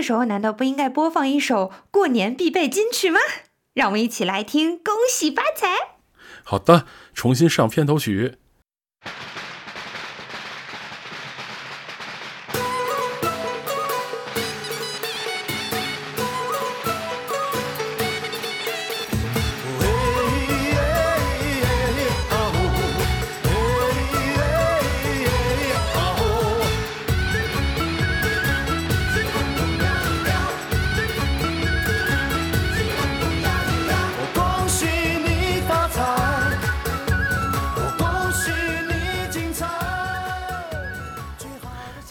[0.00, 3.20] 个时候难道不应该播放一首过年必备金曲吗？
[3.74, 5.68] 让我们一起来听《恭喜发财》。
[6.42, 8.38] 好的，重新上片头曲。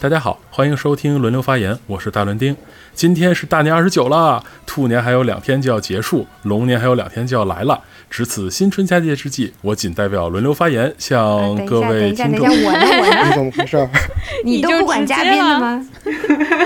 [0.10, 2.56] 大家好，欢迎收听轮流发言，我是大伦丁。
[2.96, 7.80] 今天是大年二十九了，兔年还有两天就要结束，龙年还有两天就要来了。
[8.10, 12.88] 值此新春佳节之际，我仅代表轮流发言，向呃等一下，等各位一下，听众等一下，我呢？
[12.98, 13.24] 我呢？
[13.30, 13.88] 你怎么回事儿？
[14.44, 15.88] 你都不管嘉宾了吗？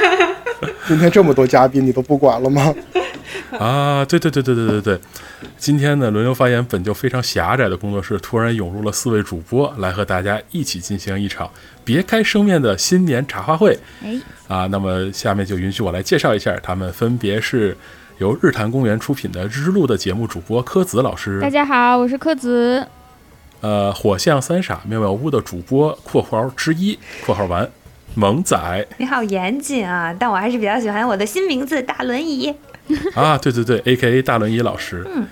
[0.87, 2.73] 今天这么多嘉宾，你都不管了吗？
[3.59, 4.99] 啊，对对对对对对对，
[5.57, 11.49] 今天呢，轮流发言本就非常狭窄的工作室突然涌入了四位主播，来和大家一起进行一场
[11.83, 13.77] 别开生面的新年茶话会。
[14.03, 17.77] 哎，啊，那么下面就允许我来介绍一下，他们分别是
[18.17, 22.85] 由日坛公园出品的《日录》的节目主播柯子老师，大家好，我是柯子。
[23.61, 27.69] 呃，火象三傻妙妙屋的主播（括号之一）（括号完）
[28.15, 30.13] 萌仔你好严谨啊！
[30.19, 32.53] 但我还是比较喜欢我的新名字大轮椅。
[33.15, 35.05] 啊，对对对，A K A 大轮椅老师。
[35.13, 35.27] 嗯。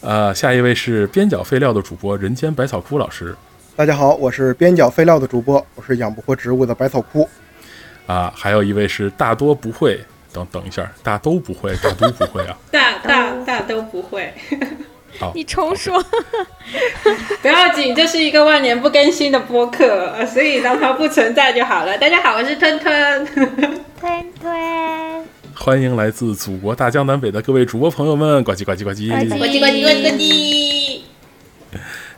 [0.00, 3.34] 呃，下一位是边角废料的主播人间百草枯老师
[3.74, 7.28] 大家好，我是边角废料的主播，我是养不活植物的百草枯。
[8.06, 10.00] 啊，还有一位是大多不会，
[10.32, 12.56] 等等一下，大都不会， 大都不会啊。
[12.70, 14.32] 大大大都不会，
[15.18, 16.00] 好，你重说，
[17.42, 21.98] 不要紧，这是一个万年不更新的播客，呃所以让它不存在就好了。
[21.98, 23.26] 大家好，我是吞吞。
[24.00, 25.28] 吞吞，
[25.60, 29.08] 欢迎来自祖国大江南北的各位主播朋友们，呱唧呱唧呱唧。
[29.08, 31.00] 呱唧呱唧呱唧呱唧。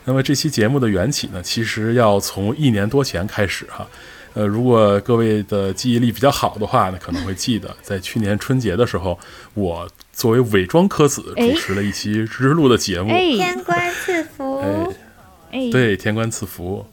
[0.05, 3.87] 那么这期节目的缘起呢，其实要从一年多前开始哈。
[4.35, 9.19] 呃，如果各位的记忆力比较好的话呢，可能会记得，在去年春节的时候，
[9.55, 13.11] 我作为伪装科子主持了一期日录的节目。
[13.11, 14.93] 哎天官赐福。
[15.71, 16.85] 对，天官赐福。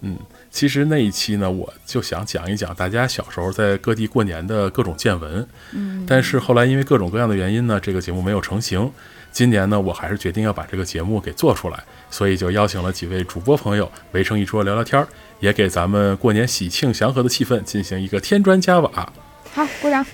[0.00, 0.18] 嗯，
[0.52, 5.44] 其实那一期呢，我就想讲一讲大家小时候在各地过年的各种见闻。
[5.72, 8.92] 嗯，但是后来因为各种各样的原因呢，这个节目没有成型。
[9.32, 15.08] 今年呢，我还是决定要把这个节目给做出来，所以就邀请了几位主播朋友围成一桌聊聊天儿，
[15.40, 19.10] 也给咱们过年喜庆祥和的气氛进行一个添砖加瓦。
[19.54, 20.04] 好，鼓掌。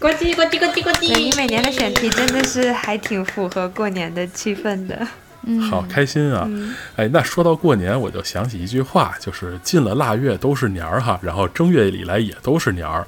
[0.00, 1.36] 呱唧呱唧呱唧呱对你唧。
[1.36, 5.06] 每年的选题真的是还挺符合过年的气氛的。
[5.46, 6.44] 嗯，好开心啊！
[6.48, 13.06] 嗯，哎，那说到过年，我就想起一句话，就是进了腊月都是年儿哈，然后正月里来也都是年儿。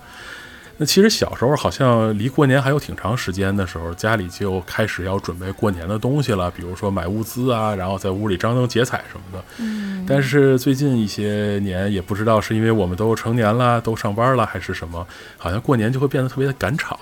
[0.81, 9.45] 那其实小时候好像离过年还有挺长时间的时候，家里就开始要准备过年的东西了，比如说买物资啊，然后在屋里张灯结彩什么的。
[9.59, 15.05] 嗯，但是最近一些年，也不知道是因为我们都成年了，都上班了，还是什么，
[15.37, 16.97] 好像过年就会变得特别的赶场。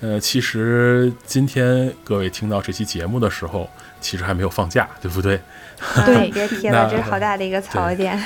[0.00, 3.68] 呃，其实今天各位听到这期节目的时候，
[4.00, 5.40] 其实还没有放假，对不对？
[6.04, 8.22] 对啊别提了， 这是好大的一个槽点。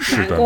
[0.00, 0.38] 是的。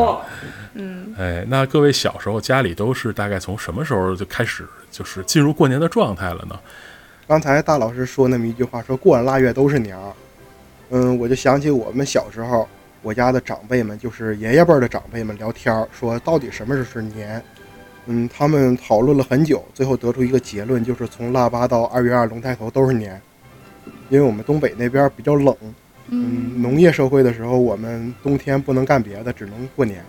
[0.75, 6.59] 嗯，哎，那各位小时候家里都是大概从什么时候就开始就是进入过年的状态了呢？
[7.27, 10.13] 刚才大老师说那么一句话，说过完腊月都是年儿。
[10.91, 12.67] 嗯，我就想起我们小时候，
[13.03, 17.43] 我家的长辈们，就是爷爷辈儿的长辈们聊天儿，说到底什么时候是年？
[18.07, 23.21] 嗯，他们讨论了很久，最后得出一个结论，就是从腊八到二月二龙抬头都是年。
[24.09, 25.55] 因为我们东北那边比较冷，
[26.09, 30.05] 嗯，嗯，农业社会的时候，我们冬天不能干别的，只能过年。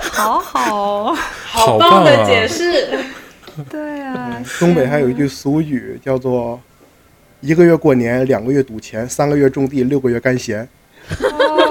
[0.00, 1.16] 好好哦。
[1.44, 2.26] 好棒的啊！
[2.26, 2.98] 解释。
[3.70, 6.60] 对啊，东北还有一句俗语叫做
[7.40, 10.68] “一个月过年，两个月赌钱，三个月种地，六个月干闲
[11.20, 11.65] 哦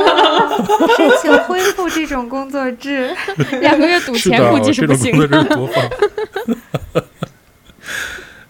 [0.98, 3.16] 申 请恢复这种工作制。
[3.62, 7.04] 两个月赌，钱估计是不行种工作制多放。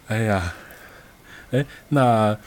[0.07, 0.53] 哎呀，
[1.51, 2.37] 哎，那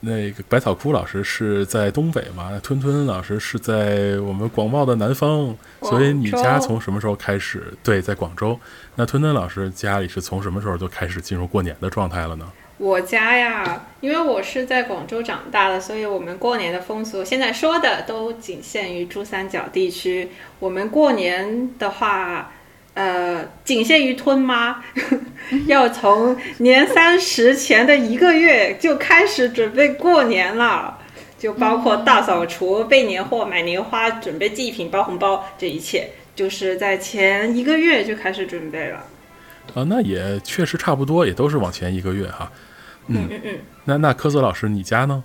[0.00, 2.50] 那个百草枯老师是在东北嘛？
[2.62, 7.72] 吞吞老师是在我们广袤的南方，所以你家从什么时候开始？
[7.82, 8.58] 对，在广州。
[8.96, 12.46] 那吞吞老师家里是从什么时候就开始进入过年的状态了呢？
[12.76, 20.30] 我家呀，因为我是在广州长大的，所以我们过年的风俗现在说的都仅限于珠三角地区。
[20.58, 22.52] 我们过年的话，
[22.94, 24.82] 呃，仅限于吞妈，
[25.66, 30.98] 要从年三十前的一个月就开始准备过年了，
[31.38, 39.04] 就包括大扫除、备年货、买年花、准备祭品、包红包，这一切就是在前一个月就开始准备了。
[39.72, 42.50] 啊，那也确实差不多，也都是往前一个月哈。
[43.06, 45.22] 嗯，嗯嗯，那那科泽老师，你家呢？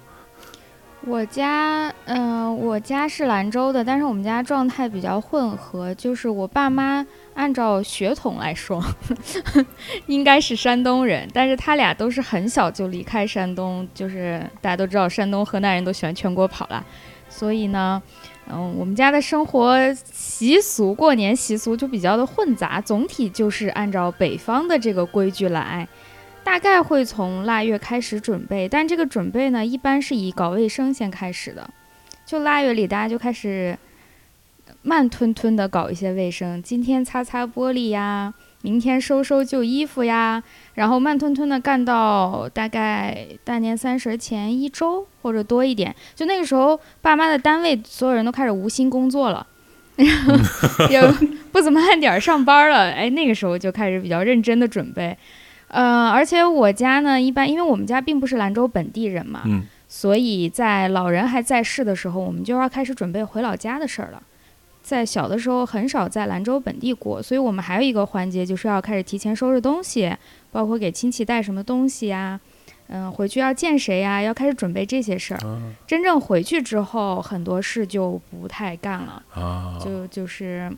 [1.01, 7.05] 我家，嗯、我家是兰州的，但是我们家状态比较混合，就是我爸妈
[7.35, 8.83] 按照血统来说，
[10.07, 16.83] 应该是山东人，但是他俩都是很小就离开山东，就是大家都知道山东河南人都喜欢全国跑啦，
[17.29, 18.01] 所以呢，
[18.51, 25.87] 嗯、我们家的生活习俗，过年习俗就比较的混杂，总体就是按照北方的这个规矩来。
[26.41, 31.69] 大概会从腊月开始准备，但这个准备呢，一般是以搞卫生先开始的。
[32.25, 33.77] 就腊月里，大家就开始
[34.81, 40.41] 慢吞吞的搞一些卫生，今天擦擦玻璃呀，明天收收旧衣服呀，
[40.75, 45.95] 然后慢吞吞的干到大概大年三十前一周或者多一点。
[46.15, 49.45] 就那个时候，爸妈的单位所有人都开始无心工作了。
[49.95, 50.33] 然后
[50.89, 51.01] 也
[51.51, 55.17] 不怎么按点儿上班了，哎，那个时候就开始比较认真的准备，
[55.67, 64.23] 呃，而且我家呢，一般因为我们家并不是兰州本地人嘛，嗯，所以在老人还在世的时候，我们就要开始准备回老家的事儿了。
[64.89, 70.11] 在小的时候很少在兰州本地过，所以我们还有一个环节就是要开始提前收拾东西，
[70.51, 72.39] 包括给亲戚带什么东西呀，
[72.87, 75.47] 嗯，回去要见谁呀，要开始准备这些事儿。
[75.47, 79.21] 啊真正回去之后，很多事就不太干了。
[79.35, 80.71] 啊，就就是，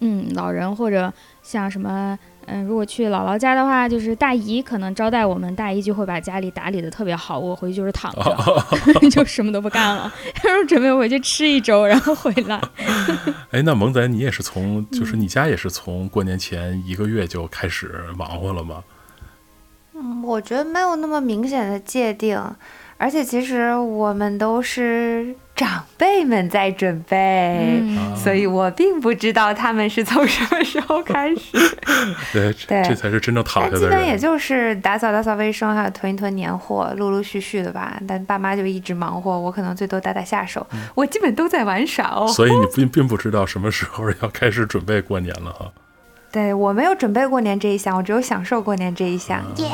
[0.00, 1.12] 嗯，老人或者
[1.42, 8.60] 像什么，嗯，如果去姥姥家的话，就是大姨可能招待我们，大姨就会把家里打理的特别好，我回去就是躺着，
[9.10, 10.12] 就什么都不干了，
[10.42, 12.60] 然后准备回去吃一周，然后回来。
[13.52, 18.84] 哎，那萌仔，你也是从，嗯就是你家也是从过年前一个月就开始忙活了吗？
[19.94, 22.38] 嗯，我觉得没有那么明显的界定，
[22.98, 27.82] 而且其实我们都是长辈们在准备，
[28.14, 31.56] 所以我并不知道他们是从什么时候开始。
[32.30, 34.18] 对，这对这才是真正躺下的基本也。
[34.18, 37.98] 就是打扫打扫卫生，还有囤一囤年货，陆陆续续的吧。
[38.06, 42.28] 但爸妈就一直忙活，我可能最多打打下手，我基本都在玩耍哦。
[42.28, 45.72] 所以你并并不知道什么时候要开始准备过年了哈。
[46.30, 49.42] 对我没有准备过年这一项，我只有享受过年这一项。
[49.56, 49.66] 耶、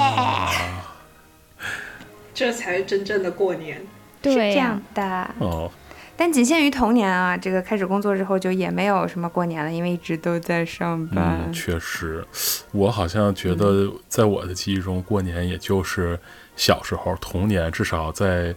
[2.32, 3.84] 这才是真正的过年。
[4.30, 5.30] 是这样的。
[5.38, 5.70] 哦，
[6.16, 11.40] 但仅限于童年啊，这个开始工作之后就也没有什么过年了，因为一直都在上班。
[11.46, 12.24] 嗯，确实，
[12.72, 16.18] 我好像觉得在我的记忆中，过年也就是
[16.54, 18.54] 小时候童年，至少在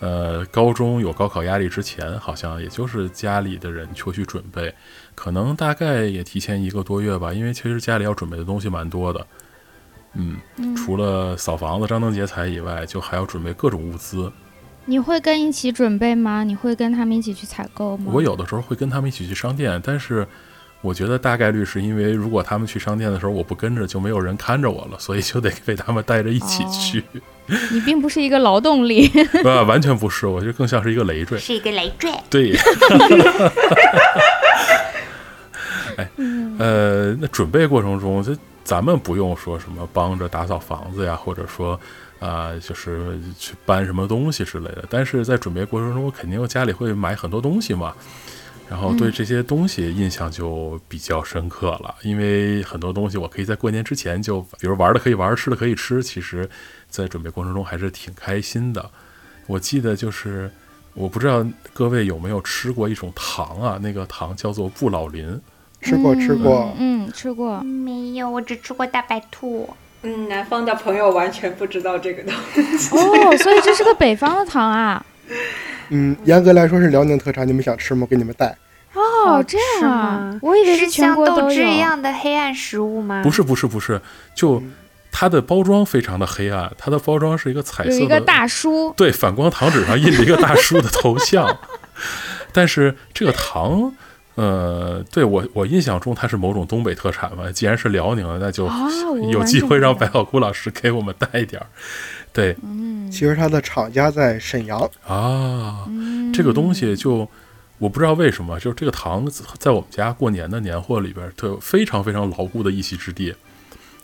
[0.00, 4.72] 呃高中有高考压力之前，好像也就是家里的人出去准备，
[5.14, 9.26] 可能大概也提前一个多月吧，因为其实家里要准备的东西蛮多的。
[10.14, 14.30] 嗯，嗯，除了扫房子、张灯结彩以外，就还要准备各种物资。
[14.88, 16.42] 你会跟一起准备吗？
[16.42, 18.10] 你会跟他们一起去采购吗？
[18.10, 20.26] 我有的时候会跟他们一起去商店，但是
[20.80, 27.04] 我觉得大概率是因为如果他们去商店的时候我不跟着，就没有人看着我了，所以就得被他们带着一起去。
[27.70, 29.06] 你并不是一个劳动力。
[29.44, 31.38] 啊，完全不是，我觉得更像是一个累赘。
[31.38, 32.10] 是一个累赘。
[32.30, 32.56] 对。
[35.98, 36.08] 哎，
[36.58, 41.78] 呃，那准备过程中，这咱们不用说什么帮着打扫房子呀，或者说
[42.20, 44.84] 啊、就是去搬什么东西之类的。
[44.88, 47.94] 但是在准备过程中，我肯定家里会买很多东西嘛，
[48.68, 56.48] 然后对这些东西印象就比较深刻了，因为很多东西我可以在过年之前就，比如玩的可以玩，吃的可以吃，其实
[56.88, 58.90] 在准备过程中还是挺开心的。
[59.46, 60.50] 我记得就是。
[60.94, 63.78] 我不知道各位有没有吃过一种糖啊？
[63.80, 65.40] 那个糖叫做不老林，
[65.80, 67.60] 吃过吃过，嗯，嗯吃过。
[67.60, 69.68] 没有，我只吃过大白兔。
[70.02, 72.32] 嗯，南方的朋友完全不知道这个东
[72.78, 72.94] 西。
[72.96, 75.04] 哦，所以这是个北方的糖啊。
[75.88, 78.06] 嗯，严格来说是辽宁特产，你们想吃吗？
[78.08, 78.56] 给你们带。
[78.94, 81.50] 哦，这样啊，我以为是全像豆国都有。
[81.50, 83.22] 汁一样的黑暗食物吗？
[83.22, 84.00] 不是不是不是，
[84.34, 84.62] 就
[85.10, 91.58] 它的包装非常的黑暗，它的包装是一个彩色的，有一个大叔，对反光糖纸上印着一个大叔的头像，
[92.52, 93.92] 但是这个糖。
[94.38, 98.70] 呃，对我我印象中它是某种东北特产嘛，既然是辽宁的，那就
[99.32, 101.66] 有机会让白小姑老师给我们带一点儿。
[102.32, 107.28] 对嗯其实它的厂家在沈阳，啊，嗯，这个东西就
[107.78, 109.26] 我不知道为什么，就是这个糖
[109.58, 113.34] 在我们家过年的年货里边，它有非常非常牢固的一席之地。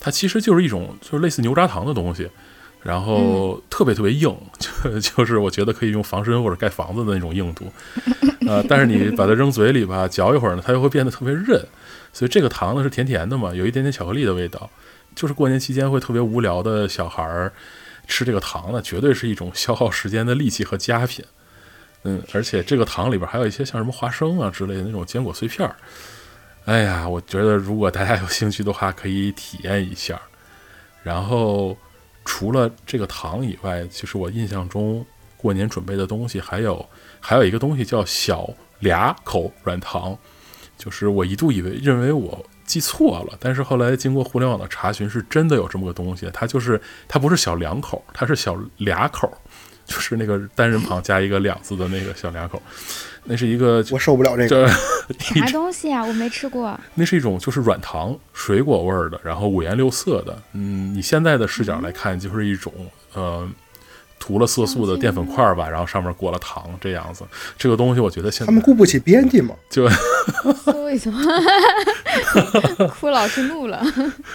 [0.00, 2.29] 它其实就是一种就是类似牛轧糖的东西，
[2.85, 7.73] 然后特别特别硬，就 就是我觉得可以用防身或者盖房子的那种硬度。
[8.47, 11.67] 呃，但是你把它扔嘴里吧，嚼一会儿呢，它又会变得特别韧。
[12.12, 14.71] 所以这个糖呢是甜甜的嘛，有一点点巧克力的味道。
[15.17, 17.50] 就是过年期间会特别无聊的小孩儿
[18.07, 21.25] 吃这个糖呢，绝对是一种消耗时间的利器和佳品。
[22.03, 25.75] 嗯，而且这个糖里边还有一些像什么花生啊之类的那种坚果碎片儿。
[26.67, 30.21] 哎呀，我觉得如果大家有兴趣的话，可以体验一下。
[31.03, 31.76] 然后
[32.25, 35.04] 除了这个糖以外，其实我印象中
[35.37, 36.85] 过年准备的东西还有
[37.21, 38.49] 还有一个东西叫小
[38.81, 40.16] 俩口软糖，
[40.78, 46.31] 就是我一度以为认为我记错了，但是后来经过互联网的查询，是真的有这么个东西。
[46.33, 49.31] 它就是它不是小两口，它是小俩口，
[49.85, 52.62] 就是那个单人旁加一个两字的那个小俩口。
[53.25, 54.71] 那是一个我受不了这个。
[55.19, 56.02] 啥东西啊？
[56.02, 56.78] 我没吃过。
[56.95, 60.43] 那是一种就是软糖，水果味儿的，然后五颜六色的。
[60.52, 62.73] 嗯，你现在的视角来看，就是一种
[63.12, 63.47] 呃
[64.19, 67.23] 涂了色素的淀粉块儿吧，然后上面裹了糖这样子。
[67.59, 69.87] 这个东西我觉得现在他们顾不起编辑嘛，就
[70.64, 71.11] 搜一搜，
[72.99, 73.85] 哭老师怒了。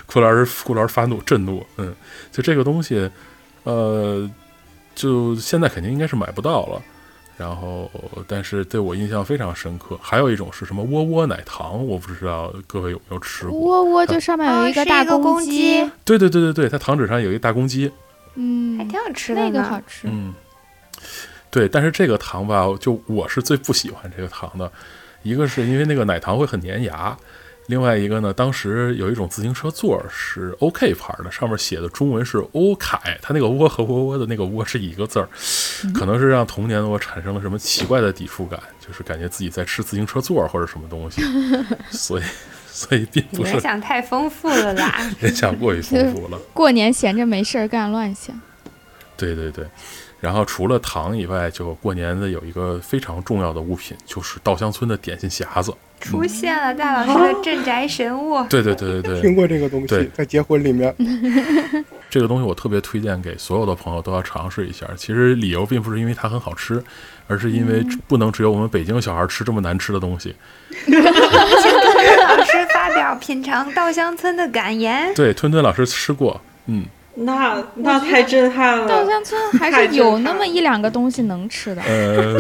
[0.06, 1.96] 库老师库老师发怒震怒，嗯，
[2.32, 3.10] 就这个东西，
[3.64, 4.30] 呃，
[4.94, 6.80] 就现在肯定应该是买不到了。
[7.40, 7.90] 然后，
[8.28, 9.98] 但是对我印象非常深刻。
[10.02, 13.58] 还有一种是什么窝窝奶糖，我不知道各位有没有吃过。
[13.58, 17.90] 窝窝就上面有一个大公鸡鸡，对对对对对，它糖纸上有一大公鸡。
[18.36, 20.02] 嗯，还挺好吃的那个好吃。
[20.12, 20.34] 嗯，
[21.50, 24.70] 对，但是这个糖吧，就我是最不喜欢这个糖的，
[25.24, 27.18] 一个是因为那个奶糖会很粘牙，
[27.70, 35.30] 另外一个呢，当时有一种自行车座儿是 OK 牌的，上面写的中文是欧凯，它那个窝和窝窝的那个窝是一个字儿，
[35.94, 41.22] 可能是让童年的我产生了什么奇怪的抵触感，就是感觉自己在吃自行车座儿或者什么东西，
[41.92, 42.24] 所以
[42.66, 45.00] 所以并不是联想太丰富了啦。
[45.22, 46.40] 联想过于丰富了。
[46.56, 48.36] 过年闲着没事儿干乱想。
[49.16, 49.68] 对对对，
[50.22, 55.74] 然后除了糖以外，就过年的有一个非常重要的物品，就是稻香村的点心匣子。
[56.02, 60.96] 出现了大老师的镇宅神物，对对对对对，听过这个东西，在结婚里面，
[62.10, 64.88] 这个东西我特别推荐给所有的朋友都要尝试一下。
[64.96, 66.82] 其实理由并不是因为它很好吃，
[67.28, 70.34] 而是因为不能只有我们北京小孩吃这么难吃的东西。
[70.88, 75.14] 老师发表品尝稻香村的感言。
[75.14, 76.86] 对，吞吞老师吃过，嗯，
[77.16, 78.88] 那那太震撼了。
[78.88, 81.82] 稻香村还是有那么一两个东西能吃的。
[81.82, 82.40] 呃，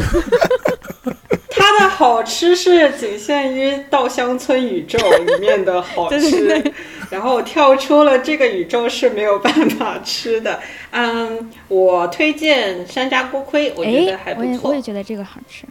[1.49, 6.63] 它的好吃是仅限于稻香村宇宙里面的好吃，
[7.09, 10.59] 然后跳出了这个宇宙是没有办法吃的。
[10.91, 14.69] 嗯，我推荐山楂锅盔，我觉得还哎，我也不错。
[14.69, 15.65] 我也觉得这个好吃。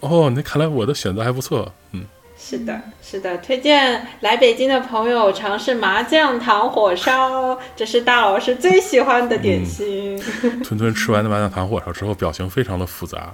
[0.00, 2.04] 哦，那看来我的选择还不错，嗯，
[2.50, 10.20] 是的，是的，推荐来北京的朋友尝试麻酱糖火烧，这是大老师最喜欢的点心。
[10.64, 13.32] 吞吞吃完的麻酱糖火烧之后，表情非常的复杂。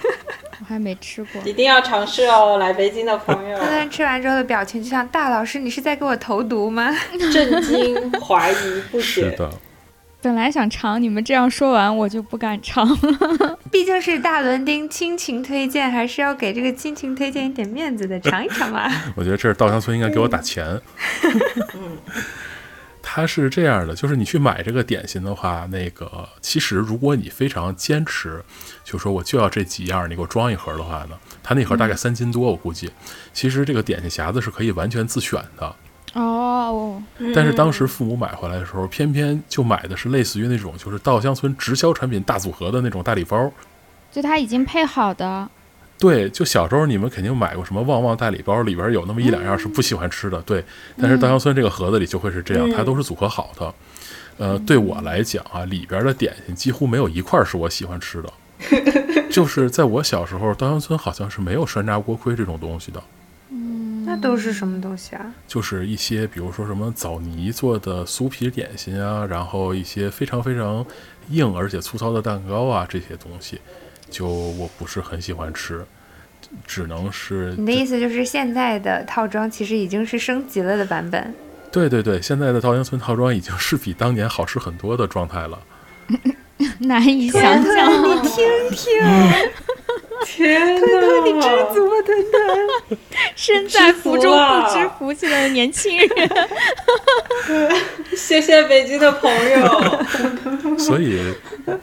[0.60, 1.40] 我还没吃过。
[1.46, 6.94] 一定要尝试哦，来北京的朋友，吞吞吃完之后的表情就像大老师，你是在给我投毒吗？
[7.32, 9.02] 震惊、怀疑、不解。
[9.02, 9.50] 是的，
[10.20, 13.58] 本来想尝，你们这样说完，我就不敢尝了。
[13.70, 18.90] 毕竟是大伦丁亲情推荐，还是要给这个亲情推荐一点面子的，尝一尝吧。
[19.14, 20.80] 我觉得这是稻香村应该给我打 钱。
[21.74, 21.98] 嗯
[23.10, 28.44] 它是这样的，就是你去买这个点心的话，那个其实如果你非常坚持，
[28.84, 32.90] 就说我就要这几样，你给我装一盒的话呢，它那盒大概三斤多，我估计。
[33.32, 35.74] 其实这个点心匣子是可以完全自选的，
[36.14, 37.02] 哦，
[37.34, 43.52] 但是当时父母买回来的时候，偏偏就买的是类似于那种就是稻香村直销产品大组合的那种大礼包。
[44.10, 45.48] 就它已经配好的。
[45.98, 50.64] 对，就小时候你们肯定买过什么旺旺大礼包，里边有那么一两样是不喜欢吃的，对。
[50.96, 53.74] 但是稻香村这个盒子里就会是这样，它都是组合好的。
[54.36, 58.32] 呃，对我来讲啊，里边的点心几乎没有一块是我喜欢吃的。
[59.30, 63.02] 就是在我小时候，稻香村好像是没有山楂锅盔这种东西的，
[64.08, 65.34] 那都是什么东西啊？
[65.46, 70.84] 就是一些比如说什么枣泥做的酥皮点心啊，然后一些非常非常
[71.28, 73.60] 硬而且粗糙的蛋糕啊，这些东西，
[74.08, 75.84] 就我不是很喜欢吃，
[76.66, 81.34] 只能是你的意思就是现在的套装其实已经是升级了的版本。
[81.70, 85.58] 对对对，现在的稻香村套装已经是比当年好吃很多的状态了。
[86.80, 88.02] 难以想象。
[88.02, 89.00] 你听听，
[90.26, 90.80] 天哪！
[91.24, 92.98] 你知足啊，顿顿。
[93.36, 96.08] 身在福中不知福气的年轻人。
[98.16, 100.78] 谢谢北京的朋友。
[100.78, 101.32] 所以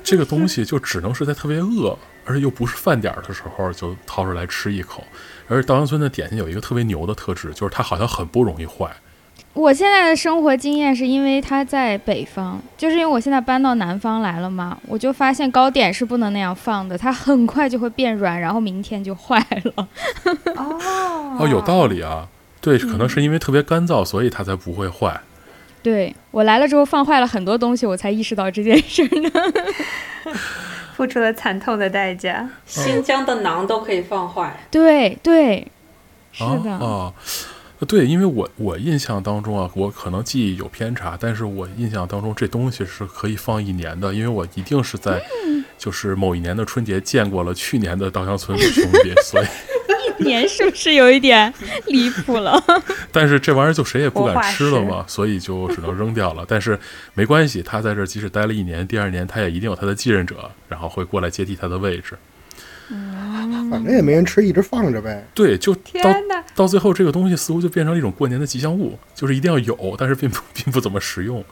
[0.04, 5.04] 这个东西就只能是在特别饿，而且又不是饭点儿的时候就掏出来吃一口。
[5.48, 8.92] 而稻香村的点心有一个特别牛的特质，就是它好像很不容易坏。
[9.56, 19.88] 我现在的生活经验是因为它在北方，就是因为我现在搬到南方来了嘛，我就发现糕点是不能那样放的，它很快就会变软，然后明天就坏了。
[20.58, 22.28] 哦 哦，有道理啊。
[22.60, 25.22] 对，可能是因为特别干燥，所以它才不会坏。
[25.82, 29.30] 对我来了之后放坏了很多东西，我才意识到这件事儿呢。
[30.98, 32.50] 付出了惨痛的代价。
[32.66, 35.68] 新疆的馕都可以放坏，对对，
[36.32, 37.14] 是的，哦哦，
[37.88, 45.22] 对，因为我我印象当中啊，我可能记忆有偏差，但是我印象当中这东西是可以放一年的，因为我一定是在
[45.78, 49.46] 就是某一年的春节见过了去年的稻香村的兄弟，所以
[50.20, 51.54] 一年是不是有一点
[51.88, 52.62] 离谱了？
[53.12, 56.46] 但是这玩意儿就谁也不敢吃了嘛，所以就只能扔掉了。
[56.48, 56.80] 但是
[57.14, 62.18] 没关系，他在这儿即使待了一年，第二年他也一定有他的继任者，然后会过来接替他的位置。
[63.70, 65.26] 反正也没人吃，一直放着呗。
[65.34, 66.14] 对，就到！
[66.56, 71.44] 到最后，这个东西似乎就变成了一种过年的吉祥物，就是一定要有，但是并不 并不怎么实用。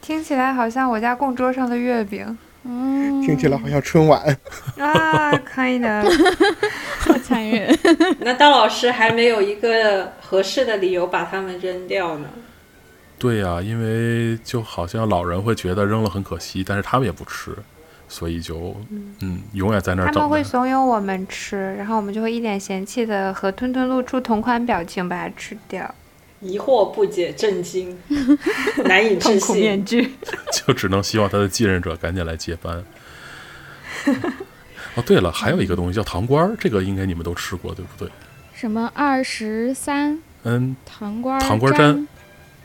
[0.00, 4.20] 听起来好像我家供桌上的月饼嗯，听起来好像春晚。
[4.78, 6.12] 啊，kind of。
[7.00, 7.76] 好残忍。
[8.20, 12.28] 那道老师还没有一个合适的理由把它们扔掉呢。
[13.18, 17.50] 对呀、因为就好像老人会觉得扔了很可惜，但是他们也不吃，
[18.08, 18.74] 所以就
[19.20, 20.42] 嗯，永远在那儿他们会。
[20.42, 25.94] 怂恿我们吃，然后我们就会一脸嫌弃的和吞吞露出同款表情把它吃掉。
[26.40, 27.98] 疑惑、不解、震惊，
[28.86, 29.84] 难以置信面。
[29.84, 30.14] 具。
[30.52, 32.82] 就只能希望他的继任者赶紧来接班。
[34.94, 38.10] 哦，对了，还有一个东西叫糖瓜儿，这个应该你们都吃过，对不对？
[38.54, 42.08] 什么二十三嗯，糖瓜糖瓜粘粘，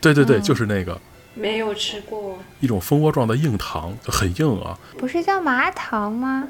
[0.00, 1.00] 对对对，嗯就是那个
[1.34, 4.78] 没有吃过，一种蜂窝状的硬糖，很硬啊。
[4.98, 6.48] 不是叫麻糖吗？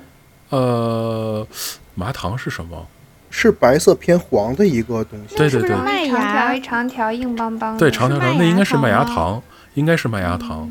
[0.51, 1.47] 呃，
[1.95, 2.87] 麻糖是什么？
[3.31, 5.35] 是白色偏黄的一个东西。
[5.35, 7.79] 对对对麦一长条芽一长条硬邦邦的？
[7.81, 9.43] 对，长条麦长，那应该是麦芽糖，
[9.75, 10.71] 应该是麦芽糖。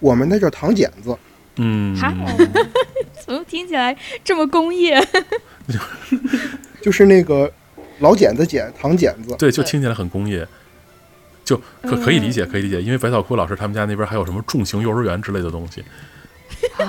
[0.00, 1.16] 我们那叫糖剪子，
[1.56, 2.12] 嗯，哈，
[3.24, 5.00] 怎么听起来这么工业？
[6.82, 7.50] 就是那个
[8.00, 9.36] 老剪子剪糖剪子。
[9.38, 10.46] 对，就听起来很工业，
[11.46, 15.82] 就可可以理解，可以理解，因为百草枯老师他们家那边还有什么重型幼儿园之类的东西
[16.76, 16.84] 啊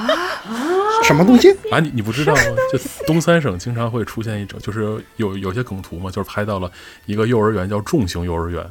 [1.04, 1.52] 什么东西？
[1.72, 2.42] 啊，你你不知道吗？
[2.74, 6.70] 就东三省经常会出现一种，就是有有些梗图嘛，就是拍到了
[7.06, 8.66] 一个幼儿园叫重型幼儿园，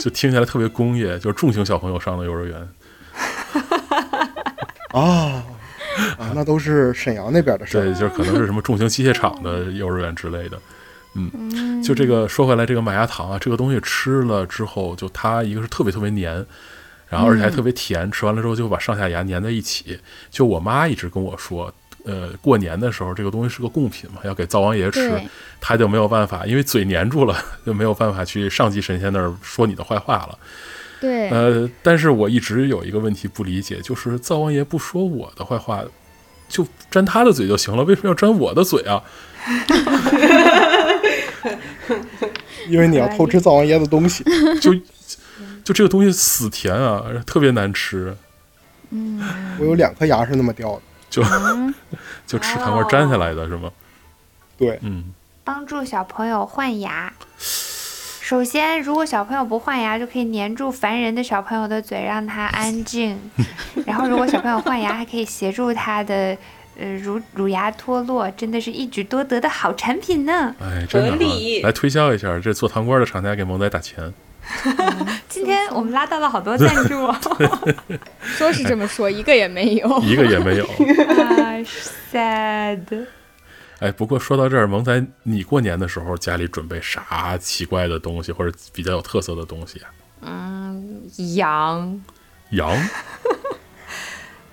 [0.00, 2.68] 就听起来特别工业，就是重型小朋友上的幼儿园。
[4.94, 5.42] 哦
[6.18, 10.58] 啊，那都是沈阳那边的事对，就是可能是什么重型机械厂的幼儿园之类的。
[11.16, 16.44] 嗯，就这个说回来，这个麦芽糖啊，这个东西吃了之后，就它一个是特别特别黏，
[17.08, 19.98] 然后而且还特别甜，吃完了之后就把上下牙粘在一起。
[20.30, 21.72] 就我妈一直跟我说，
[22.04, 25.26] 呃，过年的时候这个东西是个贡品嘛，要给灶王爷吃对，
[25.60, 30.38] 他就没有办法，因为嘴粘住了， 就没有办法去上级神仙那儿说你的坏话了。
[31.00, 35.82] 对，呃，但是我一直有一个问题不理解，就是灶王爷不说我的坏话，
[36.48, 39.02] 就粘他的嘴就行了，为什么要粘我的嘴啊？
[42.68, 44.24] 因为你要偷吃灶王爷的东西。
[44.60, 44.74] 就
[45.64, 48.16] 就这个东西死甜啊，特别难吃，
[48.90, 49.20] 嗯，
[49.58, 50.82] 我有两颗牙是那么掉的。
[51.08, 51.22] 就
[52.26, 53.70] 就吃糖块粘下来的是吗？
[54.56, 55.12] 对，嗯，
[55.44, 57.12] 帮助小朋友换牙。
[58.26, 63.16] 首先，如果小朋友不换牙，就可以粘住烦人的小朋友的嘴，让他安静。
[63.86, 66.36] 然后，如果小朋友换牙，还可以协助他的
[66.78, 70.54] 呃乳乳牙脱落，真的是一举多得的好产品呢。
[70.60, 74.12] 哎，真的、来推销一下，这做糖瓜的厂家给萌仔打钱。
[75.28, 77.12] 今天我们拉到了好多赞助，
[78.22, 80.00] 说是这么说，一个也没有。
[80.02, 80.64] 一个也没有。
[81.08, 81.58] 啊
[82.12, 83.06] ，sad。
[83.80, 89.90] 哎，不过说到这儿，萌仔，你过年的时候家里准备啥奇怪的东西，或者比较有特色的东西啊？
[90.22, 91.02] 嗯，
[91.34, 92.00] 羊。
[92.50, 92.72] 羊？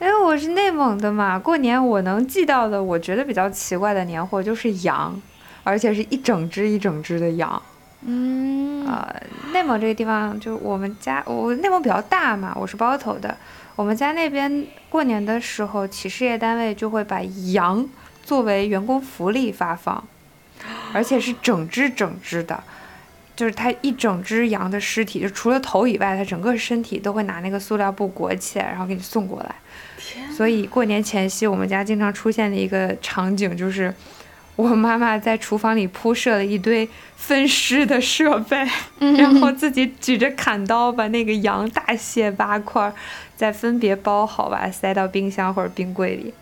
[0.03, 5.17] 因为我是内蒙的嘛，过年我能寄到的，我觉得比较奇怪的年货就是羊，
[5.63, 7.61] 而且是一整只一整只的羊。
[8.01, 9.15] 嗯，呃，
[9.53, 13.37] 内蒙这个地方，就我们家，我内蒙比较大嘛，我是包头的。
[13.77, 17.21] 我们家那边过年的时候，企事业单位就会把
[17.53, 17.87] 羊
[18.21, 20.03] 作为员工福利发放，
[20.93, 22.61] 而且是整只整只的，
[23.37, 29.55] 就是它一整只羊的尸体，就除了头以外，它整个身体都会拿那个塑料布裹起来，然后给你送过来。
[30.35, 33.93] 所以过年前夕，我们家经常出现的一个场景就是，
[34.55, 38.67] 我妈妈在厨房里铺设了一堆分尸的设备，
[38.99, 42.91] 嗯然后自己举着砍刀把那个羊大卸八块，
[43.35, 46.33] 再分别包好，吧塞到冰箱或者冰柜里。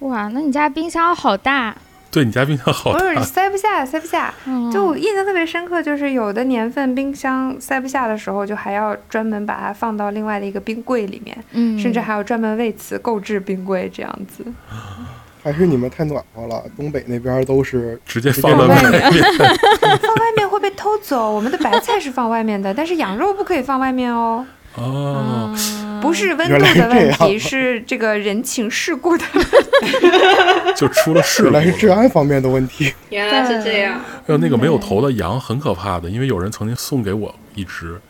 [0.00, 1.76] 哇，那你家冰箱好大。
[2.18, 4.34] 对你家冰箱好不是大，塞不下，塞不下。
[4.44, 14.44] 嗯就我印象特别深刻，就是有的年份冰箱塞不下的时候，就还要专门把它放到另外的一个冰柜里面，嗯，甚至还要专门为此购置冰柜这样子。
[15.40, 19.00] 还是你们太暖和了，东北那边都是直接放到外面。
[19.00, 21.30] 放外面会被偷走。
[21.30, 24.44] 我们的白菜是放外面的，但是羊肉不可以放外面哦。
[24.74, 29.24] 哦，嗯，不是温度的问题，是这个人情世故的。
[30.76, 31.60] 就出了事了。
[31.60, 32.92] 原来是治安方面的问题。
[33.10, 34.00] 原来是这样。
[34.26, 38.00] 还有那个没有头的羊很可怕的，因为有人曾经送给我一只，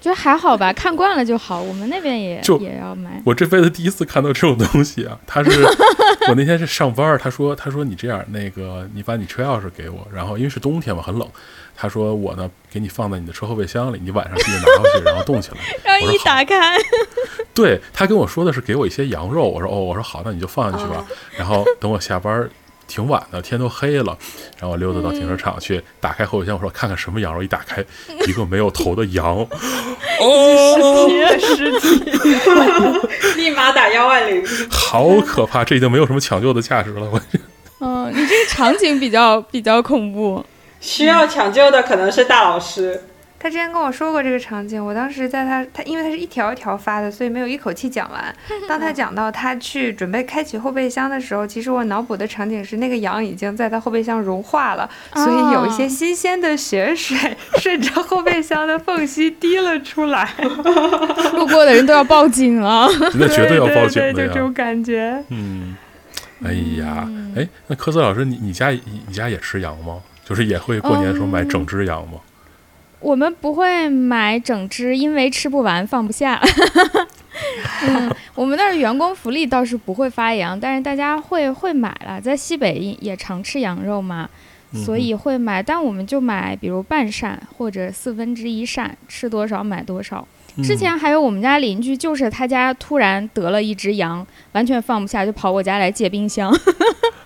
[0.00, 1.60] 觉得还好吧，看惯了就好。
[1.60, 3.22] 我们那边也就也要买。
[3.24, 5.18] 我这辈子第一次看到这种东西啊！
[5.26, 5.50] 他是
[6.28, 11.28] 我那天是上班，他说他说你这样，那个你把你车钥匙给我，然后因为是冬天嘛，很冷，
[11.82, 15.56] 他说我呢给你放在你的车后备箱里，你晚上记得拿回去，然后冻起来。
[15.82, 16.78] 然后一打开，
[17.52, 21.04] 对他跟我说的是给我一些羊肉，我说哦，我说好，那你就放进去吧。
[21.36, 22.48] 然后等我下班儿
[22.86, 24.16] 挺晚的，天都黑了，
[24.60, 27.84] 然后我溜达到停车场去，打开后备箱，我说看看什么羊肉，一打开
[28.28, 29.38] 一个没有头的羊，
[30.22, 31.08] 哦，
[31.40, 32.12] 尸体，
[33.34, 34.46] 立马打幺万零。
[34.70, 35.64] 好可怕！
[35.64, 37.20] 这已经没有什么抢救的价值了，我。
[37.80, 40.46] 嗯，你这个场景比较比较恐怖。
[40.82, 43.04] 需要抢救的可能是大老师。
[43.38, 48.32] 他之前跟我说过这个场景，我当时在他他因为他是一条一条发的，所以没有一口气讲完。
[48.68, 60.28] 当他讲到他去准备开启后备箱的时候，其实我脑补的场景是那个羊已经在他后备箱融化了，所以有一些新鲜的血水 顺着后备箱的缝隙滴了出来。
[61.34, 62.88] 路过的人都要报警了。
[63.14, 64.12] 那绝对要报警的。
[64.12, 65.20] 就这种感觉。
[65.30, 65.74] 嗯，
[66.44, 70.00] 哎呀，哎，那科斯老师，你你家你你家也吃羊吗？
[70.32, 72.18] 就是也会过年的时候买整只羊吗？
[73.00, 76.40] 我们不会买整只，因为吃不完放不下。
[77.86, 84.26] 嗯，我们那儿员工福利倒是不会发羊，但是大家会会买了，在西北也也常吃羊肉嘛，
[84.72, 85.62] 嗯所以会买。
[85.62, 90.26] 但我们就买，比如半扇或者四分之一扇，吃多少买多少。
[90.56, 96.50] 嗯之前还有我们家邻居，就是他家突然得了一只羊，完全放不下，就跑我家来借冰箱。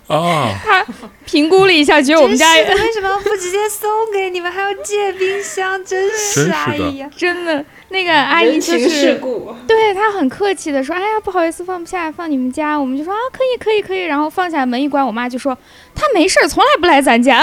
[0.06, 0.84] 哦， 他
[1.24, 5.84] 评估了一下，觉得我们家真是为什么不直接送给你们，还要借冰箱？
[5.84, 7.10] 真是 真是的哎呀！
[7.16, 9.20] 真的那个阿姨就是。
[9.66, 15.56] 对他很客气的说：“哎呀，不好意思，放不下，放你们家。”我们就说：“啊，可以，可以，可以。”然后放下门一关，我妈就说
[15.94, 17.42] ：“她没事儿，从来不来咱家。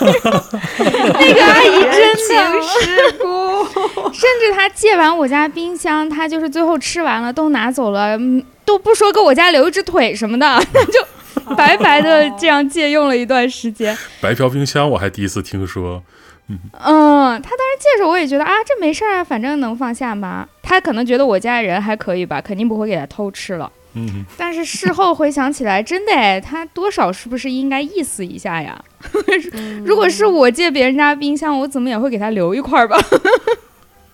[0.00, 3.64] 那个阿姨真人情的，世故。
[4.12, 13.96] 甚至她借完我家冰箱，她就是最后吃完了都拿走了，嗯，都不说给我家留一只腿什么的，那 就白白的这样借用了一段时间。
[14.20, 16.02] 白嫖冰箱我还第一次听说。
[16.46, 20.46] 嗯，他当时借的时候我也觉得啊，这没事儿啊，反正能放下嘛。
[20.62, 23.72] 他可能觉得我家人还可以吧，肯定不会给他偷吃了。
[23.94, 28.78] 嗯，但是事后回想起来，真的哎，他多少是不是应该意思一下呀？
[29.86, 32.86] 如果是我借别人家冰箱，我怎么也会给他留一块儿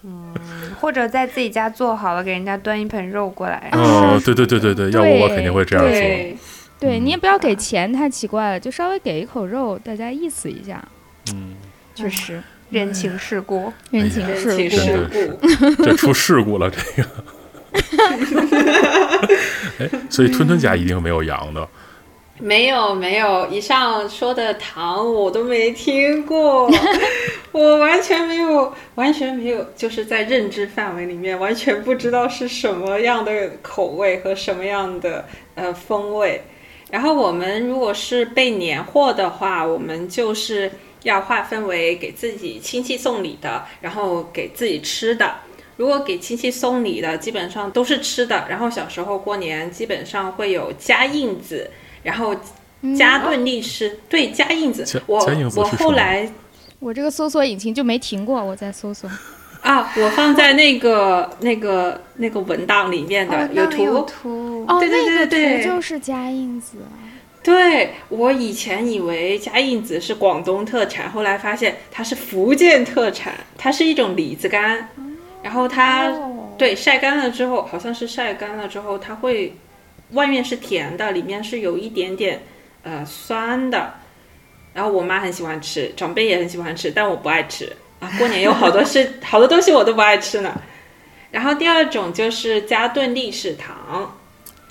[0.08, 0.40] 吧？
[0.80, 3.68] 或者在自己家做好了，给人家端一盆肉过来。
[3.72, 5.92] 哦，对对对对对，要不我肯定会这样做。
[5.92, 6.36] 对，
[6.78, 10.82] 对你也不要给钱，太奇怪了，就稍微给一口肉，大家意思一下。
[11.34, 11.54] 嗯，
[11.94, 15.06] 确实，人情世故，人情世
[15.84, 15.96] 故。
[15.96, 17.08] 出事故了，这个。
[19.78, 21.68] 哎，所以吞吞家一定没有羊的。
[22.40, 26.70] 没有没有，以上说的糖我都没听过，
[27.52, 36.40] 我完全没有，完全没有，就是在认知范围里面完全不知道是什么样的口味和什么样的呃风味。
[36.90, 40.70] 然后我们如果是备年货的话，我们就是
[41.02, 45.32] 要划分为给自己亲戚送礼的，然后给自己吃的。
[45.76, 48.44] 如果给亲戚送礼的，基本上都是吃的。
[48.48, 51.70] 然后小时候过年基本上会有加印子，
[52.02, 52.34] 然后
[52.96, 55.02] 加顿力士，对加印子。
[55.06, 55.18] 我
[55.56, 56.30] 我后来
[56.78, 59.08] 我这个搜索引擎就没停过，我在搜索。
[59.60, 63.76] 啊，我放在那个那个那个文档里面的、哦，有图。
[63.76, 64.64] 那有图。
[64.66, 66.96] 哦，对对那个对对图就是加印子啊。
[67.42, 74.88] 对我以前以为加印子是广东特产，后来发现它是福建特产，它是一种李子干，
[75.42, 79.56] 然后它、哦对晒干了之后，好像是晒干了之后，它会
[80.12, 82.40] 外面是甜的，里面是有一点点
[82.82, 83.94] 呃酸的。
[84.72, 88.08] 然后我妈很喜欢吃，长辈也很喜欢吃，但我不爱吃啊。
[88.18, 90.60] 过年有好多事 好多东西我都不爱吃呢。
[91.32, 94.16] 然后第二种就是加顿利士糖，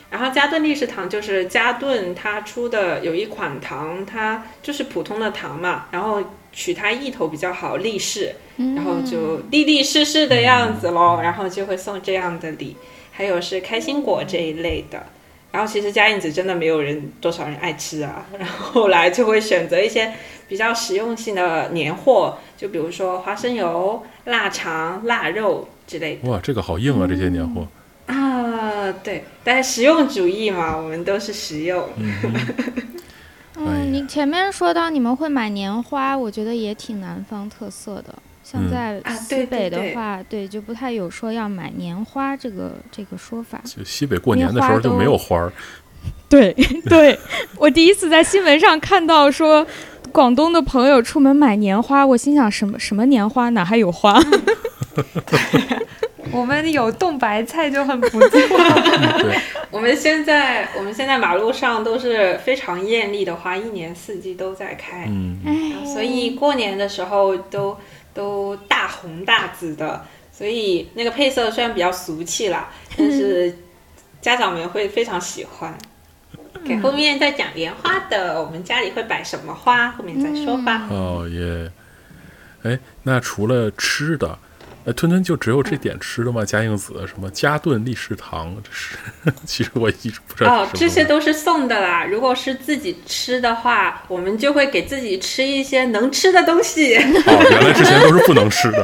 [0.09, 6.23] 然后加顿利士糖就是加顿它出的有一款糖，它就是普通的糖嘛，然后
[6.53, 12.75] 取它意头比较好，利士，然后就利利是是的样子咯，然后就会送这样的礼，
[13.11, 15.05] 还有是开心果这一类的。
[15.51, 20.13] 然后其实加印子真的没有人多少人爱吃啊， 然后后来就会选择一些
[20.47, 26.29] 比较实用性的年货，就比如说花生油、腊肠、腊肉之类的。
[26.29, 27.67] 哇，这个好硬啊，这些年货。
[28.05, 31.83] 啊，对，但是实用主义嘛，我们都是实用。
[33.55, 38.15] 嗯，你 前面说到你们会买年花，我觉得也挺南方特色的。
[38.49, 43.61] 像嗯在西北对对的话，对就不太有说要买年花这个这个说法。
[43.63, 45.51] 就西北过年的时候就没有花儿，
[46.27, 46.51] 对
[46.87, 47.17] 对，
[47.57, 49.65] 我第一次在新闻上看到说
[50.11, 54.19] 广东的朋友出门买年花，我心想什么什么年花，哪还有花？
[56.31, 58.39] 我们有冻白菜就很不错。
[59.71, 67.75] 我们现在我们现在马路上都是非常艳丽的花，一年四季都在开，嗯，哎，所以过年的时候都
[68.13, 73.55] 都大红大紫的，所以那个配色虽然比较俗气啦，但是
[74.21, 75.77] 家长们会非常喜欢。
[76.65, 80.87] 给后面再讲莲花的，我们家里会摆什么花，后面再说吧。
[80.89, 81.71] 哦耶，
[82.63, 84.37] 哎，那除了吃的，
[84.89, 86.43] 呃，吞吞就只有这点吃的吗？
[86.43, 88.95] 嘉应子什么嘉顿利士堂，这是
[89.45, 92.03] 其实我一直不知道哦，这些都是送的啦。
[92.03, 96.97] 如果是自己吃的话，我们就会给自己吃一些能吃的东西。
[96.97, 98.83] 哦， 原来之前都是不能吃的。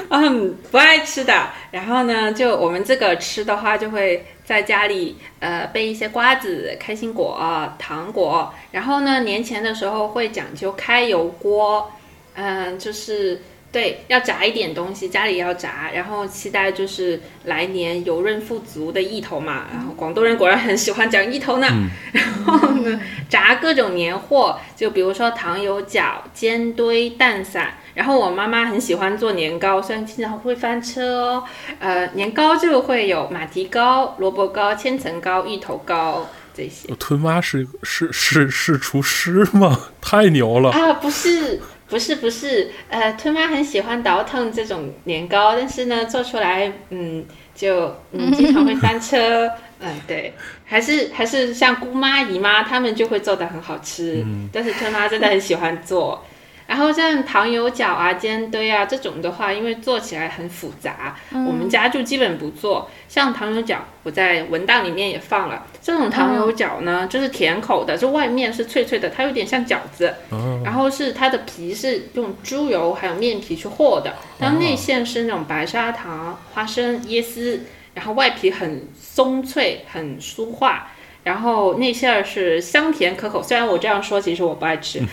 [0.10, 1.48] 嗯，不爱吃的。
[1.70, 7.40] 然后呢，就我们这个吃的话，就会在家里呃备一些瓜子、开心果、
[7.78, 8.52] 糖果。
[8.70, 11.90] 然后呢，年前的时候会讲究开油锅，
[12.34, 13.40] 嗯、就是
[13.74, 19.64] 对要炸一点东西，家里要炸，然后期待就是来年油润富足的意头嘛。
[19.72, 21.66] 然后广东人果然很喜欢讲意头呢。
[21.72, 27.74] 嗯然后呢，炸各种年货，就比如说糖油角、煎堆、蛋散。
[27.94, 31.44] 然后我妈妈很喜欢做年糕，虽然经常会翻车哦。
[31.80, 36.86] 呃，年糕就会有马蹄糕、萝卜糕、千层糕、芋头糕这些。
[36.88, 39.80] 我吞妈是是是是厨师吗？
[40.02, 40.70] 太牛了！
[40.70, 50.32] 啊，不是，不是，不是，呃，吞妈很喜欢倒腾这种年糕，但是呢，做出来，嗯，就嗯，经常会翻车， 嗯，对，
[50.64, 56.24] 还是还是像姑妈、姨妈她们就会做的很好吃，但是吞妈真的很喜欢做。
[56.66, 62.90] 然后像糖油角啊、煎堆啊这种的话，因为做起来很复杂，我们家就基本不做。
[63.06, 65.66] 像糖油角，我在文档里面也放了。
[65.82, 70.14] 这种糖油角呢，就是甜口的，就外面是脆脆的，它有点像饺子。
[70.30, 77.60] 哦，然后是它的皮是用猪油还有面皮去和的，然后内馅是那种白砂糖、花生、椰丝，
[77.92, 80.90] 然后外皮很松脆、很酥化，
[81.24, 83.42] 然后内馅儿是香甜可口。
[83.42, 85.00] 虽然我这样说，其实我不爱吃。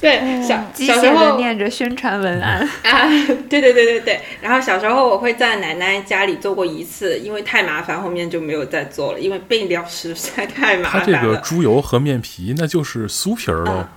[0.00, 3.06] 对，小小时候念着宣传文案，啊，
[3.50, 4.20] 对对对对对。
[4.40, 11.20] 然后小时候我会在奶奶家里做过一次，因为太麻烦，后面就没有再做了，因为备料实在太麻烦了。
[11.20, 13.90] 这个猪油和面皮那就是酥皮儿喽啊，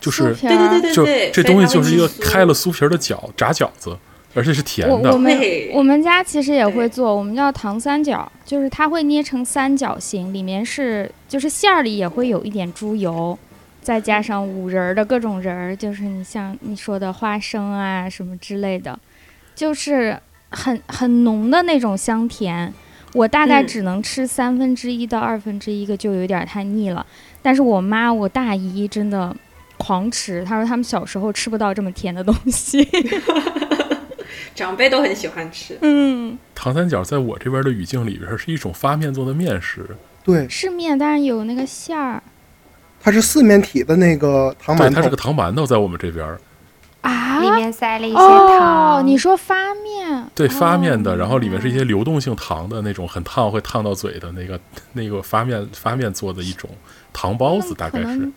[0.00, 3.96] 就是对对对就对对，这东西就是一个开了酥皮儿的饺炸饺子，
[4.34, 4.94] 而且是甜的。
[4.94, 5.40] 我我们
[5.72, 13.38] 我们家其实也会做，我们叫糖三角，就是它会捏成三角形，里面是就是馅儿里也会有一点猪油，
[13.80, 18.98] 再加上五仁儿的各种仁儿，就是你像你说的花生啊什么之类的，
[19.54, 20.18] 就是
[20.50, 22.72] 很很浓的那种香甜。
[23.14, 27.04] 我大概嗯只能吃三分之一到二分之一个，就有点太腻了。
[27.40, 29.34] 但是我妈我大姨真的
[29.78, 32.86] 狂吃，她说他们小时候吃不到这么甜的东西。
[34.58, 35.78] 长辈都很喜欢吃。
[35.82, 39.86] 嗯，糖三角在我这边的语境里边是一种发面做的面食，
[40.24, 42.20] 对，是面，但是有那个馅儿
[43.00, 46.26] 它是四面体的那个糖对，馒头它是个，糖馒头，在我们这边，
[47.02, 47.38] 啊。
[47.38, 50.28] 里面塞了一些哦糖。，你说发面？
[50.34, 54.58] 对，发面的，哦然后里面是一些流动性糖的那种，很烫，会烫到嘴的那个
[54.92, 56.68] 那个发面发面做的一种
[57.12, 58.28] 糖包子，大概是。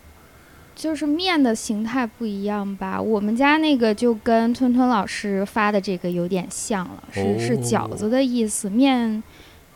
[0.81, 2.99] 就是面的形态不一样吧。
[2.99, 8.67] 我们家那个就跟吞吞老师发的这个有点像了，是是饺子的意思。
[8.67, 9.21] 面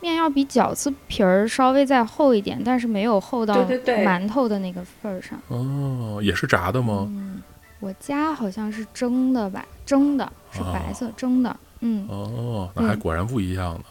[0.00, 5.40] 面要比饺子皮儿稍微再厚一点，但是没有厚到馒头的那个份儿上。
[5.46, 7.06] 哦，也是炸的吗？
[7.08, 7.40] 嗯，
[7.78, 11.56] 我家好像是蒸的吧，蒸的是白色蒸的。
[11.82, 13.84] 嗯，哦，那还嗯果然不一样呢。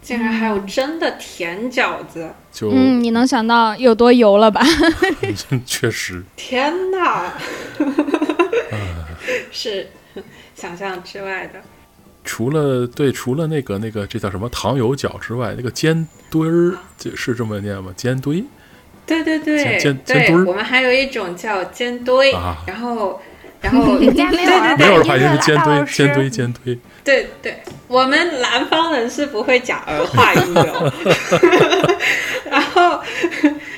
[0.00, 2.30] 竟然还有真的甜饺子！
[2.52, 4.62] 就、嗯，你能想到有多油了吧？
[5.66, 7.34] 确实，天哪，
[9.52, 9.88] 是
[10.54, 11.60] 想象之外的。
[12.24, 17.92] 除了对，除了那个那个这叫什么糖油饺之外，那个煎堆儿，这是这么念吗？
[17.96, 18.44] 煎堆
[19.06, 19.58] 对对对。
[19.58, 22.58] 煎煎对煎堆儿，我们还有一种叫煎堆，啊。
[22.66, 23.20] 然后
[23.60, 26.78] 然后人 家没有儿没有儿化音尖堆大老师煎堆尖堆。
[27.04, 30.92] 对对，我们南方人是不会讲儿化音的哦。
[32.50, 33.00] 然后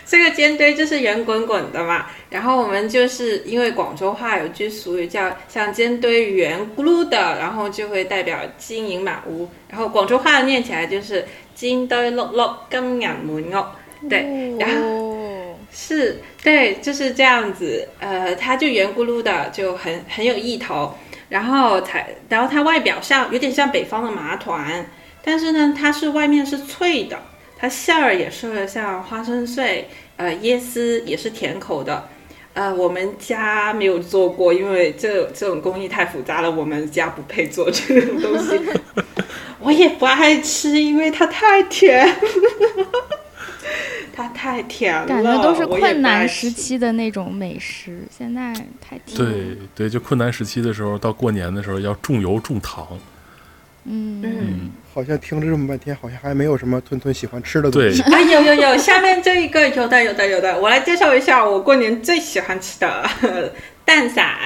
[0.04, 9.48] 这个尖堆就是圆滚滚的嘛，然后我们就是因为广州话有句俗语叫像尖堆圆咕噜的，然后就会代表金银满屋。
[9.68, 13.64] 然后广州话念起来就是金堆碌碌，金银满屋。
[14.08, 15.39] 对，然后哦，
[15.72, 17.88] 是对，就是这样子。
[17.98, 20.94] 呃，它就圆咕噜的，就很很有意头。
[21.28, 24.84] 然后才，然后它外表像有点像北方的麻团，
[25.22, 27.16] 但是呢，它是外面是脆的，
[27.56, 32.08] 它馅儿也是像花生碎，呃，椰丝也是甜口的。
[32.52, 38.60] 呃，我们家没有做过，因为这这种工艺太复杂了，我们家不配做这种东西。
[39.62, 42.12] 我也不爱吃，因为它太甜，
[44.14, 49.16] 它太甜了，感觉都是困难时期的那种美食，现在太甜。
[49.16, 52.86] 对对，就困难时期的时候，到过年的时候要重油重糖。
[53.84, 64.36] 嗯，嗯，好像听了这么半天，好像还没有什么吞吞喜欢吃的东对西。，啊，有有有，下面这一个有的有的有的，我来介绍一下我过年最喜欢吃的蛋散。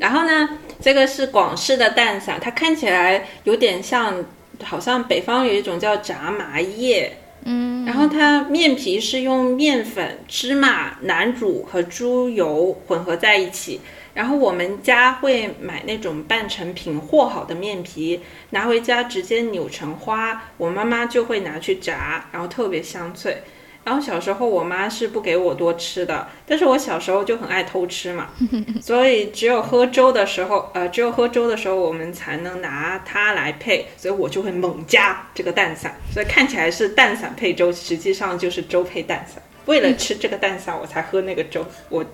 [0.00, 0.48] 然后呢，
[0.80, 4.24] 这个是广式的蛋散，它看起来有点像，
[4.62, 7.18] 好像北方有一种叫炸麻叶，
[7.50, 13.80] 嗯，然后它面皮是用面粉、芝麻、南乳和猪油混合在一起。
[14.12, 23.42] 然后我们家会买那种半成品和好的面皮，拿回家直接扭成花，我妈妈就会拿去炸，然后特别香脆。
[23.88, 28.26] 然后小时候我妈是不给我多吃的，但是我小时候就很爱偷吃嘛，
[28.82, 39.42] 所以只有喝粥的时候，呃，只有喝粥的时候我们才能拿它来配，所以我就会猛加这个蛋散，所以看起来是蛋散配粥，实际上就是粥配蛋散。
[39.64, 42.04] 为了吃这个蛋散，我才喝那个粥，我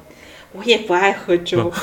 [0.53, 1.69] 我也不爱喝粥。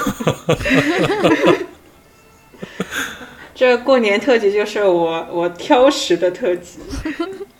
[3.54, 6.80] 这过年特辑就是我我挑食的特辑，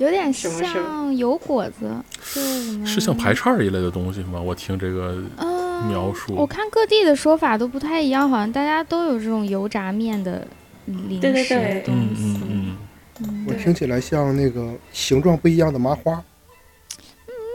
[0.00, 1.94] 有点像油果子，
[2.32, 4.40] 就我们是像排叉一类的东西吗？
[4.40, 10.46] 我听这个嗯描述我看各地的说法都不太一样，好像大家都有这种油炸面的
[10.86, 12.40] 零对对食的对东嗯西。
[12.48, 12.76] 嗯
[13.20, 16.14] 嗯，我听起来像那个形状不一样的麻花。
[16.14, 16.24] 嗯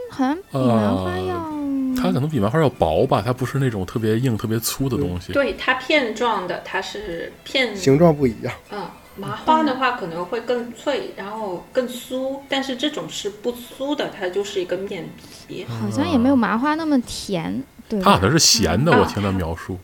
[0.08, 1.52] 好像比麻花呃要、
[1.96, 5.32] 它可能比麻花要薄吧，它不是那种特别硬、特别粗的东西。
[5.32, 8.54] 对它片状的，它是片形状不一样。
[8.70, 15.08] 嗯，麻花的话可能会更脆，然后更酥，但是这种是不酥的，它就是一个面
[15.48, 15.64] 皮。
[15.64, 18.00] 好像也没有麻花那么甜，对？
[18.00, 19.78] 它好像是咸的，嗯我听他描述。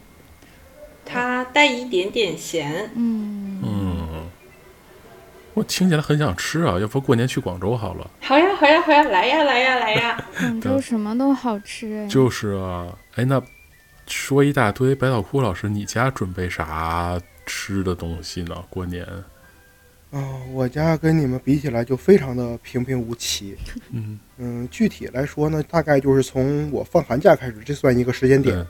[1.05, 4.31] 它带一点点咸，嗯，嗯，
[5.55, 8.09] 我听起来很想吃啊，要不过年去广州好了。
[8.21, 10.25] 好呀好呀好呀，来呀来呀来呀！
[10.38, 12.07] 广州什么都好吃哎。
[12.07, 13.42] 就是啊，哎，那
[14.07, 18.64] 说一大堆，百草枯老师，你家准备啥吃的东西呢？
[18.70, 19.07] 过年？
[20.11, 23.57] 哦，我家跟你们比起来就非常的平平无奇。
[23.90, 28.66] 嗯，嗯，具体来说呢，大概就是从我放寒假开始，这算一个时间点。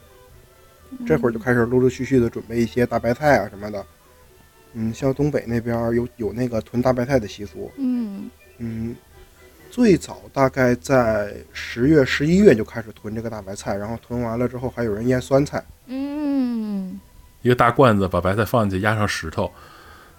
[1.07, 3.85] 这会儿就开始陆陆续续的准备一些大白菜啊什么的。
[4.75, 7.73] 嗯，像东北那边有有那个囤大白菜的习俗。
[7.77, 8.95] 嗯嗯，
[9.71, 15.65] 最早大概在十月、十一月就开始囤这个大白菜，然后囤完了之后还有人腌酸菜。
[15.87, 17.01] 嗯，
[17.43, 19.51] 一个大罐子，把白菜放进去，压上石头。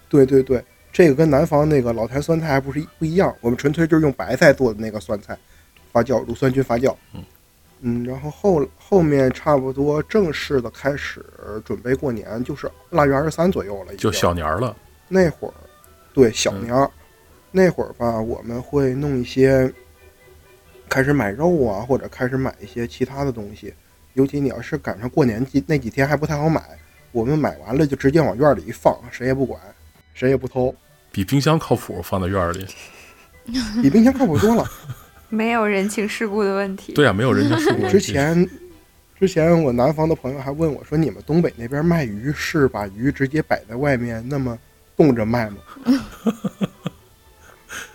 [0.08, 5.36] 对对对，这个跟南方那个老坛酸菜还不是不一样，我们纯粹就是用白菜做的那个酸菜，
[5.92, 6.94] 发酵乳酸菌发酵。
[7.14, 7.24] 嗯
[7.86, 11.22] 嗯，然后后后面差不多正式的开始
[11.66, 14.74] 准备过年，就是腊月二十三左右了，就小年了。
[15.06, 15.54] 那会儿，
[16.14, 16.90] 对小嗯年儿，
[17.50, 19.70] 那会儿吧，我们会弄一些，
[20.88, 23.74] 开始买肉啊，或者开始买一些其他的东西。
[24.14, 26.62] 尤其你要是赶上过年几那几天还不太好买，
[27.14, 29.60] 我们买完了就直接往院里一放，谁也不管，
[30.14, 30.74] 谁也不偷，
[31.12, 32.66] 比冰箱靠谱，放在院里。
[33.80, 34.68] 比冰箱靠谱多了。
[35.30, 36.92] 没有人情世故的问题。
[36.92, 37.86] 对啊，没有人情世故。
[37.88, 38.48] 之前，
[39.20, 44.58] 之前我南方的朋友还问我说：“你们东北那边卖鱼是把鱼直接摆在外面那么
[44.96, 45.56] 冻着卖吗？”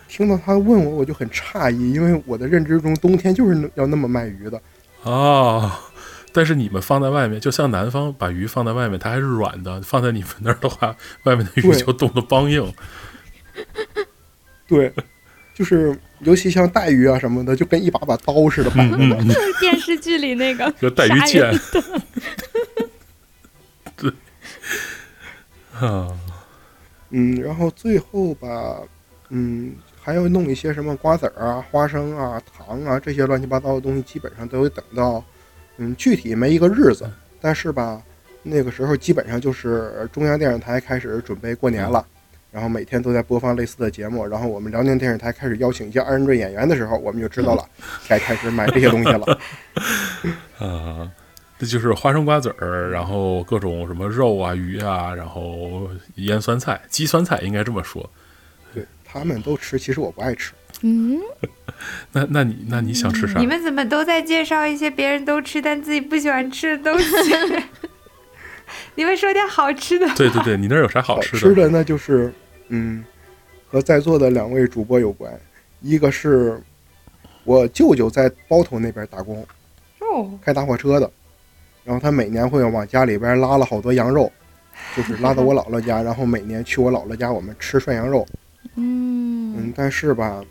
[0.08, 4.62] 听到他问我，我就很诧异，因为我的认知中冬天就是要那么卖鱼的。
[5.10, 5.80] 啊，
[6.32, 12.74] 但是你们放在外面，就像南方把鱼放在外面，它还是软的；放在你们那儿的话，外面的鱼就冻得梆硬。
[14.68, 14.94] 对，
[15.56, 19.04] 就是尤其像带鱼啊什么的，就跟一把把刀似的摆着的。
[19.04, 21.52] 嗯，就是电视剧里那个 就带鱼剑。
[23.98, 24.12] 对，
[25.80, 26.08] 啊，
[27.10, 28.78] 嗯，然后最后吧，
[29.30, 35.24] 嗯，还要弄一些什么瓜子儿啊、花生啊、糖啊这些乱七八糟的东西，基本上都得等到，
[35.82, 37.10] 嗯，具体没一个日子，
[37.40, 38.02] 但是吧，
[38.44, 42.06] 那个时候基本上就是中央电视台开始准备过年了，
[42.52, 47.66] 然后每天都在播放类似的节目，然后我们辽宁电视台开始邀请一些二人转演员的时候，我们就知道了，
[48.10, 49.40] 该开始买这些东西了。
[50.60, 51.10] 啊，
[51.58, 58.10] 这就是花生瓜子儿，然后各种什么肉啊、鱼啊，然后腌酸菜、鸡酸菜，应该这么说。
[58.74, 60.52] 对他们都吃，其实我不爱吃。
[60.82, 61.20] 嗯，
[62.14, 63.46] 那那你那你想吃啥你？
[63.46, 67.08] 们怎么都在介绍一些别人都吃但自己不喜欢吃的东西？
[68.96, 70.08] 你们说点好吃的。
[70.16, 71.40] 对对对，你那儿有啥好好吃的？
[71.40, 72.34] 吃的那就是，
[72.70, 73.04] 嗯，
[73.68, 75.32] 和在座的两位主播有关。
[75.82, 76.62] 一个是
[77.44, 79.46] 我舅舅在包头那边打工，
[80.00, 81.10] 哦，开大货车的，
[81.84, 84.32] 然后他每年会往家里边拉了好多羊肉，
[84.96, 88.26] 就是拉到我姥姥家，然后每年去我姥姥家我们吃涮羊肉。
[88.76, 90.44] 嗯嗯，，但是吧，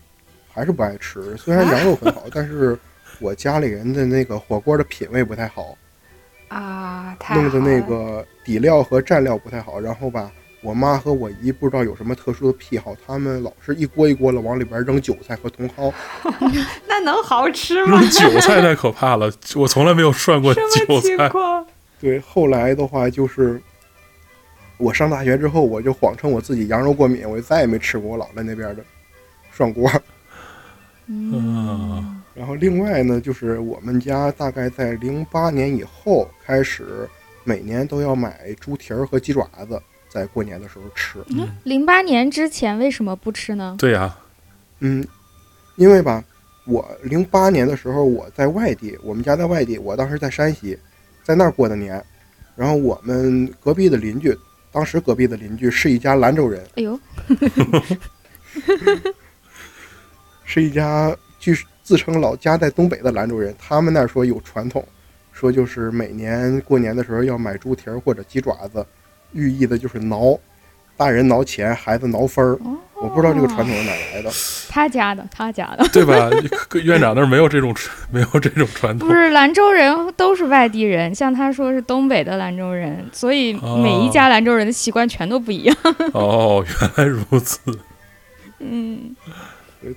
[0.59, 1.37] 还是不爱吃。
[1.37, 2.77] 虽然羊肉很好，但是
[3.21, 5.79] 我家里人的那个火锅的品味不太好，
[6.49, 9.79] 啊，太弄的那个底料和蘸料不太好。
[9.79, 15.95] 然后吧，我妈和我姨不知道有什么特殊的癖好，他们老是一锅一锅的往里边扔韭菜和茼蒿。
[16.89, 18.01] 那能好吃吗？
[18.01, 21.07] 扔韭菜太可怕了，我从来没有涮过什么韭菜。
[21.07, 21.65] 情况？
[22.01, 23.63] 对，后来的话就是，
[24.77, 28.83] 我上大学之后，我就谎称我自己羊肉过敏，我就再也没吃过我姥姥那边的
[29.53, 29.89] 涮锅。
[31.09, 37.09] 嗯，然后另外呢，就是我们家大概在零八年以后开始，
[37.45, 41.19] 每年都要买猪蹄儿和鸡爪子，在过年的时候吃。
[41.65, 43.77] 零八年之前为什么不吃呢？
[43.79, 44.17] 对呀、
[44.81, 45.07] 嗯，
[45.77, 46.23] 因为吧，
[46.67, 50.79] 我零八年的时候我在外地，我们家在外地，我当时在山西，
[51.23, 52.03] 在那儿过的年。
[52.55, 54.37] 然后我们隔壁的邻居，
[54.73, 56.99] 当时隔壁的邻居是一家兰州人，哎呦，
[60.49, 64.83] 是一家据自称老家在东北的兰州人，他们那儿说有传统，
[65.31, 68.85] 说就是每年过年的时候要买猪蹄儿或者鸡爪子，
[69.33, 70.39] 寓意的就是挠，
[70.97, 72.59] 大人挠钱，孩子挠分儿。
[72.95, 74.31] 我不知道这个传统是哪来的。
[74.71, 76.31] 他家的，他家的， 对吧？
[76.83, 77.75] 院长那儿没有这种
[78.11, 79.15] 没有这种传统不。
[79.15, 85.77] 是兰州人都是外地人，像他说是东北的兰州人，所以每一家兰州人的习惯全都不一样。
[86.15, 87.61] 哦，原来如此。
[88.59, 89.33] 嗯，呃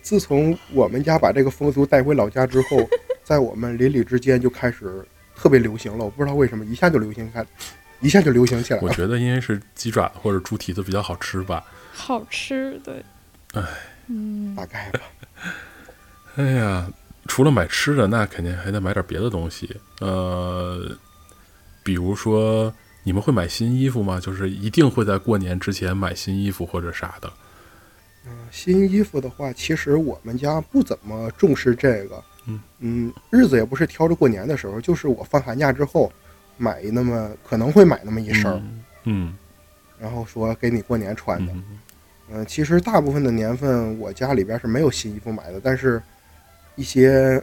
[0.02, 2.88] 自从我们家把这个风俗带回老家之后，
[3.24, 5.04] 在我们邻里之间就开始
[5.36, 6.06] 特别流行了。
[6.06, 7.46] 我不知道为什么，一下就流行开，
[8.00, 8.86] 一下就流行起来了。
[8.86, 11.64] 我觉得因为是鸡爪子或者猪蹄子比较好吃吧。
[11.94, 13.04] 好吃，对，
[13.54, 13.64] 唉，
[14.08, 15.00] 嗯，大概吧。
[16.38, 16.88] 哎呀，
[17.28, 19.76] 除了买吃的，那肯定还得买点别的东西。
[20.00, 20.96] 呃，
[21.84, 22.74] 比如说
[23.04, 24.20] 你们会买新衣服吗？
[24.20, 27.32] 就是一定会在过年之前买新衣服或者啥的。
[28.52, 32.24] 新衣服的话，其实我们家不怎么重视这个。
[32.80, 36.12] 嗯日子也不是挑着过年的时候，就是我放寒假之后
[36.58, 39.38] 买那么可能会买那么一身儿，嗯嗯
[40.00, 41.54] 然后说给你过年穿的。
[41.54, 41.80] 嗯
[42.34, 46.02] 嗯、其实大部分的年份我家里边是没有新衣服买的，但是
[46.76, 47.42] 一些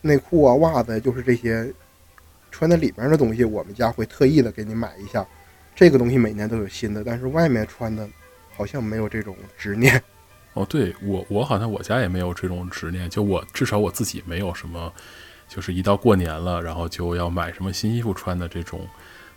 [0.00, 1.72] 内裤啊、袜子，就是这些
[2.50, 5.26] 穿在里边的东西，我们家会特意的给你买一下。
[5.76, 8.08] 这个东西每年都有新的，但是外面穿的
[8.56, 10.02] 好像没有这种执念。
[10.54, 14.92] 哦，对我我好像我家也没有这种执念，就我至少我自己没有什么，
[15.48, 18.86] 就是一到过年了，然后就要买什么新衣服穿的这种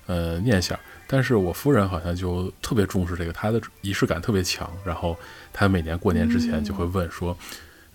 [0.08, 0.80] 呃念想。
[1.08, 5.16] 但是我夫人好像就特别重视这个，她的仪式感特别强，然后
[5.52, 7.38] 她每年过年之前就会问说。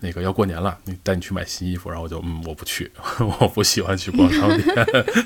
[0.01, 2.89] 那个要过年了，你带你去买新衣服，然后我就嗯我不去，
[3.19, 4.73] 我不喜欢去逛商店，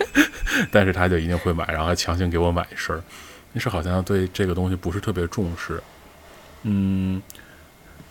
[0.74, 3.04] 但是她就一定会买，然后还强行给我买一身儿。
[3.52, 5.80] 那是好像对这个东西不是特别重视，
[6.64, 7.22] 嗯，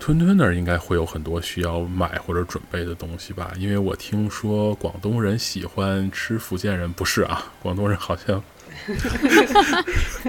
[0.03, 3.53] 吞吞那儿应该会有很多需要买或者准备的东西吧？
[3.57, 7.53] 因为我听说广东人喜欢吃福建人，不是啊？
[7.63, 8.43] 广东人好像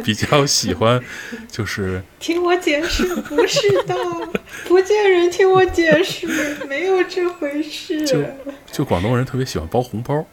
[0.03, 1.03] 比较喜欢，
[1.49, 3.95] 就是 听我解释，不是的，
[4.63, 6.27] 福建人听我解释，
[6.69, 8.23] 没有这回事就
[8.71, 10.23] 就广东人特别喜欢包红包，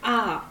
[0.00, 0.50] 啊。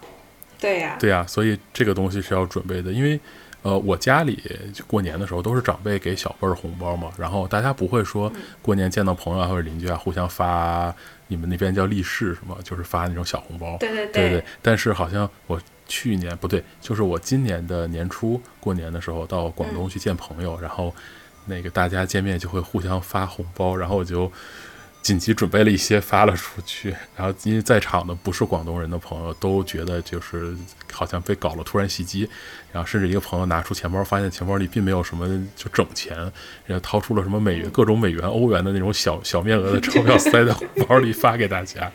[0.58, 3.20] 对呀、对呀、所以这个东西是要准备的，因为。
[3.64, 4.42] 呃，我家里
[4.74, 8.32] 就过年的时候都是长辈给小辈儿红包嘛，然后大家不会说
[8.62, 10.94] 过年见到朋友啊或者邻居啊互相发，
[11.28, 12.58] 你们那边叫利是是吗？
[12.64, 13.78] 就是发那种小红包。
[13.78, 20.94] 对对对对，但是好像我去年不对，就是我今年的年初过年的时候到广东去见朋友，然后
[21.46, 24.32] 那个大家见面就会互相发红包，然后我就
[25.02, 30.56] 紧急准备了一些发了出去，然后因为在场的不是广东人的朋友都觉得就是
[30.92, 32.30] 好像被搞了突然袭击，
[32.72, 36.16] 然后甚至一个朋友拿出钱包，发现钱包里并没有什么就整钱，
[36.66, 41.92] 然后掏出了什么美元、各种美元、欧元的那种小小面额的钞票塞在红 包里发给大家，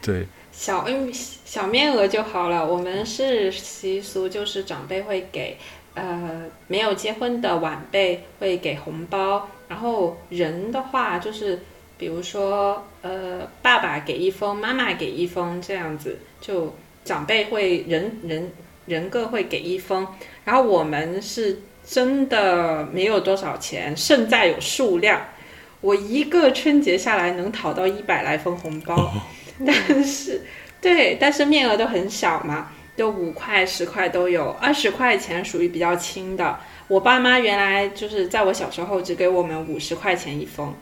[0.00, 0.26] 对。
[0.52, 2.64] 小嗯小面额就好了。
[2.64, 5.58] 我们是习俗，就是长辈会给
[5.94, 11.58] 呃没有结婚的晚辈会给红包，然后人的话就是
[11.96, 16.74] 比如说呃爸爸给一封，妈妈给一封这样子，就
[17.04, 18.50] 长辈会人人
[18.86, 20.06] 人各会给一封，
[20.44, 25.20] 然后我们是真的没有多少钱，胜在有数量。
[25.80, 29.12] 我一个春节下来能讨到一百来封红包，
[29.66, 30.40] 但是
[30.80, 36.58] 对，但是面额都很小嘛，就五块、十块都有，二十块钱属于比较轻的。
[36.88, 40.74] 我爸妈原来就是在我小时候只给我们五十块钱一封，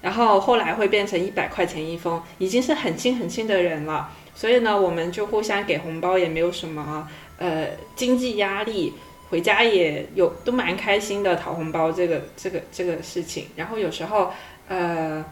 [0.00, 4.10] 然后后来会变成一百块钱一封，已经是很亲很亲的人了。
[4.34, 8.92] 所以呢，我们就互相给红包，也没有什么呃经济压力，
[9.30, 13.46] 回家也有都蛮开心的讨红包这个这个这个事情。
[13.56, 14.30] 然后有时候
[14.68, 15.24] 呃，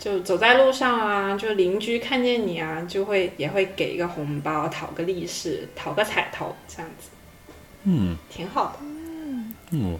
[0.00, 7.10] 就走在路上啊，就邻居看见你啊，就会也会给一个红包，讨个利是，讨个彩头，这样子
[7.84, 8.78] 嗯挺好的。
[9.70, 9.96] 嗯，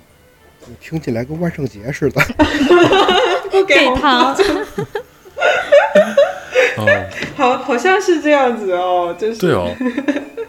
[0.80, 2.20] 听起来跟万圣节似的。
[3.60, 4.34] 不给糖，
[6.76, 6.86] 哦，
[7.36, 9.70] 好好像是这样子哦，就是对哦，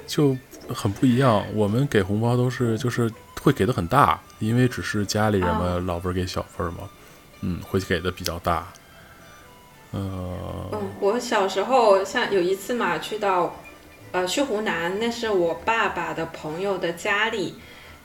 [0.08, 0.36] 就
[0.74, 1.43] 很不一样。
[1.53, 3.10] 我们给红包都是就是
[3.41, 6.89] 会给的很大，因为只是家里人嘛，老辈儿给小份儿嘛，
[7.41, 8.68] 嗯，会给的比较大。
[9.91, 9.99] 呃，
[10.74, 13.56] 嗯，我小时候像有一次嘛，去到
[14.12, 17.56] 呃去湖南，那是我爸爸的朋友的家里，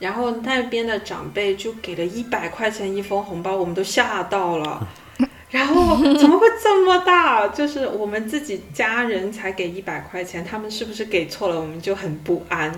[0.01, 4.85] 然后那边的长辈就给了一百块钱一封红包，我们都吓到了。
[5.51, 7.47] 然后怎么会这么大？
[7.49, 11.61] 就是我们自己家人才给一百块钱，他们是不是给错了？
[11.61, 12.73] 我们就很不安。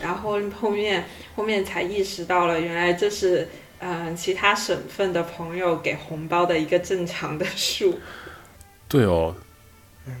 [0.00, 1.04] 然后后面
[1.34, 3.48] 后面才意识到了，原来这是
[3.80, 7.98] 嗯、呃其他省份的朋友给红包的一个正常的数。
[8.86, 9.34] 对哦，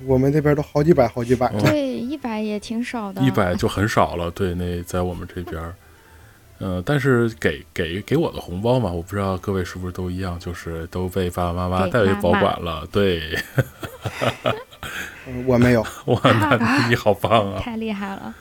[0.04, 1.46] 我们那边都好几百，好几百。
[1.54, 3.22] 嗯对，一百也挺少的。
[3.22, 4.30] 一百就很少了。
[4.30, 5.74] 对，那在我们这边儿，
[6.62, 12.86] 呃，但是给给给我的红包嘛，我不知道各位是不是都一样，就是都被爸爸妈妈给代为保妈妈管了。
[12.92, 13.36] 对，
[15.26, 17.60] 嗯 我没有， 哇，那你好棒啊！
[17.60, 18.32] 太厉害了，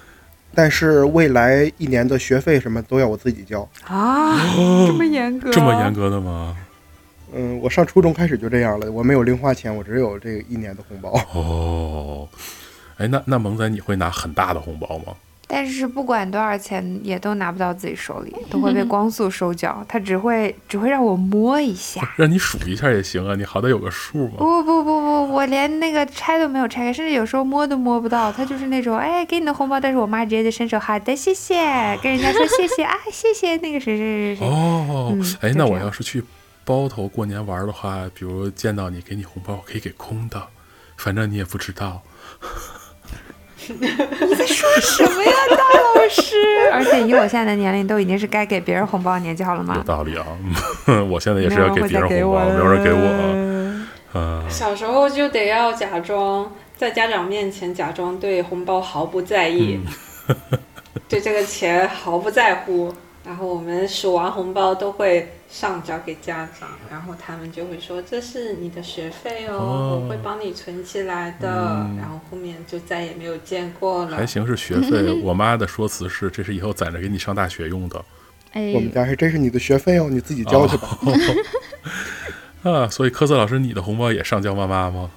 [0.53, 3.67] 但是未来一年的学费什么都要我自己交。
[3.88, 4.38] 啊，
[4.86, 5.49] 这么严格？
[5.51, 5.91] 这么严？
[5.91, 6.55] 格的吗？
[7.34, 11.19] 嗯，我上初中开始就这样了，我没有零花钱，我只有这个一年的红包。
[11.34, 12.30] 哦，
[12.97, 15.15] 哎，那那萌仔你会拿很大的红包吗？
[15.54, 19.84] 但是不管多少钱，也都拿不到自己手里，都会被光速收缴。
[19.86, 22.14] 他只会只会让我摸一下。
[22.16, 24.36] 让你数一下也行啊，你好歹有个数嘛。
[24.38, 28.32] 不不不不，我连那个拆都没有拆开，甚至有时候摸都摸不到。
[28.32, 31.56] 他就是那种，哎，给你的红包，但是我妈直接就伸手，好的，谢谢，
[32.02, 34.47] 跟人家说谢谢啊，谢谢那个谁谁谁谁。
[34.47, 36.24] 哦嗯，哎，那我要是去
[36.64, 40.41] 包头过年玩的话，比如见到你给你红包，我可以给空的，
[40.95, 42.02] 反正你也不知道。
[43.68, 46.36] 你在说什么呀，大老师？
[46.72, 49.84] 而且以我现在的年龄，都已经是该给别人红包的年纪好了吗有？
[49.84, 50.26] 道理啊，
[50.88, 52.99] 嗯 我现在也是要给别人红包，没没有人给我。
[54.14, 54.20] 我。
[54.20, 59.80] 啊，小时候就得要假装在家长面前假装对红包毫不在意，
[61.07, 62.93] 对这个钱毫不在乎。
[63.24, 71.86] 然后我们数完红包都会上交给家长，然后他们就会说这是你的学费哦，哦我会帮你存起来的。
[71.89, 74.26] 嗯然后后面就再也没有见过了还。
[74.26, 78.04] 行是学费， 我妈的说辞是这是以后攒着给你上大学用的
[78.54, 80.97] 哎我，们家是这是你的学费哦，你自己交去吧。
[82.64, 82.88] 啊。
[82.88, 85.12] 所以科斯老师，你的红包也上交妈妈吗？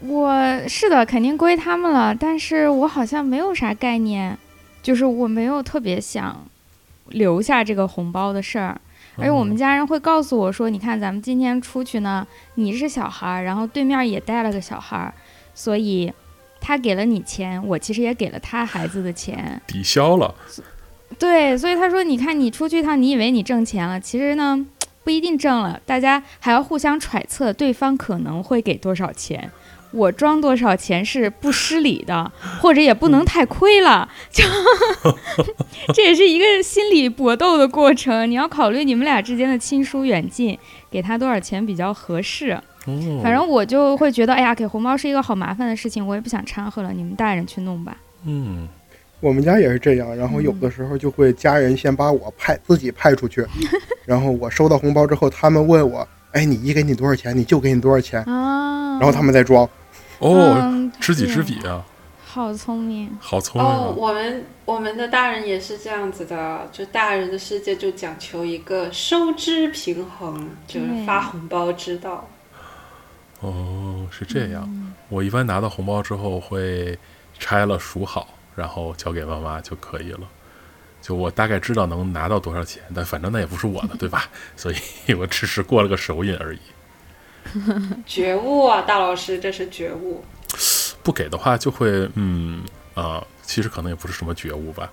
[0.00, 0.32] 我
[0.68, 4.38] 是的，肯定归他们了，但是我好像没有啥概念，
[4.80, 6.46] 就是我没有特别想
[7.08, 8.80] 留下这个红包的事儿。
[9.18, 15.12] 而且我们家人会告诉我说：“你看，咱们今天出去呢，你是小孩儿，然后对面也带了个小孩儿，
[15.54, 16.12] 所以
[16.60, 19.60] 他给了你钱，我其实也给了他孩子的钱。
[19.66, 20.34] 抵消了，
[21.18, 24.64] 对，所以他说，你看你出去一趟，你以为你挣钱了，其实呢
[25.02, 29.50] 不一定挣了，大家还要互相揣测对方可能会给多少钱。
[29.90, 32.30] 我装多少钱是不失礼的，
[32.60, 34.44] 或者也不能太亏了， 就
[35.94, 38.30] 这也是一个心理搏斗的过程。
[38.30, 40.58] 你要考虑你们俩之间的亲疏远近，
[40.90, 42.50] 给他多少钱比较合适。
[42.86, 47.96] 哦，反正我就会觉得，哎呀，给红包是一个好麻烦的事情，我也不想掺和了，你们大人去弄吧。
[48.24, 48.68] 嗯，
[49.20, 53.44] 我们家也是这样，然后有的时候就会家人先把我派自己派出去，
[54.06, 59.68] 然后我收到红包之后，他们问我，哎，你姨给你多少钱，你舅给你多少钱，啊，然后他们再装。
[60.18, 61.84] 哦，嗯知己知彼啊，
[62.26, 63.16] 好聪明。
[63.20, 63.94] 好聪明哦，啊！
[63.96, 72.28] 我们我们的大人也是这样子的，就大人的世界就讲求一个收支平衡，就是发红包之道。
[73.40, 74.64] 哦，是这样。
[74.66, 76.98] 嗯我一般拿到红包之后会
[77.38, 80.20] 拆了数好，然后交给妈妈就可以了。
[81.00, 84.28] 就我大概知道能拿到多少钱，但反正那也不是我的，对吧？
[84.54, 84.70] 所
[85.06, 86.58] 以我只是过了个手瘾而已。
[88.06, 90.24] 觉悟啊，大老师，这是觉悟。
[91.02, 92.62] 不给的话就会，嗯
[92.94, 94.90] 啊、其实可能也不是什么觉悟吧。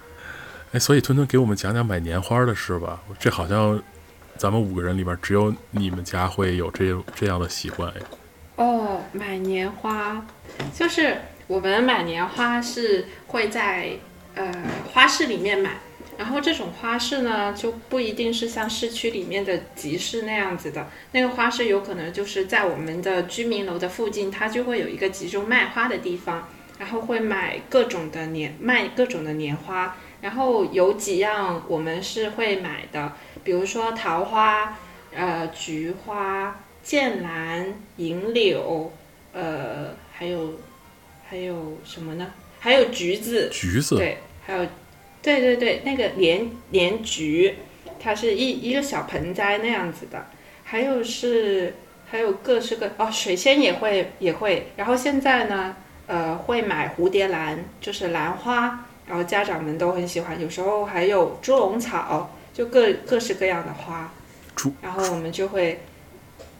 [0.71, 3.01] 哎，所以吞吞给我们讲讲买年花的事吧。
[3.19, 3.81] 这好像
[4.37, 8.01] 咱们五个人里边只有你们家会有这这样的习惯哎。
[8.57, 10.25] 哦，买年花，
[10.73, 13.91] 就是我们买年花是会在
[14.35, 14.51] 呃
[14.93, 15.71] 花市里面买，
[16.17, 26.47] 然后这种花市呢就不一定是像市区里面的集市那样子的，那个花市有可能就是在我们的居民楼的附近，它就会有一个集中卖花的地方，
[26.79, 33.13] 然后会买各种的年卖各种的年花，然后有几样我们是会买的，
[33.43, 34.77] 比如说桃花、
[35.13, 38.91] 呃菊花、剑兰、银柳，
[39.33, 40.59] 呃还有
[41.27, 42.31] 还有什么呢？
[42.59, 44.65] 还有橘子，橘子，对，还有，
[45.25, 47.55] 对对对，那个莲莲菊，
[47.99, 50.27] 它是一一个小盆栽那样子的，
[50.63, 51.73] 还有是
[52.05, 64.13] 还有各式各哦，水仙也会也会，然后现在呢，呃，会买蝴蝶兰，就是兰花，然后家长们都很喜欢，有时候还有猪笼草，就各各式各样的花
[64.55, 65.79] 猪，然后我们就会。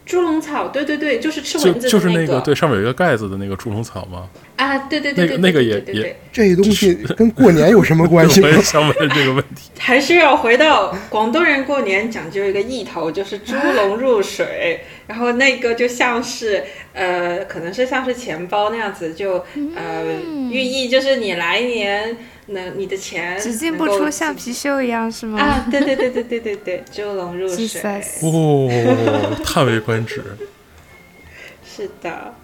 [0.06, 4.28] 猪笼草，对对对，就是吃就蚊子的就是那个，对，上面有一个盖子的那个猪笼草吗？
[4.54, 8.56] 啊，对对对对，那个那个也也对对对这东西跟过年有什么关系吗我？
[8.56, 9.70] 也想问这个问题。
[9.78, 19.44] 还是要回到广东人过年讲究一个意头，就是猪笼入水， 然后那个就像是呃，可能是像是钱包那样子，就
[19.74, 20.04] 呃
[20.50, 22.16] 寓意就是你来年
[22.46, 25.40] 那你的钱只进不出，像貔貅一样是吗？
[25.40, 27.80] 啊，对对对对对对对，猪笼入水
[28.22, 30.22] 哦，叹为观止。
[31.66, 32.34] 是的，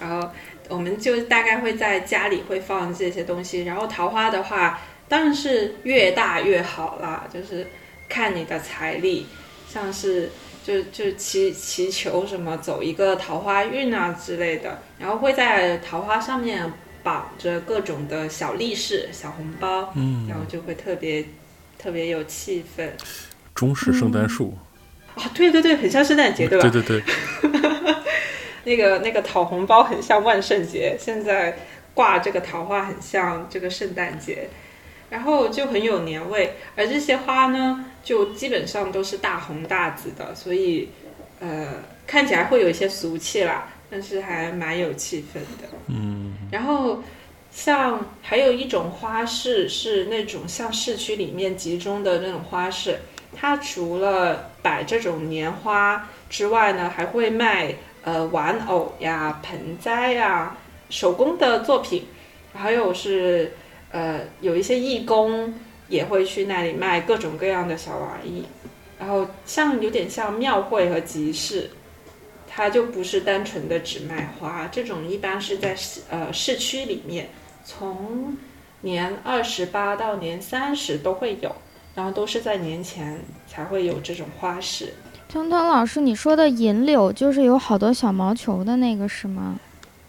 [0.00, 0.28] 然后
[0.68, 7.66] 我们就大概会在家里会放这些东西，然后桃花的话，当然是越大越好啦，就是
[8.08, 9.26] 看你的财力，
[9.68, 10.30] 像是
[10.64, 16.70] 就就祈祈求什么走一个桃花运啊之类的，然后会在桃花上面
[17.02, 21.24] 绑着各种的小利是、小红包，嗯然后就会特别
[21.78, 22.88] 特别有气氛
[23.54, 24.56] 中式圣诞树，
[25.16, 25.22] 啊！
[25.34, 26.68] 对对对，很像圣诞节，对吧？
[26.68, 27.14] 对对对，
[28.64, 31.58] 那个那个讨红包很像万圣节，现在
[31.92, 34.48] 挂这个桃花很像这个圣诞节，
[35.10, 36.54] 然后就很有年味。
[36.76, 40.88] 而这些花呢，就基本上都是大红大紫的，所以
[41.40, 41.74] 呃
[42.06, 45.68] 看起来会有一些俗气啦，但是还蛮有气氛的。
[45.88, 47.02] 嗯，然后
[47.50, 52.98] 像还有一种花市是那种像市区里面集中的那种花市，
[53.36, 60.56] 它除了摆这种年花之外呢，还会卖呃玩偶呀、盆栽呀、
[60.88, 62.06] 手工的作品，
[62.54, 63.52] 还有是
[63.90, 65.52] 呃有一些义工
[65.88, 68.46] 也会去那里卖各种各样的小玩意，
[68.98, 71.68] 然后像有点像庙会和集市。
[72.54, 77.30] 它就不是单纯的只卖花，这种一般是在市呃市区里面，
[77.64, 78.36] 从
[78.82, 81.54] 年二十八到年三十都会有，
[81.94, 84.92] 然后都是在年前才会有这种花市。
[85.30, 89.58] 彤彤老师，你说的银柳就是有好多小毛球的那个是吗？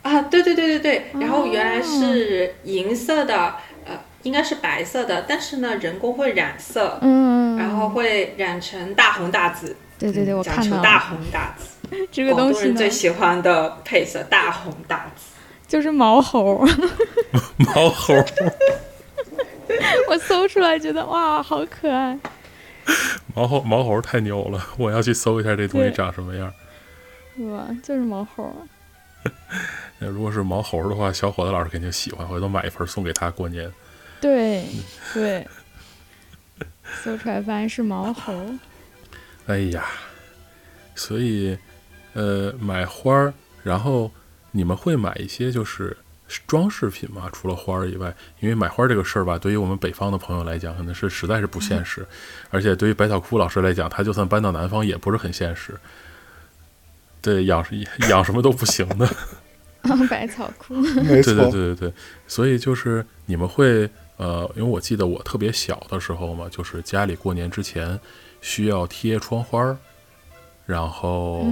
[0.01, 9.77] 啊，对对对对对，然后原来哦是银色的，呃，应该是白色的，但是呢，人工会染色，嗯，然后会染成大红大紫。
[9.97, 11.69] 对对对，嗯我讲求大看到了红大紫，
[12.11, 15.23] 这个广东西最，喜欢的配色，大红大紫。
[15.67, 16.63] 就是毛猴。
[17.57, 18.13] 毛猴，
[20.09, 22.17] 我搜出来觉得哇，好可爱。
[23.33, 24.67] 毛猴，毛猴太牛了！
[24.77, 26.53] 我要去搜一下这东西长什么样。
[27.49, 28.53] 哇，就是毛猴。
[29.99, 33.71] 那如果是毛猴的话，小伙子老师肯定喜欢，回头买一份送给他过年。
[34.21, 34.65] 对
[35.13, 35.47] 对，
[37.03, 38.33] 搜出来发现是毛猴。
[39.47, 39.85] 哎呀，
[40.93, 41.57] 所以，
[42.13, 43.33] 呃，买花儿，
[43.63, 44.11] 然后
[44.51, 45.95] 你们会买一些就是
[46.47, 47.29] 装饰品吗？
[47.33, 52.05] 除了花儿以外，因为买花儿这个事儿吧，对于我们北方的朋友来讲，可能是实在是不现实，
[52.49, 55.75] 而且对于百草枯老师来讲，他就算搬到南方也不是很现实。
[57.21, 57.65] 对，养
[58.09, 59.07] 养什么都不行的。
[60.09, 60.75] 百草枯。
[60.75, 61.93] 没错，对对对对对，
[62.27, 67.99] 所以就是你们会呃，因为我记得我特别小的时候嘛，就是家里过年之前
[68.39, 69.77] 需要贴窗花儿，
[70.65, 71.45] 然后、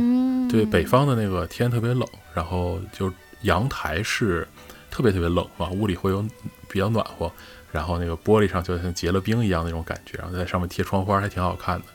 [0.49, 4.47] 对北方的那个天特别冷，然后就阳台是
[4.89, 6.25] 特别特别冷嘛，屋里会有
[6.69, 7.31] 比较暖和，
[7.71, 11.85] 然后那个玻璃上就像结了冰一样那种感觉，然后在上面贴窗花还挺好看的。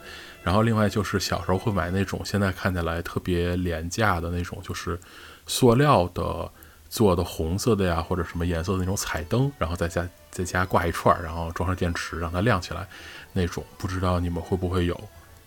[0.43, 4.99] 然后另外就是小时候会买那种现在看起来特别廉价的那种，就是
[5.47, 6.51] 塑料的
[6.89, 12.87] 做的红色的呀或者什么颜色的那种彩灯，然后在家在家挂一串，然后装上电池让它亮起来
[13.33, 15.01] 那种，不知道你们会不会有？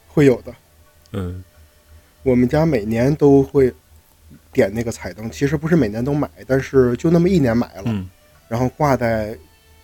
[0.07, 0.53] 会有的。
[1.11, 1.43] 嗯
[2.23, 3.73] 我们家每年都会
[4.51, 8.09] 点那个彩灯，其实不是每年都买，但是就那么一年买了，嗯
[8.47, 9.37] 然后挂在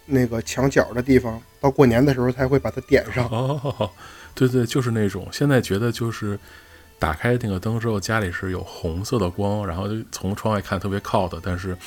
[0.06, 3.28] 那个墙角的地方，到过年的时候才会把它点上。
[3.30, 3.90] 哦，
[4.34, 5.28] 对对，就是那种。
[5.32, 6.38] 现在觉得就是
[6.98, 11.40] 打开那个灯之后，家里是有红色的光，然后就从窗外看特别靠的。
[11.44, 11.78] 但是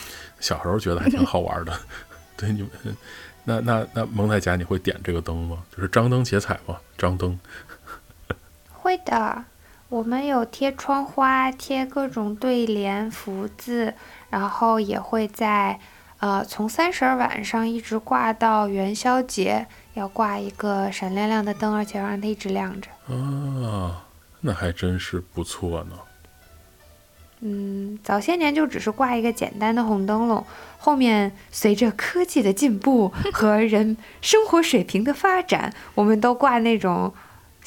[0.40, 1.72] 小时候觉得还挺好玩的。
[2.36, 2.96] 对你们，
[3.44, 5.64] 那那那蒙在家你会点这个灯吗？
[5.76, 6.76] 就是张灯结彩吗？
[6.96, 7.38] 张灯。
[8.72, 9.44] 会的，
[9.90, 13.94] 我们有贴窗花，贴各种对联、福字，
[14.28, 15.80] 然后也会在
[16.18, 22.90] 呃从三十儿晚上一直挂到元宵节，要挂一个闪亮亮的灯，而且要让它一直亮着。
[23.14, 24.04] 啊，
[24.42, 25.96] 那还真是不错呢。
[27.40, 30.44] 嗯，早些年就只是挂一个简单的红灯笼，
[30.76, 37.14] 后面随着科技的进步和人生活水平的发展，我们都挂那种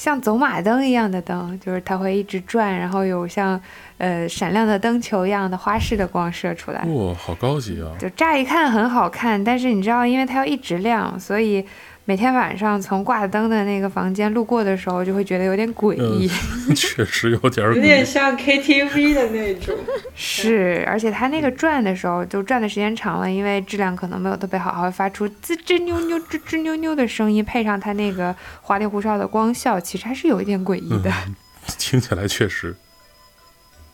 [0.02, 3.62] 像走马灯一样的灯，就是它会一直转，然后有像
[4.00, 7.94] 呃闪亮的灯球一样的花式的光射出来，哇，好高级啊！
[8.00, 11.64] 就乍一看很好看，但是你知道，因为它要一直亮，所以
[12.06, 16.28] 每天晚上从挂灯的那个房间路过的时候，就会觉得有点诡异。
[16.76, 19.76] 确实有点儿有点像 KTV 的那种。
[20.16, 31.12] 是，而且它那个转的时候，就转的时间长了，因为质量可能没有特别好，还会发出吱吱扭扭、吱吱扭扭的声音，配上它那个花里胡哨的光效，其实还是有一点诡异的。
[31.28, 31.36] 嗯
[31.78, 32.76] 听起来确实。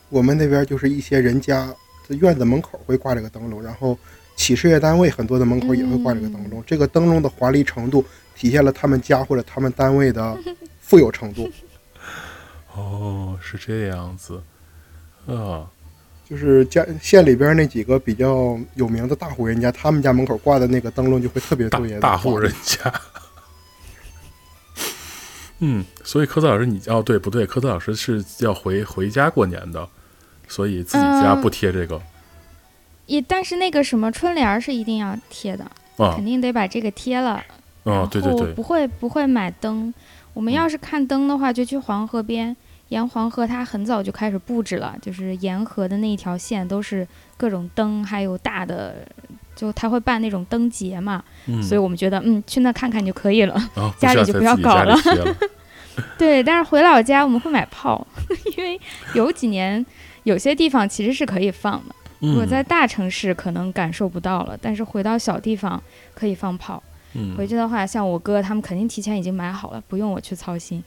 [0.08, 1.68] 我们那边就是一些人家
[2.08, 3.96] 的院子门口会挂这个灯笼，然后
[4.38, 6.62] 企事业单位很多的门口也会挂这个灯笼。
[6.64, 8.04] 这个灯笼的华丽程度
[8.36, 10.38] 体现了他们家或者他们单位的
[10.80, 11.50] 富有程度。
[12.74, 14.40] 哦，是这样子。
[15.26, 15.68] 啊，
[16.24, 22.92] 就是家县里边那几个比较有名的大户人家，他们家门口挂的那个灯笼就会特别大特别的大户人家。
[25.60, 27.44] 嗯，所以科特老师你哦对不对？
[27.44, 29.88] 科特老师是要回回家过年的，
[30.46, 32.00] 所以自己家嗯不贴这个、
[33.08, 35.64] 也但是那个什么春联儿是一定要贴的，
[35.96, 36.24] 啊肯。
[36.24, 37.42] 定得把这个贴了。
[37.84, 39.92] 啊，对对对，不会不会买灯。
[40.34, 42.54] 我们嗯要是看灯的话，就去黄河边，
[42.90, 47.06] 沿黄河它很早就开始布置了，就是沿河的那一条线都是
[47.36, 48.96] 各种灯，还有大的，
[49.56, 53.54] 就他会办那种灯节嘛，嗯，所以我们觉得嗯去那看看就可以了。
[53.74, 55.36] 啊， 家里就不要搞了了。
[56.18, 58.06] 对，但是回老家我们会买炮，
[58.56, 58.78] 因为
[59.14, 59.84] 有几年
[60.24, 61.94] 有些地方其实是可以放的。
[62.20, 65.82] 如果嗯在大城市可能感受不到了，但是回到小地方
[66.14, 66.82] 可以放炮。
[67.14, 70.82] 嗯回去的话，像我哥他们肯定提前已经买好了，不用我去操心，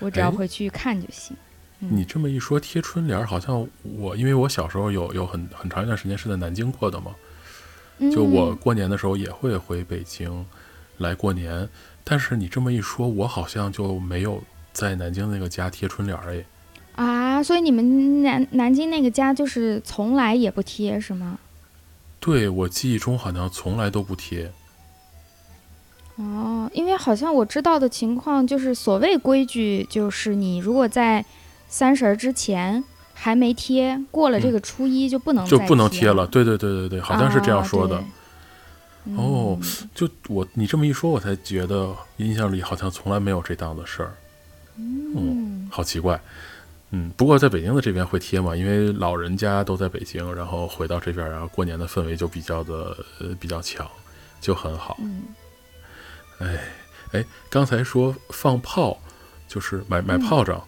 [0.00, 1.36] 我只要哎回去看就行。
[1.78, 7.14] 你这么一说，贴春联儿好像我，因为我小时候有有很很长一段时间是在南京过的嘛，
[8.10, 10.44] 就我嗯过年的时候也会回北京
[10.98, 11.68] 来过年，
[12.02, 14.42] 但是你这么一说，我好像就没有
[14.72, 16.44] 在南京那个家贴春联儿哎。
[16.96, 21.38] 啊，所以你们南南京那个家就是从来也不贴是吗？
[22.20, 24.50] 对我记忆中好像从来都不贴。
[26.16, 31.24] 哦，因为好像我知道的情况就是，所谓规矩就是你如果在
[31.68, 32.82] 三十儿之前
[33.12, 37.96] 还没贴，过了这个初一就不能嗯就不能贴贴了，对对对对对，好像是这样说的。
[39.16, 44.14] 哦嗯就我你这么一说，我才觉得印象里好像从来没有这档子事儿，
[44.78, 46.18] 嗯好奇怪。
[46.96, 53.84] 嗯，不过在北京的这边会贴嘛，因为老人家都在北京，然后回到这边，然后过年的氛围就比较的呃比较强，
[54.40, 54.96] 就很好。
[55.00, 55.24] 嗯
[56.38, 56.58] 哎
[57.10, 58.96] 哎，刚才说放炮，
[59.48, 60.62] 就是买买嗯炮仗，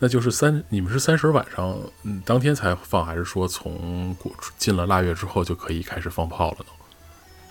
[0.00, 6.66] 那就是三你们是三十晚上嗯当天才放，还是说从过进了腊月之后就可以开始放炮了呢？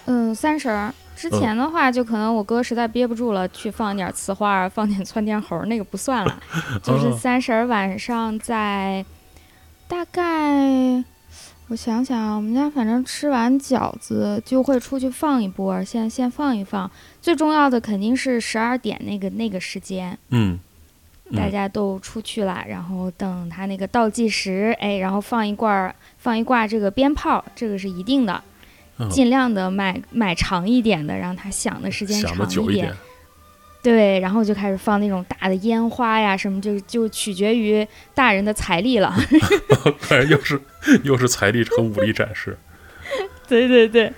[0.08, 6.42] 嗯，三十儿之嗯前的话，就可能我哥实在憋不住了，去放点呲花儿，放点窜天猴儿，那个不算了。
[6.84, 9.06] 就是哦三十儿晚上在
[9.88, 11.04] 大概，
[11.68, 16.90] 我想想，我们家反正吃完饺子就会出去放一波儿，先先放一放。
[17.22, 20.58] 最重要的肯定是十二点那个那个时间，嗯，
[21.36, 28.42] 大嗯家都出去了，然后等他那个倒计时，哎，然后放一罐儿放一挂这个鞭炮，这个是一定的。
[29.00, 32.94] 嗯尽量的买买长一点的，让他想的时间长点一点。。
[33.84, 39.16] 对，然后就开始放那种大的烟花呀，什么就就取决于大人的财力了。
[40.30, 40.60] 又是
[41.04, 42.58] 又是财力和武力展示。
[43.48, 44.12] 对 对对，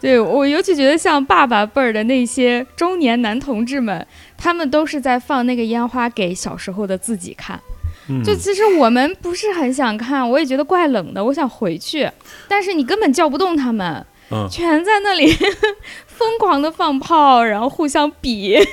[0.00, 4.06] 对我尤其觉得像爸爸辈儿的那些中年男同志们，
[4.38, 7.60] 他们都是在放那个烟花给小时候的自己看。
[8.08, 12.08] 嗯，就其实我们不是很想看，我也觉得怪冷的，我想回去，
[12.48, 14.06] 但是你根本叫不动他们。
[14.30, 15.26] 嗯全在那里
[16.06, 18.56] 疯狂的放炮，然后互相比。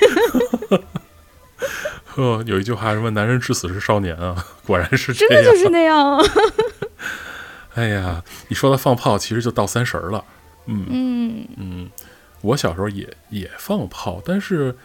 [2.04, 5.12] 呵，有一句话什么“男人至死是少年”啊， 果然是。
[5.12, 6.18] 真的就是那样。
[7.74, 10.24] 哎呀，你说到放炮，其实就到三十儿了。
[10.66, 11.90] 嗯嗯嗯，
[12.42, 14.76] 我小时候也也放炮，但是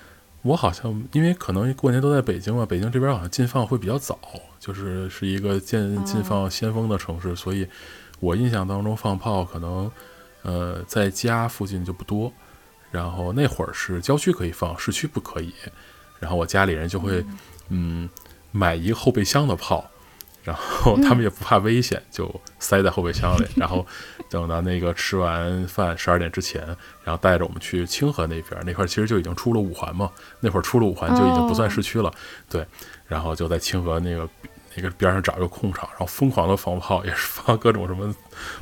[0.44, 4.18] 我好像因为可能过年都在北京嘛，北京这边好像禁放会比较早，
[4.60, 7.68] 就是是一个禁禁放先锋的城市，所以
[8.20, 9.92] 我印象当中放炮可能
[10.44, 12.32] 呃在家附近就不多，
[12.92, 15.54] 然后那会儿是郊区可以放，市区不可以，
[16.20, 17.26] 然后我家里人就会
[17.70, 18.08] 嗯
[18.52, 19.90] 买一个后备箱的炮。
[20.44, 22.30] 然后他们也不怕危险，就
[22.60, 23.48] 塞在后备箱里。
[23.56, 23.88] 然后
[24.30, 26.62] 等到那个吃完饭十二点之前，
[27.02, 30.12] 然后带着我们去清河那边那块，其实就已经出了五环嘛。
[30.42, 32.14] 那会儿出了五环就已经不算市区了。
[32.50, 32.68] 对，
[33.08, 34.28] 然后就在清河那个
[34.76, 38.14] 那个边上找一个空场，然后疯狂的放炮，也是放各种什么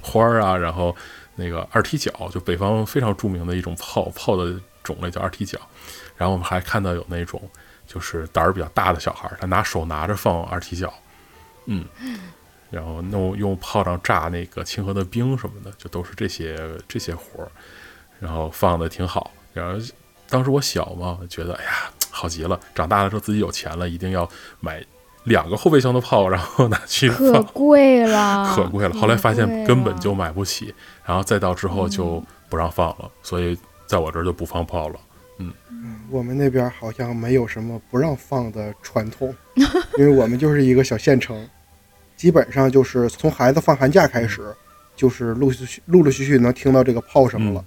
[0.01, 0.95] 花儿啊，然后
[1.35, 5.59] 那个二踢脚，就北方非常著名的一种炮炮的种类叫二踢脚。
[6.17, 7.41] 然后我们还看到有那种
[7.87, 10.93] 就是胆儿比较大的小孩，他拿手拿着放二踢脚。
[11.65, 11.85] 嗯，
[12.69, 17.51] 然后弄用炮仗炸那个清河的冰什么的，就都是这些这些活儿，
[18.19, 19.31] 然后放的挺好。
[19.53, 19.79] 然后
[20.29, 22.59] 当时我小嘛，觉得哎呀好极了。
[22.73, 24.29] 长大了之后自己有钱了，一定要
[24.59, 24.83] 买
[25.23, 28.93] 两个后备箱的炮，然后拿去可，贵了， 可贵了。
[28.95, 30.73] 后来发现根本就买不起，
[31.05, 34.95] 然后再到之后就不让放了，所以在我这儿就不放炮了。
[35.39, 35.51] 嗯
[36.09, 39.33] 我们那边好像没有什么不让放的传统，
[39.97, 41.47] 因为我们就是一个小县城，
[42.17, 44.53] 基本上就是从孩子放寒假开始，
[44.95, 47.61] 就是陆续陆陆续续能听到这个炮声了。
[47.61, 47.65] 嗯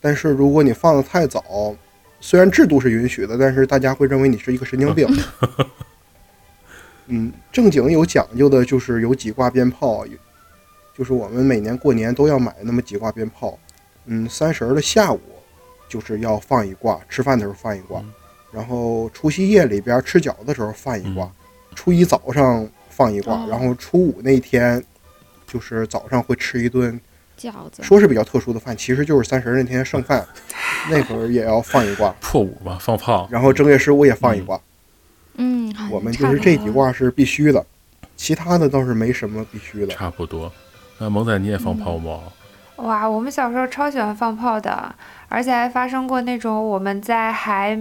[0.00, 1.74] 但是如果你放的太早，
[2.20, 5.08] 虽然制度是允许的，但是大家会认为你是一个神经病。
[7.06, 10.04] 嗯，正经有讲究的就是有几挂鞭炮，
[10.96, 13.58] 就是我们每年过年都要买那么几挂鞭炮。
[14.06, 15.20] 嗯，三十儿的下午
[15.88, 18.12] 就是要放一挂，吃饭的时候放一挂，嗯
[18.52, 21.28] 然后除夕夜里边吃饺子的时候放一挂，
[21.74, 24.80] 初一早上放一挂，哦然后初五那天
[25.46, 27.00] 就是早上会吃一顿，
[27.36, 30.24] 饺子，说是比较特殊的饭，其实就是三十儿那天剩饭，
[30.88, 33.26] 那会儿也要放一挂，破五嘛，放炮。
[33.28, 34.56] 然后正月十五也放一挂。
[34.56, 34.60] 嗯，
[35.74, 37.64] 好我们就是这几多挂是必须的，
[38.16, 39.88] 其他的倒是没什么必须的。
[39.88, 40.52] 差不多。
[40.98, 42.20] 那萌仔你也放炮吗？
[42.76, 44.94] 哇，我们小时候超喜欢放炮的，
[45.28, 47.78] 而且还发生过那种我们在还，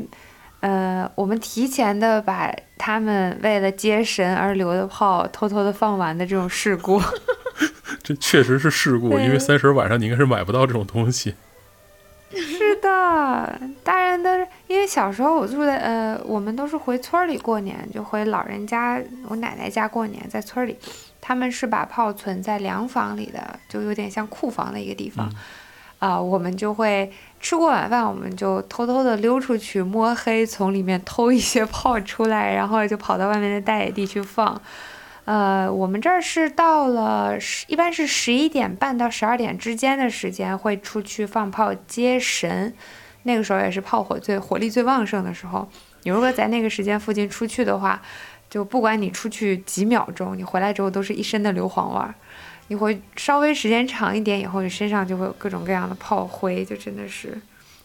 [0.60, 7.02] 呃，我们提前的把他们为了接神而留的炮偷偷的放完的这种事故。
[8.04, 11.34] 这确实是事故，因为三十晚上你应该是买不到这种东西。
[12.36, 20.78] 是的，大人都是因为小时候我住在呃，我们都是回村儿里过年，就回老人家，我奶奶家过年，在村儿里，
[21.22, 25.30] 他们是把炮存在粮房里的，就有点像库房的一个地方。
[26.00, 27.10] 啊、我们就会
[27.40, 34.62] 吃过晚饭，我们就偷偷的溜出去摸黑，从里面偷一些炮出来，然后就跑到外面的大野地去放。
[35.26, 42.74] 呃，我们这儿是到了十，一般是十一点半到十二点之间的时间会出去放炮接神，
[43.24, 45.68] 那个时候也是炮火最火力最旺盛的时候。
[46.04, 48.02] 你如果在那个时间附近出去的话，
[48.50, 52.14] 就不管你出去几秒钟，你回来之后都是一身的硫磺味儿。
[52.68, 57.40] 你会稍微时间长一点以后，你身上就会有各种各样的炮灰，就真的是，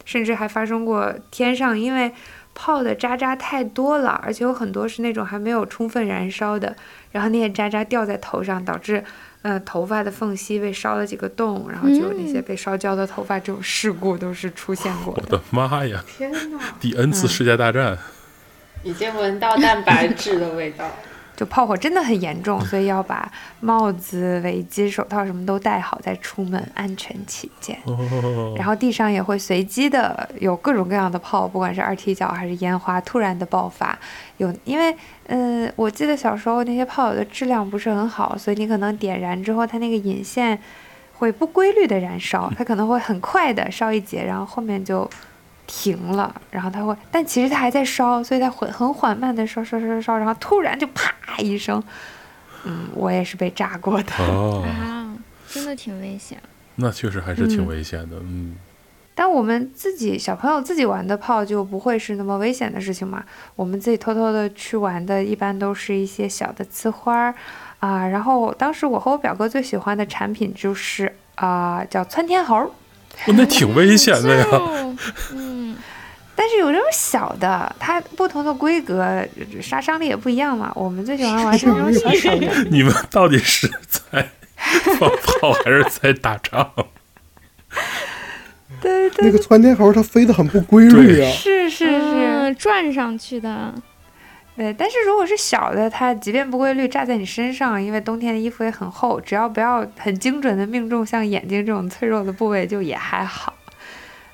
[0.04, 2.12] 甚至还发生过天上因为
[2.54, 6.76] 炮的渣渣太多了，而且有很多是那种还没有充分燃烧的，
[7.12, 9.02] 然后那些渣渣掉在头上，导致
[9.42, 15.22] 呃头发的缝隙被烧了几个洞，然后就有那些被烧焦的头发，这种事故都是出现过的。
[15.22, 16.04] 我的妈呀！
[16.06, 17.96] 天哪，第 N 次世界大战，
[18.82, 20.90] 已经闻到蛋白质的味道。
[21.38, 23.30] 就炮火真的很严重，所以要把
[23.60, 27.78] 帽子、围巾、手套什么都戴好再出门，安全起见。
[27.84, 33.96] 哦，然后地上也会随机的有各种各样的炮，不管是二踢脚还是烟花，突然的爆发。
[34.38, 34.92] 有因为，
[35.28, 40.60] 嗯、我记得小时候那些炮友的质量不是很好，所以你可能点燃之后，它那个引线
[41.14, 45.08] 会不规律的燃烧，它可能会很快的烧一节，然后后面就
[45.68, 51.80] 停了，然后它会，但其实它还在烧，所以它很很缓慢的烧烧烧烧，然后突然就啪一声，
[52.64, 54.12] 嗯，我也是被炸过的。
[54.18, 55.14] 哦，啊，
[55.46, 56.38] 真的挺危险。
[56.76, 58.16] 那确实还是挺嗯危险的。
[58.22, 58.56] 嗯，
[59.14, 63.22] 但我们自己小朋友自己玩的炮就不会是那么危险的事情嘛。
[63.54, 67.34] 我们自己偷偷的去玩的，一般都是一些小的呲花儿
[67.80, 68.08] 啊。
[68.08, 72.72] 然后当时我和我表哥最喜欢的产品就是啊、叫窜天猴
[73.36, 74.46] 那挺危险的呀。
[74.52, 74.96] 哦
[75.32, 75.76] 嗯，
[76.34, 79.24] 但是有这种小的，它不同的规格，
[79.60, 80.72] 杀伤力也不一样嘛。
[80.74, 82.46] 我们最喜欢玩是那种小 小的。
[82.70, 84.28] 你们到底是在
[84.98, 86.70] 放炮还是在打仗？
[88.80, 93.74] 对对那个窜天猴它飞得很不规律啊，是是是，嗯转上去的，
[94.58, 103.54] 对，但是如果是小的，它即便不规律炸在你身上，因为冬天的衣服也很厚，只要不要很精准的命中像眼睛这种脆弱的部位，就也还好。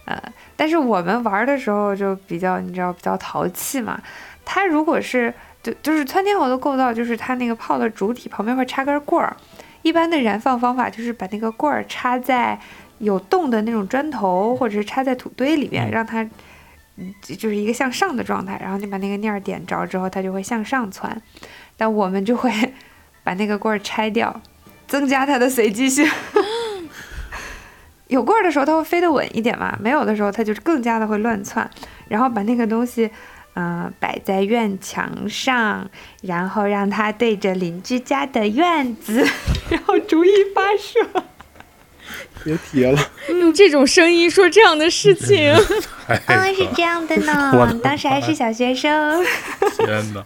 [0.07, 0.19] 呃，
[0.57, 4.01] 但是我们玩的时候就比较，你知道比较淘气嘛。
[4.47, 9.37] 它如果是就就是窜天猴的构造，就是它那个炮的主体旁边会插根棍儿。
[9.83, 12.59] 一般的燃放方法就是把那个棍儿插在
[13.01, 16.31] 有洞的那种砖头，或者是插在土堆里面，嗯让它嗯
[17.23, 18.59] 就就是一个向上的状态。
[18.63, 21.21] 然后你把那个念儿点着之后，它就会向上窜。
[21.77, 22.53] 但我们就会
[23.25, 24.41] 把那个棍儿拆掉，
[24.87, 26.09] 增加它的随机性。
[28.09, 31.69] 有棍儿的时候，它会飞得稳一点嘛；没有的时候，它就更加的会乱窜。
[32.09, 33.11] 然后把那个东西，
[33.55, 35.89] 嗯、摆在院墙上，
[36.23, 39.27] 然后让它对着邻居家的院子，
[39.71, 41.25] 然后逐一发射。
[42.45, 45.55] 别提了，用这种声音说这样的事情，
[46.09, 49.25] 哎嗯，是这样的呢 当时还是小学生。
[49.79, 50.25] 天哪！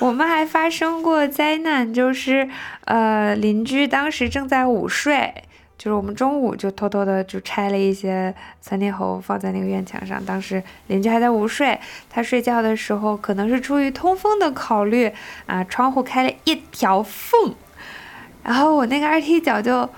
[0.00, 2.48] 我们还发生过灾难，就是
[2.86, 5.32] 呃，邻居当时正在午睡，
[5.78, 11.78] 就是我们中午就偷偷的就拆了一些窜天猴放在那个院墙上，当时邻居还在午睡，
[12.08, 15.12] 他睡觉的时候可能是出于通风的考虑
[15.46, 17.54] 啊，窗户开了一条缝，
[18.42, 19.88] 然后我那个二踢脚就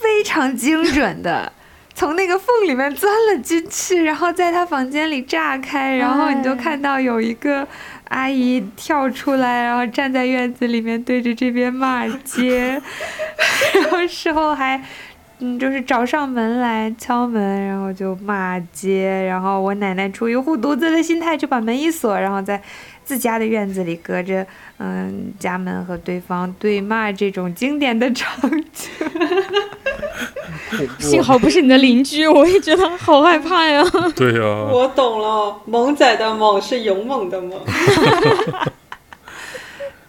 [0.00, 1.52] 非常精准的。
[1.92, 7.66] 从那个缝里面钻了进去，然后在他房间里炸开，然后你就哎看到有一个
[8.08, 12.80] 阿姨跳出来，然后站在院子里面对着这边骂街，
[13.74, 14.82] 然后事后还
[15.40, 22.62] 嗯就是找上门来敲门，然后就骂街，然后我奶奶出于护犊子的心态就把门一锁，然后在
[23.10, 24.46] 自家的院子里隔着
[24.78, 28.88] 嗯家门和对方对骂这种经典的场景。
[31.00, 33.82] 幸好不是你的邻居，我也觉得好害怕呀。
[34.14, 37.60] 对呀、我懂了，猛仔的猛是勇猛的猛。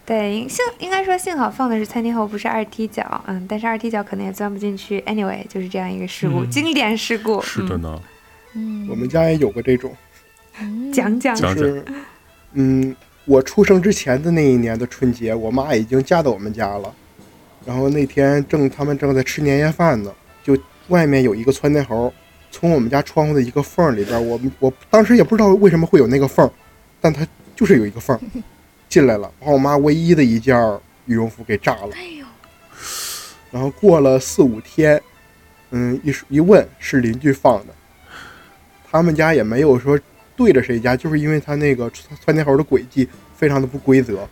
[0.06, 5.02] 对，幸应该说幸好放的是餐厅后，不是二踢脚，嗯，但是二踢脚可能也钻不进去。
[5.08, 7.38] Anyway，就是这样一个事故，嗯经典事故。
[7.38, 8.00] 嗯是的呢。
[8.54, 9.92] 嗯我们家也有过这种，
[10.94, 11.84] 讲讲讲是，
[12.54, 12.96] 嗯，
[13.26, 16.94] 我出生之前的那一年的春节，我妈已经嫁到我们家了。
[17.66, 22.12] 然后那天正他们正在吃年夜饭呢，就外面有一个窜天猴，
[22.50, 26.50] 从我们家窗户的一个缝里边，我我当时也不知道为什么会有那个缝，
[27.00, 27.26] 但它
[27.56, 28.20] 就是有一个缝
[28.90, 30.58] 进来了，把我妈唯一的一件
[31.06, 31.90] 羽绒服给炸了。
[33.52, 35.02] 然后过了四五天，
[35.70, 37.74] 嗯，一说一问是邻居放的，
[38.90, 40.00] 他们家也没有说
[40.36, 44.28] 对着谁家，就是因为他那个窜窜天猴的轨迹非常的不规则，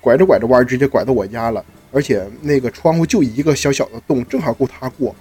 [0.00, 5.14] 拐着拐着弯儿直接拐到我家了，而且那个窗户就一个小小的洞，正好够他过，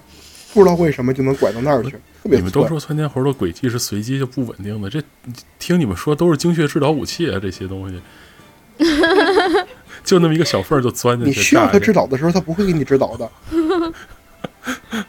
[0.54, 2.68] 不知道为什么就能拐到那儿去，特别你们都。
[2.68, 5.02] 说窜天猴的轨迹是随机就不稳定的，这
[5.60, 8.02] 听你们说都是精确制导武器啊，这些东西，
[10.04, 13.30] 就那么一个小缝儿就钻进去，你需要他炸一个指导的时候，他不会给你指导的。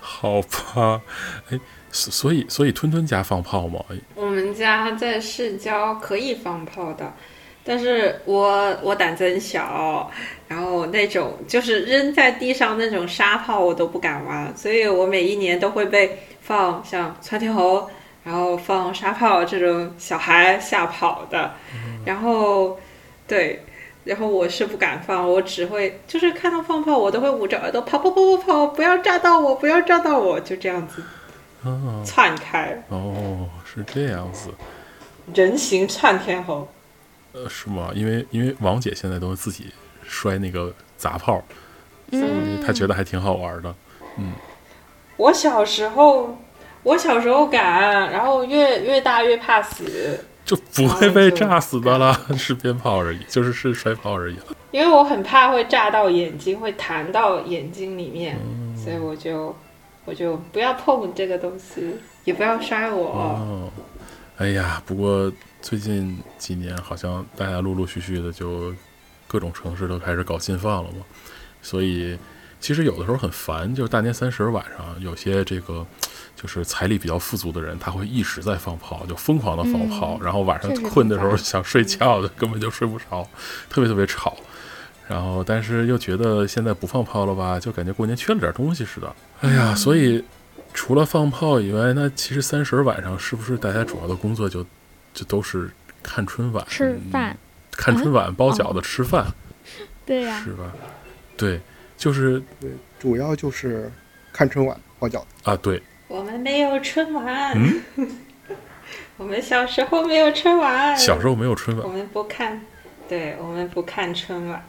[0.00, 1.00] 好吧？
[1.50, 1.58] 哎，
[1.98, 3.84] 所所以所以吞吞家放炮吗？
[4.14, 7.12] 我们家在市郊可以放炮的，
[7.64, 10.08] 但是我我胆子很小，
[10.46, 17.90] 然后那种就是扔在地上那种沙炮我都不敢玩，所以我每一年都会被放像窜天猴，
[18.22, 21.52] 然后放沙炮这种小孩吓跑的，
[22.04, 22.78] 然后
[23.26, 23.64] 对。
[24.04, 31.02] 然后我是不敢放，我只会就是看到放炮，我都会捂着耳朵跑跑跑跑跑，不要炸到我，不要炸到我，就这样子
[31.64, 34.50] 啊，窜开，哦，是这样子，
[35.34, 36.66] 人形窜天猴。
[37.32, 37.90] 呃，是吗？
[37.94, 39.72] 因为因为王姐现在都是自己
[40.06, 41.42] 摔那个砸炮，
[42.10, 43.74] 嗯，嗯，她觉得还挺好玩的。
[44.16, 44.32] 嗯
[45.16, 46.38] 我小时候，
[46.84, 54.44] 我小时候敢，然后越越大越怕死，就不会被炸死的啦， 是鞭炮而已，就是是摔炮而已了。
[54.70, 58.38] 因为我很怕会炸到眼睛，会弹到眼睛里面，
[58.76, 59.54] 所以我就
[60.08, 61.94] 我就不要碰这个东西，
[62.24, 63.10] 也不要摔我。
[63.10, 63.70] 哦，
[64.38, 65.30] 哎呀，不过
[65.60, 68.74] 最近几年好像大家陆陆续续的就
[69.26, 71.04] 各种城市都开始搞禁放了嘛，
[71.60, 72.18] 所以
[72.58, 75.86] 其实有的时候很烦，就是大年三十晚上有些这个。
[76.40, 83.28] 就是财力比较富足的人，他会一直在放炮，就疯狂的放炮，然后晚上困的时候想睡觉的，根本就睡不着，
[83.68, 84.36] 特别特别吵。
[85.08, 89.12] 然后，但是又觉得现在不放炮了吧，就感觉过年缺了点东西似的。
[89.40, 90.22] 哎呀，所以
[90.74, 94.62] 除了放炮以外，那其实三十晚上是不是大家主要的工作就
[95.14, 95.70] 就都是
[96.02, 97.36] 看春晚、吃饭，
[97.72, 99.26] 看春晚、包饺子、吃饭，
[100.04, 100.72] 对呀、是吧？
[101.36, 101.58] 对，
[101.96, 103.90] 就是对，主要就是
[104.32, 105.26] 看春晚、包饺子。
[105.44, 107.82] 啊，对，我们没有春晚，嗯，
[109.16, 112.60] 我们小时候没有春晚，小时候没有春晚，我们不看，
[113.08, 114.62] 对我们不看春晚，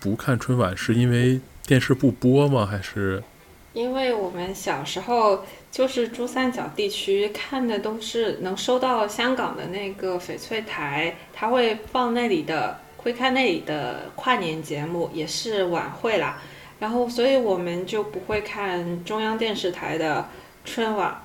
[0.00, 2.64] 不看春晚是因为电视不播吗？
[2.64, 3.22] 还是
[3.74, 16.40] 因为我们小时候就是珠三角地区看的都是能收到香港的那个翡翠台，它会放那里的，会看那里的跨年节目，也是晚会啦。
[16.80, 20.26] 然后，所以我们就不会看中央电视台的
[20.64, 21.20] 春晚，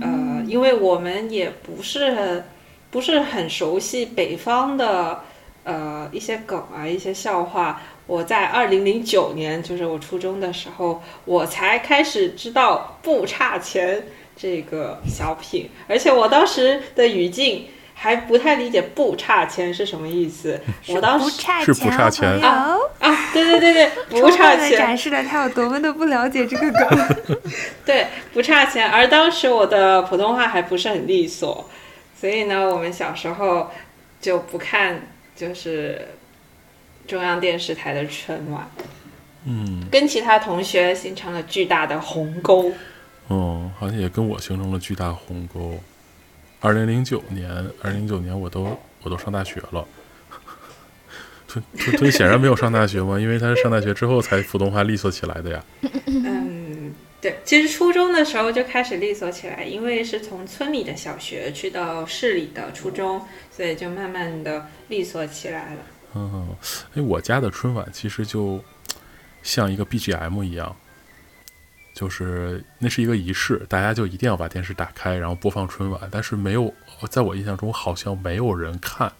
[0.00, 2.42] 呃，因为我们也不是
[2.90, 5.20] 不是很熟悉北方的
[5.64, 7.80] 呃一些梗啊，一些笑话。
[8.06, 20.60] 我在二零零九年，就是我初中的时候，我才开始知道不差钱这个小品，而且我当时的语境还不太理解不差钱是什么意思。
[20.88, 27.40] 我当时是差钱，不差钱啊啊，对对对对，不差钱，分展示了他有多么的不了解这个梗。
[27.84, 28.88] 对，不差钱。
[28.88, 31.68] 而当时我的普通话还不是很利索，
[32.14, 33.70] 所以呢，我们小时候
[34.20, 36.06] 就不看就是
[37.06, 38.68] 中央电视台的春晚，
[39.44, 42.72] 嗯，跟其他同学形成了巨大的鸿沟。
[43.28, 45.78] 哦，好像也跟我形成了巨大鸿沟。
[46.60, 47.50] 二零零九年，
[47.82, 49.86] 二零零九年我都我都上大学了。
[51.46, 55.64] 推推推显然没有上大学嘛，因为他是上大学之后才普通话利索起来的呀。
[56.06, 65.80] 嗯，对，其实初中的时候就开始利索起来，因为是从村里的小学去到市里的初中，所以就慢慢的利索起来了。
[66.16, 66.56] 嗯，
[66.94, 68.62] 哎，我家的春晚其实就
[69.42, 70.74] 像一个 BGM 一样，
[71.94, 76.00] 就是那是一个仪式，大家就一定要把电视打开，然后播放春晚。
[76.10, 76.72] 但是没有，
[77.10, 79.12] 在我印象中好像没有人看。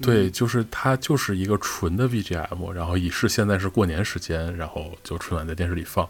[0.00, 6.08] 对，就是它就是一个纯的 BGM，然后仪式现在是过年时间，然后就春晚在电视里放，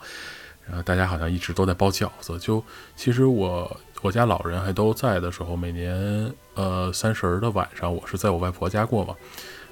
[0.66, 2.39] 然后大家好像一直都在包饺子。
[2.39, 2.62] 就
[2.97, 9.16] 其实我我家老人还都在的时候，每年呃三十儿的晚上，我是在我外婆家过嘛，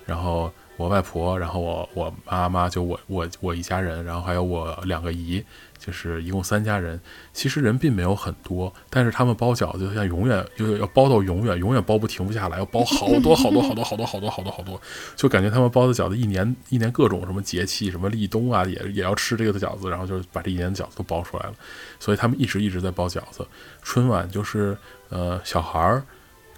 [0.06, 5.44] 然后我外婆，然后我我妈妈，就我我我一家人，然后还有我两个姨，
[5.78, 7.00] 就是一共三家人。
[7.32, 14.80] 其实人并没有很多，但是他们包饺子就像永远就要包到永远，永远包不停不下来，要包好多好多好多好多好多好多好多，
[15.16, 21.54] 就感觉他们包的饺子一年一年各种什么节气，什么立冬啊，也也要吃这个的饺子，然后就把这一年的饺子都包出来了。
[21.98, 23.44] 所以他们一直一直在包饺子。
[23.82, 24.76] 春晚就是
[25.08, 26.04] 呃小孩儿。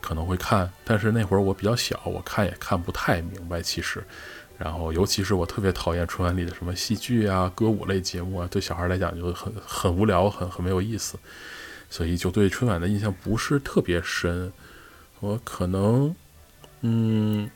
[0.00, 3.60] 可能会看，但是那会儿我比较小，我看也看不太明白。
[3.60, 4.02] 其实，
[4.56, 11.18] 然后尤其是我特别讨厌春晚里的什么戏剧啊、歌舞类节目啊，对小孩来讲就很很无聊，很很没有意思，
[11.90, 14.52] 所以就对春晚的印象不是特别深。
[15.20, 16.14] 我可能，
[16.82, 17.50] 嗯，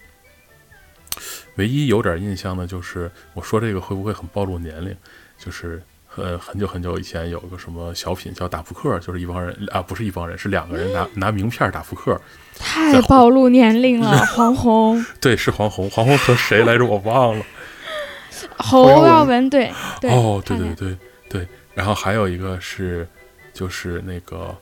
[1.56, 4.96] 唯一有点印象的就是，我说这个会不会很暴露年龄？
[5.38, 5.82] 就是。
[6.16, 12.20] 呃，很久很久以前有个什么小品叫打扑克，就是一帮人啊，不是一帮人，是两个人拿拿名片打扑克。
[12.58, 16.84] 太暴露年龄了，黄宏、 对，是黄宏，黄宏和谁来着？
[16.84, 17.44] 我忘了。
[18.58, 20.10] 侯耀文，对对。
[20.10, 20.96] 哦，对对对
[21.28, 21.48] 对。
[21.74, 23.08] 然后还有一个是，
[23.54, 24.54] 就是那个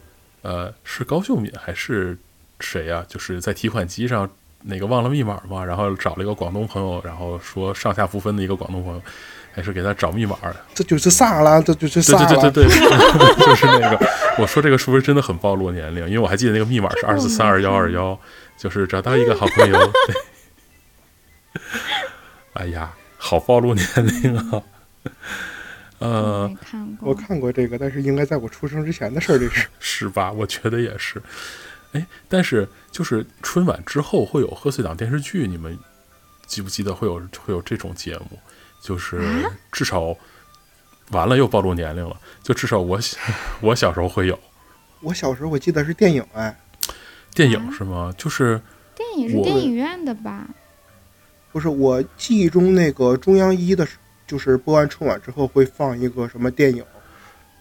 [0.42, 2.16] 呃，是高秀敏还是
[2.61, 4.30] 谁呀、就是在提款机上
[4.62, 9.03] 那个忘了密码嘛，然后找了一个广东朋友，然后说上下不分的一个广东朋友，
[9.53, 10.57] 还是给他找密码的。
[10.74, 11.62] 这就是啥了？
[11.62, 12.51] 这就是对啥了？
[12.51, 14.07] 对对对对，就是那个，
[14.38, 16.07] 我说这个是不是真的很暴露年龄？
[16.07, 18.18] 因为我还记得那个密码是二四三二幺二幺，
[18.57, 19.92] 就是找到一个好朋友。
[20.07, 20.14] 对，
[22.55, 24.62] 哎呀，好暴露年龄啊！
[25.98, 27.11] 呃，看过。
[27.11, 29.66] 我看过这个，但是应该在我出生之前的事儿，这是。
[29.78, 30.32] 是吧？
[30.32, 31.20] 我觉得也是。
[31.92, 35.76] 哎，但是就是春晚之后会有贺岁档电视剧，你们
[36.46, 38.38] 记不记得会有会有这种节目？
[38.81, 40.16] 就是至少
[41.11, 43.18] 完了又暴露年龄了，就至少我小
[43.61, 44.39] 我小时候会有
[45.01, 46.59] 我小时候我记得是电影，哎，
[47.34, 48.14] 电影是吗？
[48.17, 48.61] 就是
[48.95, 50.46] 电影是电影院的吧？
[51.53, 53.87] 不是我记忆中那个中央一的，
[54.26, 56.84] 就是播完春晚之后会放一个什么电影。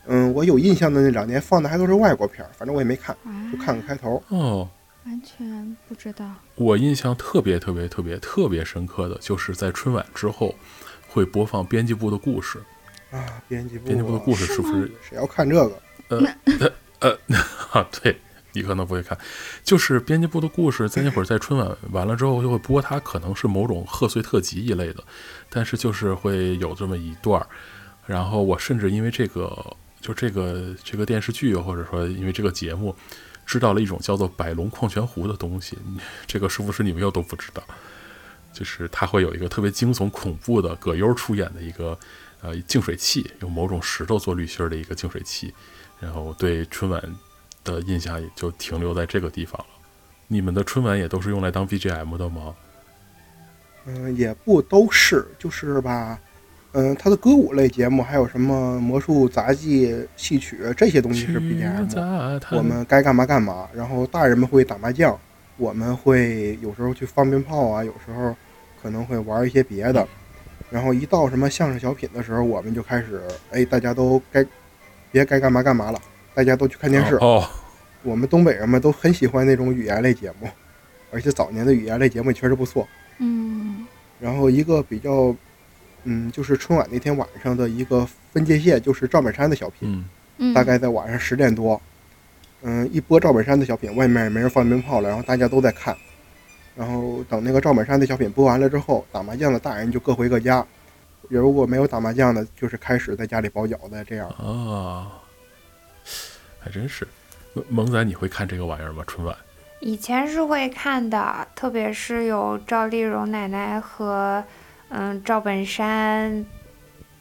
[0.05, 4.21] 嗯，我有印象的那两年放的还都是外国片儿，反正我也没看，啊，就看个开头。
[4.29, 4.69] 哦，
[5.05, 6.25] 完全不知道。
[6.55, 10.53] 我印象特别特别特别特别深刻的就是在春晚之后
[11.09, 12.61] 会播放编辑部的故事。
[13.11, 15.81] 啊，编辑部，编辑部的故事是不是谁要看这个？
[16.09, 17.17] 呃呃
[17.73, 18.15] 啊，对
[18.53, 19.17] 你可能不会看，
[19.63, 25.03] 就是编辑部的故事，在那会儿在春晚完了之后就会播，它可能是某种贺岁特辑一类的，
[25.49, 27.47] 但是就是会有这么一段儿，
[28.05, 32.95] 然后我甚至因为这个就这个这个电视剧，或者说因为这个节目，
[33.45, 35.77] 知道了一种叫做百龙矿泉壶的东西，
[36.27, 37.63] 这个是不是你们又都不知道？
[38.59, 41.97] 就是它会有一个特别惊悚恐怖的葛优出演的一个
[42.41, 45.53] 呃净水器，用某种石头做滤芯儿的一个净水器，
[45.97, 47.01] 然后对春晚
[47.63, 49.67] 的印象也就停留在这个地方了。
[50.27, 52.53] 你们的春晚也都是用来当 BGM 的吗？
[53.85, 56.19] 嗯，也不都是，就是吧，
[56.73, 62.41] 嗯，他的歌舞类节目还有什么魔术杂技、戏曲这些东西是 BGM。
[62.57, 65.17] 我们该干嘛干嘛，然后大人们会打麻将，
[65.55, 68.35] 我们会有时候去放鞭炮啊，有时候
[68.81, 70.07] 可能会玩一些别的。
[70.69, 74.45] 然后一到什么相声小品的时候，我们就开始，哎，大家都该
[75.11, 75.99] 别该干嘛干嘛了，
[76.33, 77.15] 大家都去看电视。
[77.15, 77.43] 哦，
[78.03, 80.47] 我们东北人们都很喜欢那种语言类节目，
[81.11, 82.87] 而且早年的语言类节目确实不错。
[83.17, 83.85] 嗯
[84.19, 85.35] 然后一个比较，
[86.03, 90.05] 嗯，就是春晚那天晚上的一个分界线，就是赵本山的小品。
[90.53, 91.81] 大概在晚上十点多，
[92.61, 95.93] 嗯，一播赵本山的小品，外面也没人放鞭炮了，然后大家都在看。
[96.79, 100.65] 然后等那个赵本山的小品播完了之后，打麻将的大人就各回各家，
[101.27, 104.29] 如果没有打麻将的，就是开始在家里包饺子这样。
[104.29, 105.11] 啊，
[106.57, 107.05] 还真是。
[107.53, 109.03] 萌萌仔，你会看这个玩意儿吗？
[109.07, 109.35] 春晚？
[109.81, 114.41] 以前是会看的，特别是有赵丽蓉奶奶和
[114.87, 116.45] 嗯赵本山，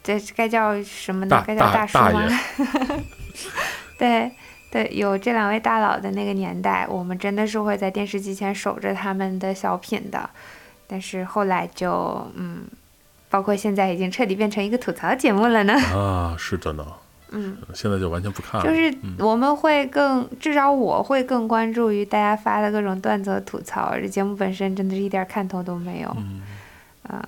[0.05, 1.43] 这该叫什么呢？
[1.45, 2.29] 该叫大叔吗？
[3.99, 4.31] 对
[4.71, 10.29] 对，有这两位大佬的那个年代，我们真的是会在电视机前守着他们的小品的。
[10.87, 12.63] 但是后来就嗯，
[13.29, 15.75] 包括现在已经彻底变成一个吐槽节目了呢。
[15.95, 16.87] 啊，是的呢。
[17.31, 18.67] 嗯，现在就完全不看了。
[18.67, 26.17] 就是嗯我们会更，至少我会更关注于大家发的各种段子和吐槽，这节目本身真的是一点看头都没有。
[26.17, 26.41] 嗯
[27.03, 27.27] 啊，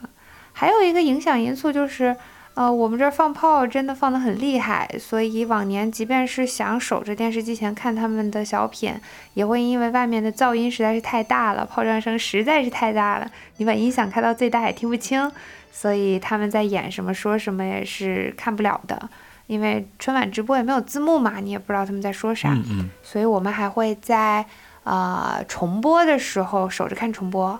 [0.52, 2.16] 还有一个影响因素就是，
[2.60, 8.94] 呃，我们这儿放炮真的放得很厉害，所以往年即便是想守着电视机前看他们的小品，
[9.32, 13.26] 也会因为外面的噪音实在是太大了，炮仗声实在是太大了，
[13.56, 15.32] 你把音响开到最大也听不清，
[15.72, 19.08] 所以他们在演什么说什么也是看不了的。
[19.46, 24.44] 因为春晚直播也没有字幕嘛，你也不知道他们在说啥，嗯嗯所以我们还会在
[24.84, 27.58] 呃重播的时候守着看重播，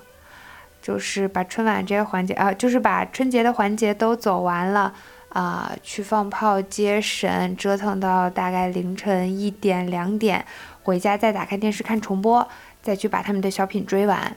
[0.82, 4.92] 就是把春晚这些环节啊、就是把春节的环节都走完了
[5.30, 10.44] 啊、去放炮、接神，折腾到大概凌晨一点两点，
[10.82, 12.48] 回家再打开电视看重播，
[12.82, 14.36] 再去把他们的小品追完。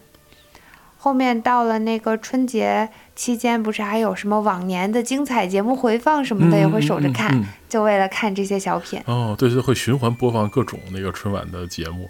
[0.97, 9.01] 后面到了那个春节期间，不是还有什么往年的精彩节目回放什么的，也会守着看，嗯嗯嗯就为了看这些小品。
[9.05, 12.09] 哦，对对，会循环播放各种那个春晚的节目。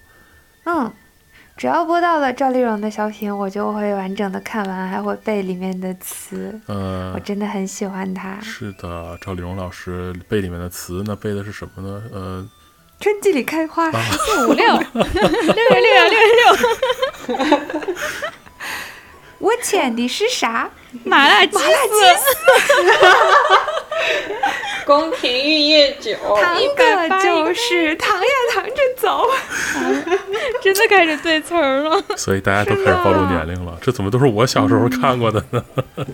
[0.65, 0.91] 嗯，
[1.63, 6.59] 只要播到了赵丽蓉的小品，我就会完整的看完，还会背里面的词。
[6.65, 8.37] 呃我，真的很喜欢她。
[8.41, 12.03] 是的，赵丽蓉老师背里面的词那，背的是什么呢？
[12.11, 12.45] 呃，
[12.99, 14.83] 春季里开花，啊四五六六六
[15.79, 16.53] 六六六
[19.39, 20.69] 我捡的是啥？
[21.05, 21.63] 麻辣鸡丝，
[24.87, 29.25] 宫廷玉液酒，堂一百八哥一个就是躺呀躺着走。
[30.61, 32.03] 真的开始对词儿了。
[32.17, 33.77] 所以大家都开始暴露年龄了。
[33.81, 35.63] 这怎么都是我小时候看过的呢？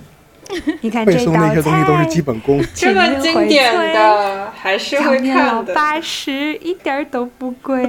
[0.81, 2.63] 你看背诵这道那些东西都是菜基本功。
[2.73, 5.73] 这么经典的还是会看的。
[5.75, 7.87] 八十，一点儿都不贵。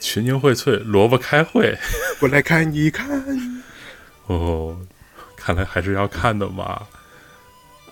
[0.00, 1.78] 群英荟萃，萝卜开会。
[2.20, 3.24] 我来看一看，
[4.26, 4.76] 哦，
[5.36, 6.82] 看来还是要看的嘛。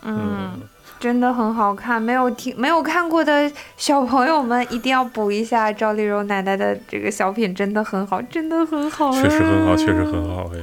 [0.03, 0.61] 嗯，
[1.03, 2.01] 真的很好看。
[2.01, 10.13] 没有听没有看过的小朋友们，一定要补一下赵丽蓉奶奶的这个小品，真的很好，真的很好，确实很好，确实很。
[10.37, 10.61] 好哎。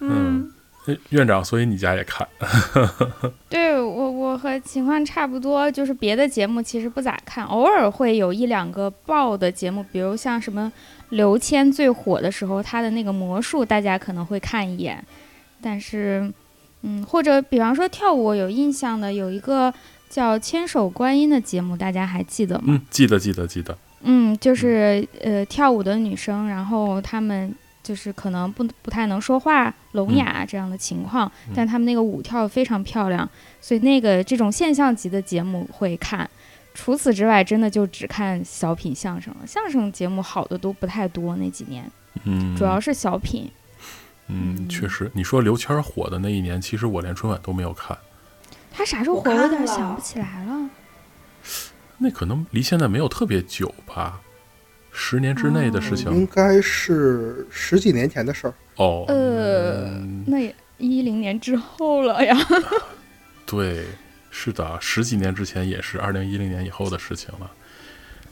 [0.00, 0.50] 嗯，
[0.86, 2.26] 哎院长，所以你家也看？
[3.50, 10.72] 对我，我和情况差不多，就是别的节目其实不咋看，偶尔会有一两个爆的节目，比如像什么
[11.10, 15.04] 刘谦最火的时候，他的那个魔术，大家可能会看一眼，
[15.62, 16.32] 但是，
[16.86, 19.74] 嗯，或者比方说跳舞，我有印象的有一个
[20.08, 22.64] 叫《千手观音》的节目，大家还记得吗？
[22.68, 23.76] 嗯，记得，记得，记得。
[24.02, 27.52] 嗯，就是呃跳舞的女生，然后她们
[27.82, 33.28] 就是可能不不太能说话、聋哑这样的情况，嗯但她们那个舞跳得非常漂亮，
[33.60, 36.28] 所以那个这种现象级的节目会看。
[36.72, 39.46] 除此之外，真的就只看小品相声了。
[39.46, 41.90] 相声节目好的都不太多，那几年
[42.24, 43.50] 嗯，主要是小品。
[44.28, 45.10] 嗯，确实。
[45.14, 47.96] 你说刘谦儿火的那一年，其实我连春晚都没有看。
[48.72, 49.30] 他啥时候我火？
[49.30, 50.70] 我有点想不起来了。
[51.98, 54.20] 那可能离现在没有特别久吧，
[54.92, 56.12] 十年之内的事情。
[56.12, 58.54] 应该是十几年前的事儿。
[58.76, 62.36] 哦，呃嗯那也一零年之后了呀。
[63.46, 63.86] 对，
[64.30, 67.50] 是的，十几年之前也是二零一零年以后的事情了。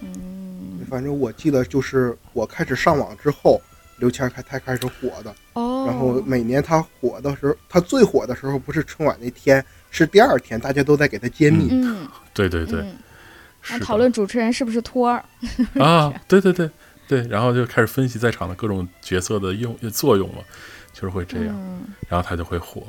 [0.00, 3.62] 嗯，反正我记得就是我开始上网之后，
[3.96, 5.34] 刘谦开才才开始火的。
[5.54, 11.68] 哦，然后每年他火的时候，他最火的时候不是春晚那天，是第二天，大家都在给他揭秘。
[11.70, 12.96] 嗯，对对对，嗯，
[13.62, 15.24] 是的讨论主持人是不是托儿。
[15.80, 16.70] 啊，对对对
[17.06, 20.42] 对，然后就开始分析在场的各种角色的用作用嘛，
[20.92, 22.82] 就是会这样，嗯然后他就会火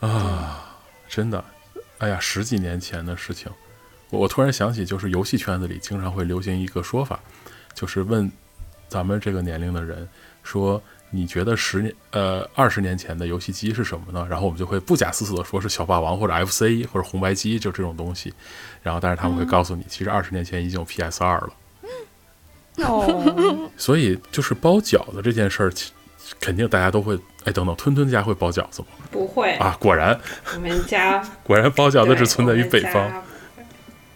[0.00, 0.66] 啊。
[1.08, 1.44] 真的，
[1.98, 3.50] 哎呀，十几年前的事情，
[4.10, 7.18] 我我突然想起，就是游戏圈子里经常会流行一个说法，
[7.74, 8.30] 就是问
[8.90, 10.06] 咱们这个年龄的人
[10.42, 14.26] 说，你觉得十年呃二十年前的游戏机是什么呢？
[14.28, 18.34] 然后我们就会不假思索的说是小霸王或者 FC 或者红白机，就这种东西。
[18.82, 21.50] 然后但是他们会告诉你，其实二十年前已经有 PS 二了。
[22.84, 25.92] 哦，所以就是包饺子这件事儿，其
[26.40, 28.88] 肯定大家都会哎，等等，吞吞家会包饺子吗？
[29.10, 30.18] 不会，啊，果然
[30.54, 32.80] 我们家果然包饺子只存在于北。
[32.82, 33.24] 方。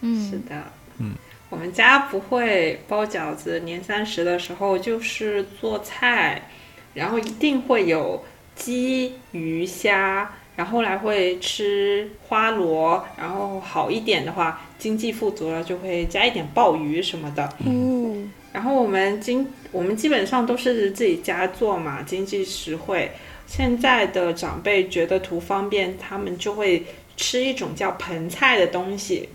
[0.01, 0.63] 嗯是嗯，的，
[0.99, 1.15] 嗯，
[1.55, 6.49] 我们家不会包饺子，年三十的时候就是做菜，
[6.93, 8.21] 然后一定会有
[8.55, 17.49] 鸡、鱼、虾，然后后来会吃花螺，然后好一点的话，经济富足了就会加一点鲍鱼什么的。
[17.65, 23.09] 嗯，然后我们经我们基本上都是自己家做嘛，经济实惠。
[23.47, 26.83] 现在的长辈觉得图方便，他们就会
[27.15, 29.29] 吃一种叫盆菜的东西，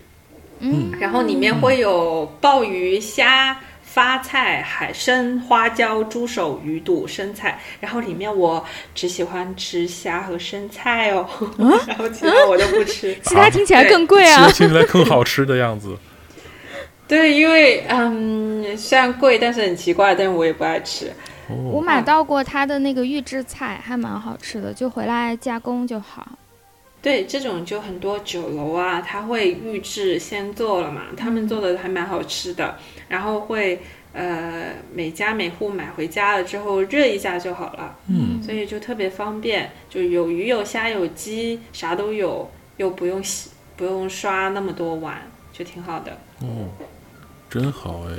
[0.61, 7.59] 嗯，然后里面会有鲍鱼、虾、发菜、海参、花椒、猪手、鱼肚、生菜。
[7.79, 8.63] 然后里面我
[8.93, 11.27] 只喜欢吃虾和生菜哦，
[11.87, 13.13] 然后其他我都不吃。
[13.25, 14.67] 其他听起来更贵啊听。
[14.67, 15.97] 听起来更好吃的样子。
[17.07, 21.11] 对，因为嗯，虽然贵，但是很奇怪，但是我也不爱吃。
[21.49, 26.25] 哦，我买到过它的那个预制菜，还蛮好吃的，就回来加工就好。
[27.01, 33.81] 对，这种就很多酒楼啊，他会预制先做了嘛，他们做的还蛮好吃的，然后会
[34.13, 42.47] 呃每家每户买回家了之后热一下就好了，嗯，所以就特别方便，就有鱼有虾有鸡，啥都有，
[42.77, 45.21] 又不用洗不用刷那么多碗，
[45.51, 46.11] 就挺好的。
[46.41, 46.69] 哦，
[47.49, 48.13] 真好哎！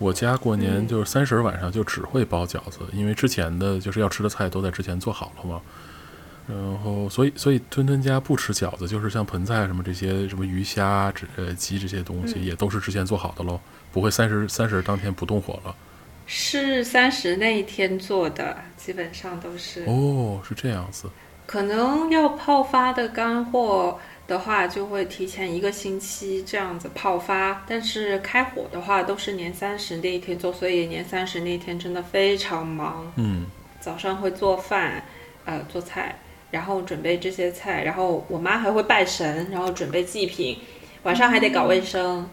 [0.00, 5.60] 我家过年嗯就是三十晚上就只会包饺子，因为之前的就是要吃的菜都在之前做好了嘛。
[6.48, 13.60] 然后，所以所以吞吞家不吃饺子，就是像盆菜什么这些什么鱼虾、这呃鸡这些东西，嗯也都是之前做好的喽，
[13.92, 15.74] 不会三十三十当天不动火了。
[16.26, 19.84] 是三十那一天做的，基本上都是。
[19.86, 21.08] 哦，是这样子。
[21.46, 27.64] 可能要泡发的干货的话，就会提前一个星期这样子泡发。
[27.66, 33.10] 但是开火的话，都是年三十那一天做，所以年三十那一天真的非常忙。
[33.16, 33.46] 嗯，
[33.80, 35.02] 早上会做饭，
[35.46, 36.14] 呃，做菜，
[36.50, 40.58] 然后准备这些菜，然后我妈还会拜神，然后准备祭品，
[41.02, 42.28] 晚上还得搞卫生。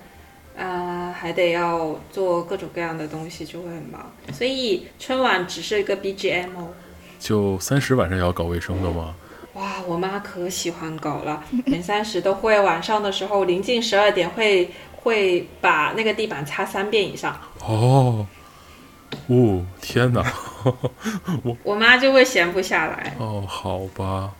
[0.57, 4.09] 啊、还得要做各种各样的东西，就会很忙。
[4.31, 6.69] 所以春晚只是一个 BGM 哦。
[7.19, 9.13] 就三十晚上也要搞卫生的吗？
[9.55, 17.37] 哇，我妈可喜欢搞了，年三十都会晚上的时候临近十二点会会把那个地板擦三遍以上。
[17.59, 18.25] 哦，
[19.27, 20.23] 哦，天哪！
[21.43, 23.15] 我我妈就会闲不下来。
[23.19, 24.31] 哦，好吧。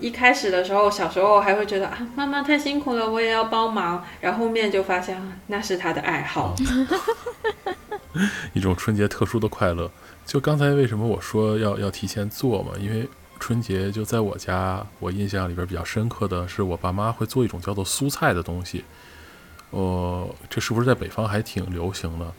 [0.00, 4.04] 一开始的时候，小时候还会觉得啊，妈妈太辛苦了，我也要帮忙。
[4.20, 6.54] 然后后面就发现啊那是她的爱好。
[8.52, 9.90] 一种春节特殊的快乐。
[10.26, 12.72] 就刚才为什么我说要要提前做嘛？
[12.80, 18.84] 因为春节就在我家，我印象里边比较深刻的是我爸妈会做一种叫做蔬菜的东西。
[19.70, 22.32] 呃，这是不是在北方还挺流行的？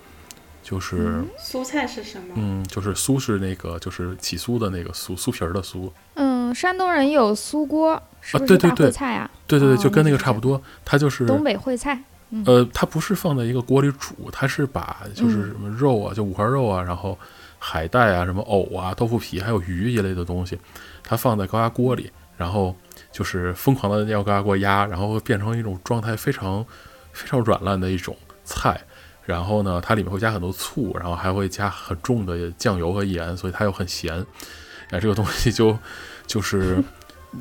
[0.66, 2.34] 就是蔬菜是什么？
[2.36, 5.92] 嗯，就是酥是那个就是起酥的那个酥，酥皮儿的酥。
[6.16, 9.30] 嗯，山东人有酥锅，是不是大对对对烩菜啊？
[9.46, 10.60] 对对对，哦就跟那个差不多。
[10.84, 12.02] 它就是东北烩菜。
[12.48, 17.16] 呃，它不是放在一个锅里煮，它是把就是嗯什么肉啊，就五花肉啊，然后
[17.60, 20.58] 海带啊、什么藕啊、豆腐皮还有鱼一类的东西，
[21.04, 22.76] 它放在高压锅里，然后
[23.12, 26.66] 就是疯狂的要高压锅压，然后会变成一种状态非常
[27.14, 28.82] 非常软烂的一种菜。
[29.26, 34.26] 然后呢，它里面会加很多醋，然后还会加很重的酱油和盐，所以它又很咸。
[34.92, 35.78] 哎，这个东西就
[36.28, 36.84] 就是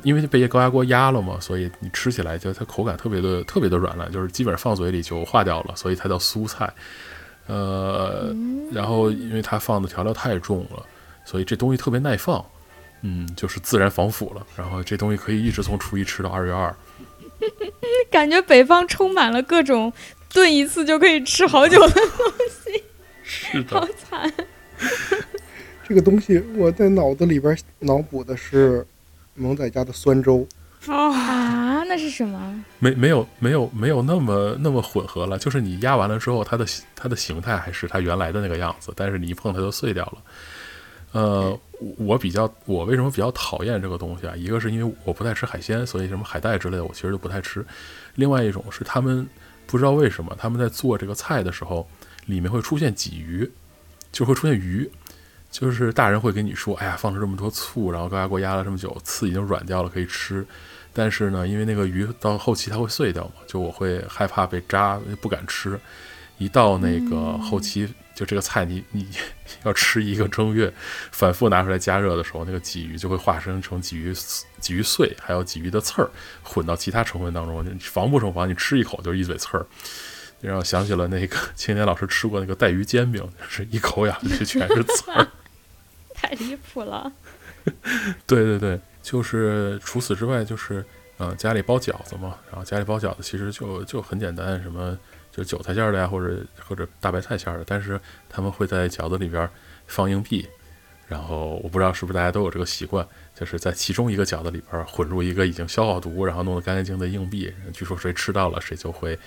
[0.03, 6.73] 因为被高压锅压了嘛，所以你吃起来就它口感特别的特别的软烂，就是基本上放嘴里就化掉了，所以它叫蔬菜。
[7.47, 8.35] 呃，
[8.71, 10.83] 然后因为它放的调料太重了，
[11.23, 12.43] 所以这东西特别耐放，
[13.03, 14.43] 嗯，就是自然防腐了。
[14.55, 16.75] 然后这东西可以一直从初一吃到二月二。
[18.09, 19.91] 感觉北方充满了各种
[20.35, 22.03] 炖一次就可以吃好久的东
[22.51, 22.83] 西，
[23.23, 24.31] 是的好，惨。
[25.87, 28.85] 这个东西我在脑子里边脑补的是
[29.35, 30.45] 萌仔家的酸粥，
[30.87, 32.65] 啊，那是什么？
[32.79, 40.17] 没没有没有没有那么那么混合了，就是你压完了之后，它的它的形态还是它原来的那个样子，但是你一碰它就碎掉了。
[41.13, 41.57] 呃，
[41.97, 44.35] 我比较我为什么比较讨厌这个东西啊？
[44.35, 47.65] 一个是因为我不太吃海鲜，所以什么海带之类的我其实就不太吃。
[48.15, 49.25] 另外一种是他们
[49.67, 51.87] 不知道为什么他们在做这个菜的时候，
[52.25, 53.49] 里面会出现鲫鱼，
[54.11, 54.89] 就会出现鱼。
[55.51, 60.45] 就是大人会跟你说，哎呀，放了这么多醋，然后高压锅压了这么久，刺已经软掉了，可以吃。
[60.91, 65.79] 但是呢，因为那个鱼到后期它会碎掉嘛，就我会害怕被扎，不敢吃。
[66.37, 69.07] 一到那个后期，就这个菜你你
[69.63, 70.73] 要吃一个正月，
[71.11, 74.13] 反复拿出来加热的时候，那个鲫鱼就会化身成鲫鱼
[74.65, 76.09] 鲫鱼碎，还有鲫鱼的刺儿
[76.41, 79.65] 混到其他成分当中，你防不胜防，你吃一口就是一嘴刺儿。
[80.41, 85.27] 让我想起了那个 青年老师吃过那个带鱼煎饼，是一口咬下去全是刺儿。
[86.13, 87.11] 太离谱了。
[88.27, 90.85] 对对对，就是除此之外，就是
[91.17, 94.95] 呃家里包饺子嘛，然后家里包饺子其实就就很简单，什么
[95.31, 99.49] 就韭菜馅儿的呀，或者或者大白菜馅儿的，但是他们会在饺子里边儿
[99.87, 100.47] 放硬币，
[101.07, 109.19] 然后我不知道是不是大家都有这个习惯，就是在其中一个饺子里边儿混入一个已经消好毒，然后弄得干干净净的硬币，据说谁吃到了谁就会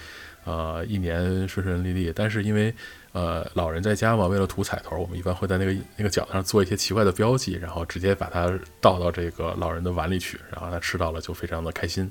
[0.44, 2.74] 呃一年顺顺利利，但是因为
[3.12, 12.10] 呃，老人在家嘛，为了图彩头，我们一般会在那个那个饺子上做一些奇怪的标记，然后直接把它倒到这个老人的碗里去，然后他吃到了就非常的开心。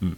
[0.00, 0.14] 嗯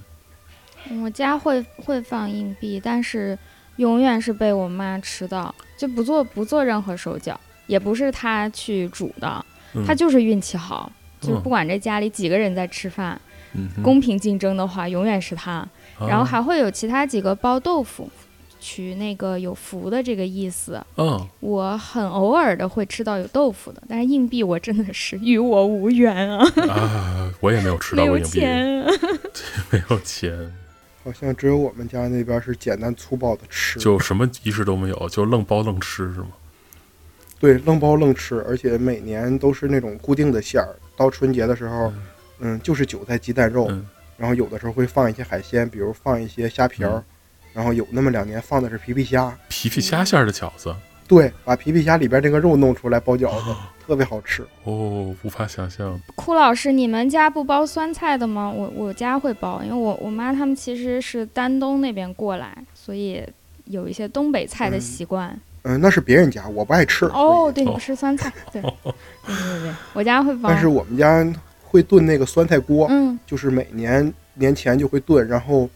[1.03, 3.37] 我家会会放硬币，但是
[3.77, 9.45] 永远是被我妈吃到，就不做不做任何手脚，也不是她去煮的，
[9.75, 10.93] 嗯她就是运气好，
[11.27, 13.21] 就不管这家里几个人在吃饭，
[13.55, 15.67] 嗯，公平竞争的话，永远是他。
[15.99, 18.11] 然后啊还会有其他几个包豆腐，
[18.61, 20.79] 取那个有福的这个意思。
[20.97, 28.93] 嗯，我很偶尔的会吃到有豆腐的，但是硬币我真的是与我无缘啊，啊，我也没有吃到过硬币，钱啊。
[29.71, 30.53] 没有钱，
[31.03, 36.29] 好像只有我们家那边是简单粗暴的吃，就什么仪式都没有，就愣包愣吃是吗？
[37.39, 40.77] 对愣包愣吃，而且每年都是那种固定的馅儿。
[40.97, 41.93] 到春节的时候，
[42.41, 43.87] 嗯，就是韭菜鸡蛋肉，嗯
[44.17, 47.05] 然后有的时候会放一些海鲜，比如放一些虾皮儿，嗯
[47.53, 50.75] 然后有那么两年放的是皮皮虾，皮皮虾馅儿的饺子，
[51.09, 53.55] 对，把皮皮虾里边这个肉弄出来包饺子，
[53.87, 54.43] 特别好吃。
[54.65, 55.99] 哦，无法想象。
[56.15, 58.51] 哭老师，你们家不包酸菜的吗？
[58.51, 63.23] 我我家会包，因为我我妈他们其实是丹东那边过来，所以
[63.67, 65.29] 有一些东北菜的嗯习惯。
[65.31, 65.41] 嗯，
[65.81, 67.07] 那是别人家，我不爱吃。
[67.07, 68.71] 哦，对，不吃酸菜，对， 对
[69.27, 70.49] 对对对，我家会包。
[70.49, 71.27] 但是我们家
[71.63, 75.27] 会炖那个酸菜锅，嗯就是每年年前就会炖。
[75.27, 75.69] 然后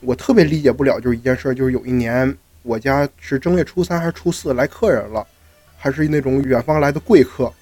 [0.00, 5.26] 我特别理解不了，就是一件事儿，就是有一年我家是正月初三还是初四来客人了，
[5.76, 7.52] 还是那种远方来的贵客。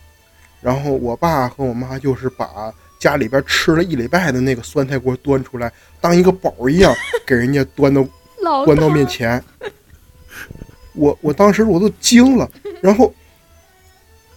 [0.61, 5.73] 然后我爸和我妈就是把家里边吃了一礼拜的那个酸菜锅端出来，
[6.03, 6.95] 当一个宝一样
[7.27, 8.07] 给人家端到
[8.67, 9.43] 端到面前。
[11.01, 12.51] 我我当时我都惊了，
[12.83, 13.13] 然后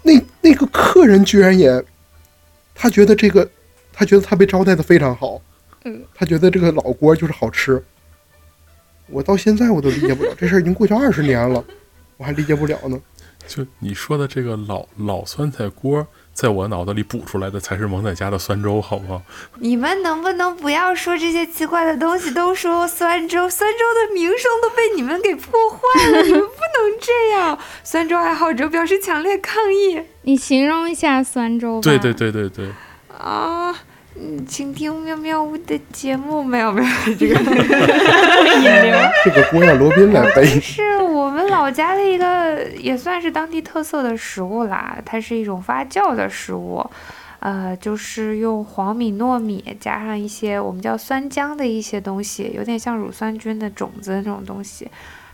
[0.01, 1.83] 那那个客人居然也，
[2.73, 3.47] 他觉得这个，
[3.91, 5.41] 他觉得他被招待的非常好，
[5.83, 7.83] 嗯，他觉得这个老锅就是好吃。
[9.07, 11.61] 我到现在我都理解不了， 这事儿已经过去二十年了，
[12.15, 12.97] 我还理解不了呢。
[13.45, 19.21] 就你说的这个老老酸菜锅，在我脑子里补出来的才是萌仔家的酸粥，好不好？
[19.59, 22.33] 你们能不能不要说这些奇怪的东西？
[22.33, 27.57] 都说酸粥，酸粥的名声都被你们给破坏了，你们不能这样！
[27.83, 31.81] 酸粥爱好者表示强烈抗议你形容一下酸粥吧。
[31.83, 32.69] 对对对对对，
[33.15, 33.73] 啊！
[34.15, 37.35] 嗯，请听喵喵屋的节目，没有没有 这个。
[39.25, 40.45] 这个锅要罗宾来背。
[40.61, 44.97] 是我们老家的一个，也算是当地特色的食物啦。
[45.03, 46.87] 它是一种发酵的食物，
[47.39, 54.87] 呃，就是用黄米、糯米加上一些我们叫酸浆的一些东西，有点像乳酸菌的种子那种东西，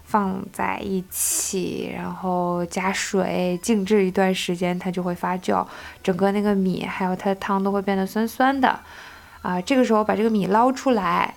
[0.10, 5.64] 放在一起，然后加水静置一段时间，它就会发酵，
[6.02, 8.80] 整个那个米还有它的汤都会变得酸酸的。
[9.44, 11.36] 啊、这个时候把这个米捞出来，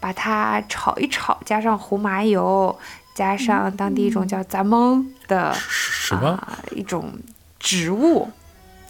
[0.00, 2.76] 把它炒一炒，加上胡麻油，
[3.14, 6.30] 加上当地一种叫杂蒙的什么？
[6.30, 7.12] 啊、一种
[7.60, 8.28] 植物，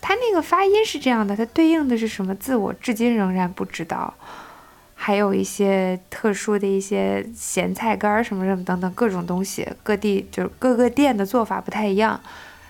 [0.01, 4.14] 它那个发音是这样的，它对应的是什么字，我至今仍然不知道。
[5.02, 12.20] 还有一些特殊的一些咸菜干儿什么什么等等各种东西，各地就是各个店的做法不太一样，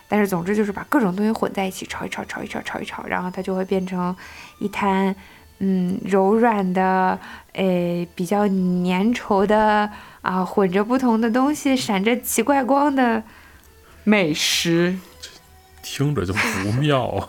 [0.07, 4.15] 但是总之就是把各种东西混在一起炒一炒，炒一炒，炒一炒，然后它就会变成
[4.61, 5.13] 一滩
[5.59, 7.19] 嗯柔软的，
[7.55, 9.91] 诶比较粘稠的
[10.23, 13.25] 啊，混着不同的东西，闪着奇怪光的
[14.05, 14.97] 美食。
[15.83, 17.29] 听着就不妙啊！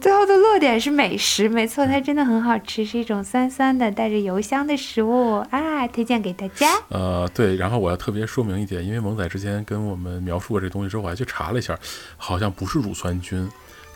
[0.00, 6.66] 最后的落点是美食，没错，它真的很好吃，是一种酸酸的、带着油香的食物啊，推荐给大家。
[6.88, 11.78] 呃，对，然后我要特别说明一点，因为萌仔之前跟我们描述过这东西之后，我还去查了一下，
[12.16, 13.46] 好像不是乳酸菌，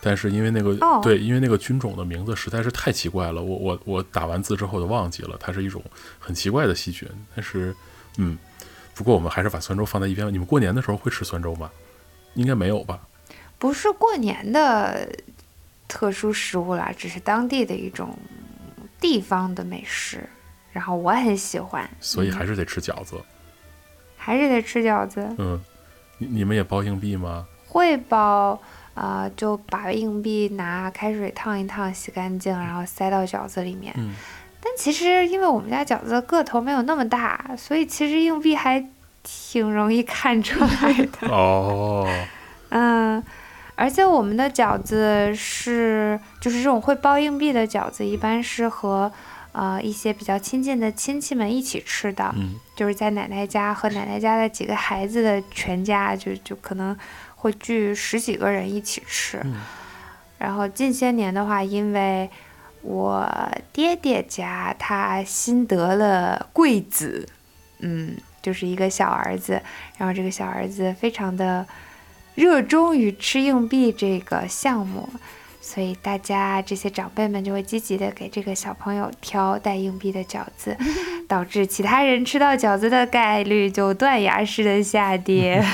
[0.03, 5.83] 但是因为那个、哦对，因为那个菌种的名字实在是太奇怪了，我我我打完字之后就忘记了，它是一种
[6.19, 7.75] 很奇怪的细菌，但是
[8.19, 8.37] 嗯，
[8.95, 10.31] 不过我们还是把酸粥放在一边。
[10.31, 11.71] 你们过年的时候会吃酸粥吗？
[12.35, 13.01] 应该没有吧？
[13.57, 15.09] 不是过年的
[15.95, 18.19] 特殊食物啦，只是当地的一种
[19.01, 20.29] 地方的美食。
[20.73, 23.15] 然后我很喜欢，所以还是得吃饺子。
[24.17, 25.25] 还是得吃饺子。
[25.39, 25.61] 嗯，
[26.19, 27.47] 你你们也包硬币吗？
[27.69, 28.61] 会包，
[28.95, 33.95] 呃，就把硬币拿开水烫一烫，洗干净，然后塞到饺子里面。
[33.97, 34.13] 嗯，
[34.61, 38.85] 但其实因为我们家饺子个头没有那么大，所以其实硬币还
[39.23, 41.29] 挺容易看出来的。
[41.29, 42.05] 哦，
[42.71, 43.23] 嗯，
[43.77, 49.11] 而且我们的饺子是就是这种会包硬币的饺子，一般是和
[49.53, 52.33] 呃一些比较亲近的亲戚们一起吃的。
[52.37, 56.97] 嗯就是在奶奶家和奶奶家的几个孩子的全家，就就可能
[57.37, 59.41] 会聚十几个人一起吃。
[59.45, 59.61] 嗯
[60.37, 62.29] 然后近些年的话，因为
[62.83, 63.27] 我
[63.73, 67.27] 爹爹家他新得了贵子，
[67.79, 69.63] 嗯，就是一个小儿子，
[69.97, 71.65] 然后这个小儿子非常的
[72.35, 75.09] 热衷于吃硬币这个项目。
[75.61, 80.77] 所以大家这些长辈们就会积极的给这个小朋友挑带硬币的饺子，
[81.27, 85.65] 导致其他人吃到饺子的概率就断崖式的下跌。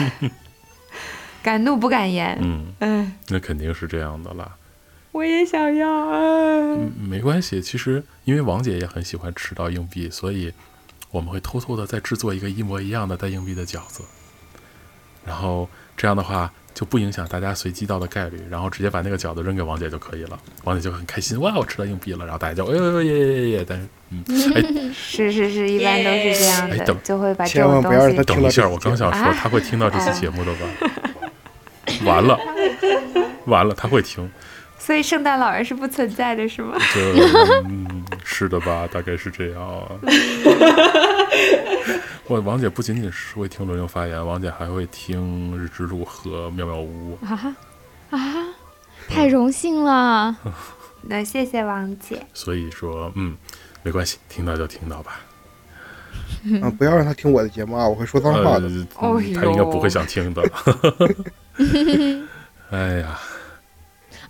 [1.42, 2.38] 敢怒不敢言。
[2.40, 4.56] 嗯，嗯，那肯定是这样的啦。
[5.10, 5.88] 我也想要。
[5.88, 7.60] 嗯，嗯，没关系。
[7.60, 10.52] 其实因为王姐也很喜欢吃到硬币，所以
[11.10, 14.04] 我们会偷偷的再制作一个一模一样的带硬币的饺子。
[15.26, 15.68] 然后
[16.00, 20.38] 这样的话就不影响大家随机到的概率，然后直接把那个饺子扔给王姐就可以了。
[20.64, 22.24] 王姐就很开心，哇，我吃到硬币了。
[22.24, 23.66] 然后大家就哎呦耶耶耶耶！
[23.68, 24.24] 但是嗯，
[24.56, 24.62] 哎，
[24.94, 27.98] 是是是，一般都是这样的哎等，就会把这千万种东西。
[27.98, 30.66] 不要让他等一下，我刚想说啊他会听到这期节目的吧？
[32.06, 32.38] 完了，
[33.44, 34.26] 完了，他会听。
[34.78, 36.78] 所以圣诞老人是不存在的，是吗？
[37.68, 38.88] 嗯、是的吧？
[38.90, 39.84] 大概是这样啊。
[42.30, 47.18] 我王姐不仅仅是会听轮流发言，王姐还会听日之路和妙妙屋。
[47.24, 47.56] 啊
[48.10, 48.18] 啊！
[49.08, 50.36] 太荣幸了，
[51.02, 52.24] 那谢谢王姐。
[52.32, 53.36] 所以说，嗯，
[53.82, 55.20] 没关系，听到就听到吧。
[56.62, 58.68] 啊，不要让他听我的节目啊，我会说脏话的。
[58.68, 60.40] 呃哦嗯他应该不会想听的。
[62.70, 63.18] 哎呀，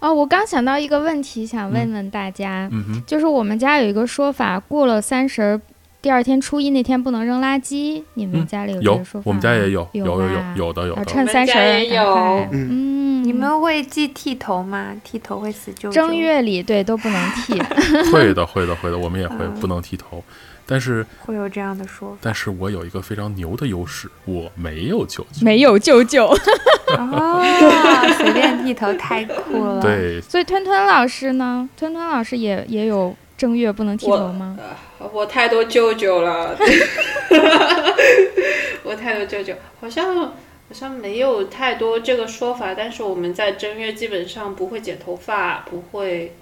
[0.01, 2.71] 哦，我刚想到一个问题，想问问大家，
[3.07, 5.61] 就是我们家有一个说法，过了三十儿，
[6.03, 8.03] 第二天初一那天不能扔垃圾。
[8.15, 9.25] 你们嗯家里有这有个说法吗？
[9.27, 11.01] 我们家也有，有有有有的有的。
[11.01, 12.15] 要趁三十儿我们家也有
[12.53, 14.95] 嗯嗯，你们会剃剃头吗？
[15.05, 15.93] 剃头会死舅舅。
[15.93, 17.61] 正月里对都不能剃，
[18.13, 20.23] 会的，会的，会的，我们也会，嗯不能剃头。
[20.65, 25.45] 但是，会有这样的说法但是我有一个非常牛的优势，我没有舅舅。
[25.45, 26.33] 没有舅舅。
[26.87, 27.43] 法哦，
[28.17, 31.69] 随便剃头太酷了。，对，所以吞吞老师呢？
[31.77, 34.57] 吞吞老师也也有正月不能剃头吗？
[35.13, 36.57] 我太多舅舅了，
[38.85, 40.35] 我太多舅舅，好像好
[40.73, 46.35] 像没有太多这个说法，但是我们在正月基本上不会剪头发，不会，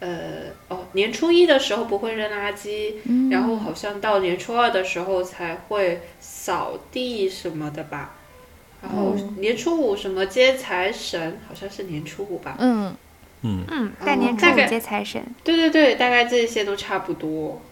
[0.00, 8.14] 呃，哦，年初一的时候不会扔垃圾，嗯然后好像到年初二的时候才会扫地什么的吧。
[8.82, 12.56] 然后哦年初五什么接财神，好像是年初五吧。
[12.58, 12.94] 嗯，
[13.42, 15.24] 嗯，嗯，大年初五接财神。
[15.42, 17.62] 对对对，大概这些都差不多。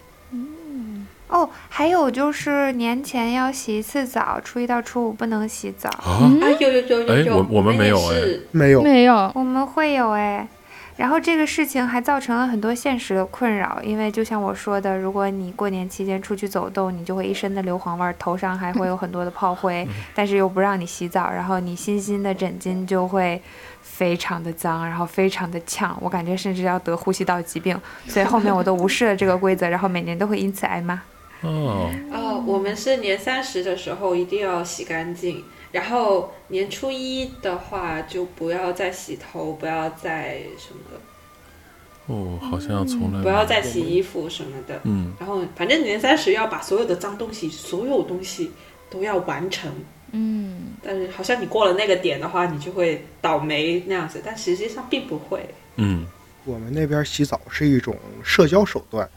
[1.33, 5.89] 哦，还有就是年前要洗一次澡，初一到初五不能洗澡。
[5.89, 9.31] 啊，啊，有有有有有，哎我我们没有哎没有，没有。
[9.33, 10.47] 我们会有哎，
[10.95, 23.41] 然后这个事情还造成了很多现实的困扰，因为就像我说的，如果你过年期间出去走动，你就会一身的硫磺味儿，头上还会有很多的炮灰， 但是又不让你洗澡，然后你新新的枕巾就会
[23.81, 27.75] 非常的脏，然后非常的呛，我感觉甚至要得呼吸道疾病，
[28.07, 31.01] 所以后面我都无视了这个规则，然后每年都会因此挨骂。
[31.43, 44.79] 哦，哦，我们是年三十的时候一定要洗干净，然后年初一的话就不要再洗头，不要再什么，哦，好像从来不要再洗衣服什么的。
[44.83, 48.51] 嗯，然后反正年三十要把所有的脏东西，所有东西
[48.89, 49.71] 都要完成。
[50.11, 55.43] 嗯，但是好像你过了那个点的话，你就会倒霉那样子，但实际上并不会。
[55.77, 56.05] 嗯，
[56.45, 59.09] 我们那边洗澡是一种社交手段。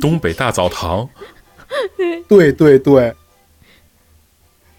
[0.00, 1.08] 东北大澡堂，
[2.28, 3.14] 对对对，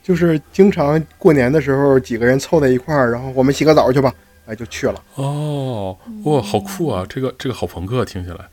[0.01, 4.13] 就是经常过年的时候几个人凑在一块儿，然后我们洗个澡去吧，
[4.45, 5.03] 哎，就去了。
[5.15, 7.05] 哦，哇，好酷啊！
[7.09, 8.47] 这个这个好朋克，听起来，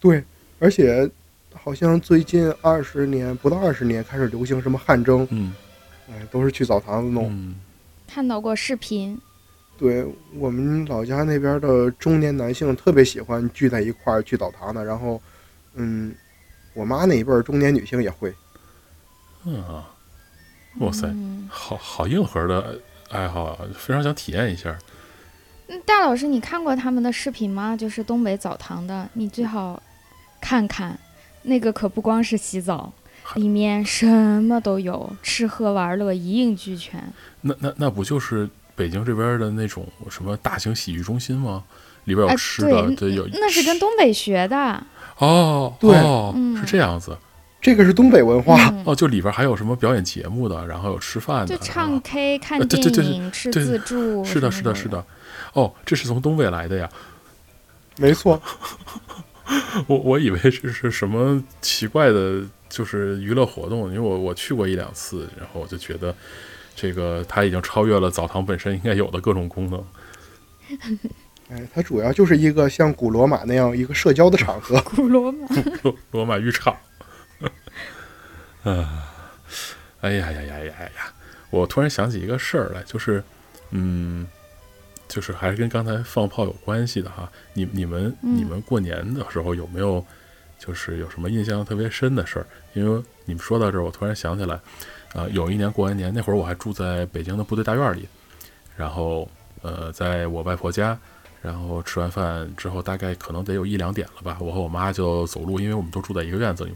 [0.00, 0.22] 对，
[0.58, 1.08] 而且
[1.52, 5.52] 好像最近二十年不到二十年开始流行什么汗蒸，嗯
[6.08, 7.28] 哎，都是去澡堂子弄。
[7.30, 7.54] 嗯，
[8.06, 9.18] 看到过视频。
[9.76, 10.06] 对
[10.38, 15.20] 我们老家那边的中年男性特别喜欢聚在一块儿去澡堂的，然后，
[15.74, 16.14] 嗯，
[16.74, 18.34] 我妈那一辈儿中年女性也会。
[19.46, 19.88] 嗯啊，
[20.80, 22.80] 哇塞，嗯好好硬核的
[23.10, 24.76] 爱好啊，非常想体验一下。
[25.68, 27.76] 嗯大老师，你看过他们的视频吗？
[27.76, 29.82] 就是东北澡堂的，你最好
[30.40, 30.98] 看看，
[31.42, 32.92] 那个可不光是洗澡，
[33.36, 34.06] 里面什
[34.42, 37.02] 么都有，吃喝玩乐一应俱全。
[37.40, 41.64] 那那那不就是北京这边的那种什么大型洗浴中心吗？
[42.04, 44.86] 里边有哎吃的，对对，有那是跟东北学的，
[45.18, 45.92] 哦，对
[46.60, 47.16] 是这样子
[47.60, 48.56] 这个是东北文化。
[48.70, 54.88] 嗯哦，就里边还有什么表演节目的，然后有吃饭的，就唱 K、看呃对对对电影、吃对自助，是的，是的，是。
[54.88, 55.04] 的。
[55.54, 56.88] 哦，这是从东北来的呀！
[57.96, 58.42] 没错，
[59.86, 66.14] 我我以为这是什么奇怪的，就是娱乐活动，因为我我去过一两次，然后我就觉得
[66.74, 69.82] 这个它已经超越了澡堂本身应该有的各种功能。
[71.54, 74.80] 哎，它主要就是一个像古罗马那样一个社交的场合。
[74.96, 75.46] 古罗马，
[75.82, 76.76] 罗 罗马浴场。
[78.64, 79.06] 啊，
[80.00, 81.12] 哎呀呀呀呀呀呀！
[81.50, 83.22] 我突然想起一个事儿来，就是，
[83.70, 84.26] 嗯，
[85.06, 87.30] 就是还是跟刚才放炮有关系的哈。
[87.52, 90.04] 你你们嗯你们过年的时候有没有，
[90.58, 92.46] 就是有什么印象特别深的事儿？
[92.72, 94.58] 因为你们说到这儿，我突然想起来，
[95.12, 98.08] 啊、有一年过完年那会儿，我还住在北京的部队大院里，
[98.76, 99.28] 然后
[99.62, 100.98] 呃，在我外婆家。
[101.44, 106.72] 然后吃完饭之后，大概可能得有一两点了吧，我和我妈就走路，因为我们都住在一个院子里，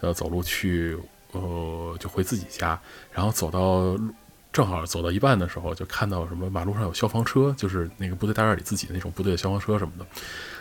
[0.00, 0.98] 呃，走路去，
[1.30, 2.76] 呃，就回自己家，
[3.12, 4.12] 然后走到路
[4.50, 10.04] 正好走到一半的时候，就看到什么马路上有消防车，就是那个部队大院里自己那种部队的消防车什么的，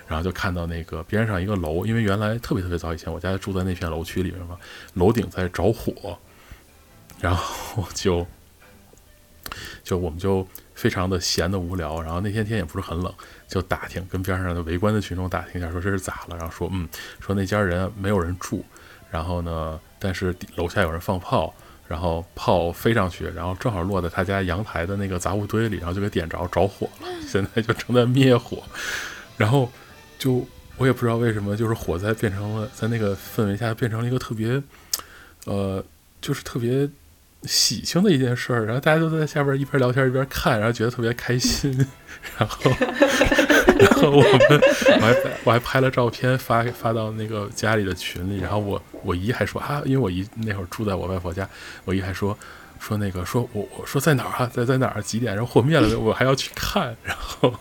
[0.05, 4.55] 然后就看到那个边上一个楼，因为原来特别特别早以前我家住在那片楼区里面嘛，
[4.93, 6.15] 楼顶在着火，
[7.19, 8.27] 然后就
[9.83, 10.47] 就我们就
[10.77, 13.11] 非常的闲的无聊，然后那天天也不是很冷。
[13.47, 16.37] 就打听，跟边上的围观的群众打听一下，说这是咋了？
[16.37, 16.87] 然后说，嗯，
[17.19, 18.63] 说那家人没有人住，
[19.09, 21.51] 然后呢，但是楼下有人放炮，
[21.87, 27.07] 然后炮飞上去，然后正好落在他家阳台的那个杂物堆里，然后就给点着，着火了。
[27.27, 28.61] 现在就正在灭火，
[29.35, 29.71] 然后
[30.19, 30.45] 就
[30.75, 34.61] 我也不知道为什么，就是火灾变成了在那个氛围下变成了一个特别，
[35.45, 35.83] 呃，
[36.21, 36.87] 就是特别。
[37.47, 41.71] 喜庆的一件事儿，然后大家都在下边一边聊天一边看，然后觉得特别开心，
[42.37, 42.71] 然后，
[43.79, 44.61] 然后我们
[44.99, 45.15] 我还
[45.45, 51.47] 我还拍了照片发发到那个家里的群里，然后我我姨还说啊，因为我姨那会儿住在我外婆家，
[51.85, 52.37] 我姨还说
[52.79, 57.53] 说那个说我我说在哪儿啊，在在哪儿几点，然后火灭了，我还要去看，然后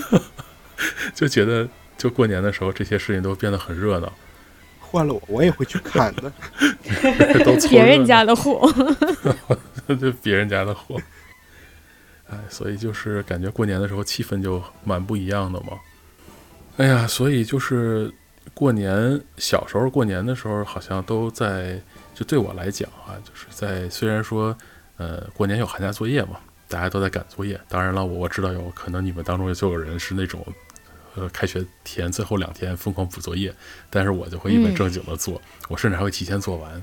[1.14, 1.68] 就觉得
[1.98, 4.12] 就过年的时候这些事情都变得很热闹，
[4.90, 6.32] 换了我，我也会去看的。
[7.44, 8.68] 都凑别人家的货。
[9.86, 11.00] 就别人家的货。
[12.28, 15.78] 哎，所以就是感觉过年的时候气氛就蛮不一样的嘛。
[16.76, 18.12] 哎呀，所以就是
[18.52, 21.80] 过年，小时候过年的时候，好像都在，
[22.14, 24.56] 就对我来讲啊，就是在虽然说，
[24.96, 26.38] 呃，过年有寒假作业嘛，
[26.68, 27.60] 大家都在赶作业。
[27.68, 30.44] 当然了，我我知道有可能你们当中就有人是那种，
[31.20, 33.52] 呃，开学前最后两天疯狂补作业，
[33.90, 36.82] 但是我就会一本嗯正经的做，我甚至还会提前做完。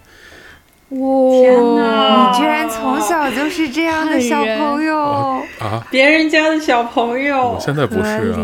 [0.89, 8.39] 天哇哪你居然从小就是这样的小朋友，啊，别人家的小朋友我，现在不是啊。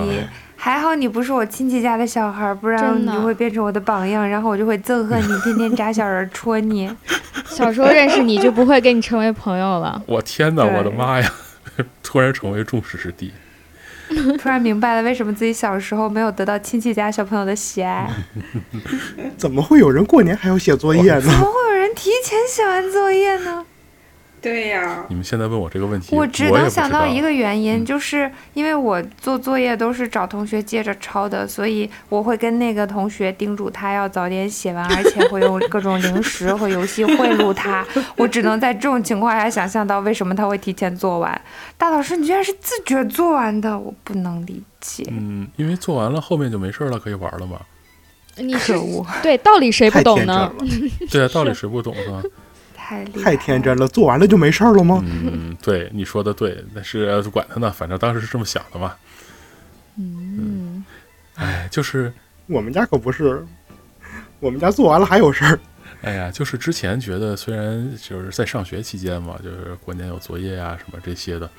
[0.58, 6.90] 还好你不是我亲戚家的小孩儿，不然你就会变成我的榜样，然后我就会憎恨你，天天扎小人戳你。
[7.46, 10.02] 小时候认识你就不会跟你成为朋友了。
[10.08, 11.32] 我天哪，我的妈呀！
[12.02, 13.32] 突然成为众矢之的。
[14.40, 18.10] 突然明白了为什么自己小时候没有得到亲戚家小朋友的喜爱。
[19.38, 21.40] 怎么会有人过年还要写作业呢怎么？
[21.46, 23.66] 会有人提前写完作业呢？
[24.44, 37.86] 对呀、你们现在问我这个问题，我我只能想到一个原因，嗯就是因为我做作业都是找同学接着抄的，所以我会跟那个同学叮嘱他要早点写完，而且会用各种零食和游戏贿赂他。
[38.18, 41.42] 我只能在这种情况下想象到为什么他会提前做完。
[41.78, 45.06] 大老师，你居然是自觉做完的，我不能理解。
[45.10, 47.62] 嗯，因为做完了后面就没事儿了，可以玩了嘛。
[48.36, 50.52] 你可恶，对道理谁不懂呢？，
[51.10, 52.22] 对啊，道理谁不懂是吧？
[52.94, 55.04] 太厉害，太天真了，做完了就没事儿了吗？
[55.06, 58.96] 嗯，对，你说的对，但是呃管他呢，反正当时是这么想的嘛。
[59.98, 60.84] 嗯，
[61.36, 62.14] 哎，就是
[62.48, 63.46] 我们家可不是，
[64.40, 65.60] 我们家做完了还有事儿。
[66.02, 71.50] 哎呀，就是之前觉得虽然就是在上学期间嘛，就是过年有作业啊什么这些的，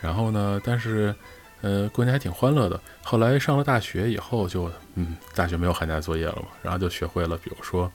[0.00, 1.14] 然后呢，但是
[1.60, 2.80] 呃过年还挺欢乐的。
[3.02, 7.90] 后来上了大学以后就，嗯，大学没有寒假作业了嘛，然后就学会了，比如说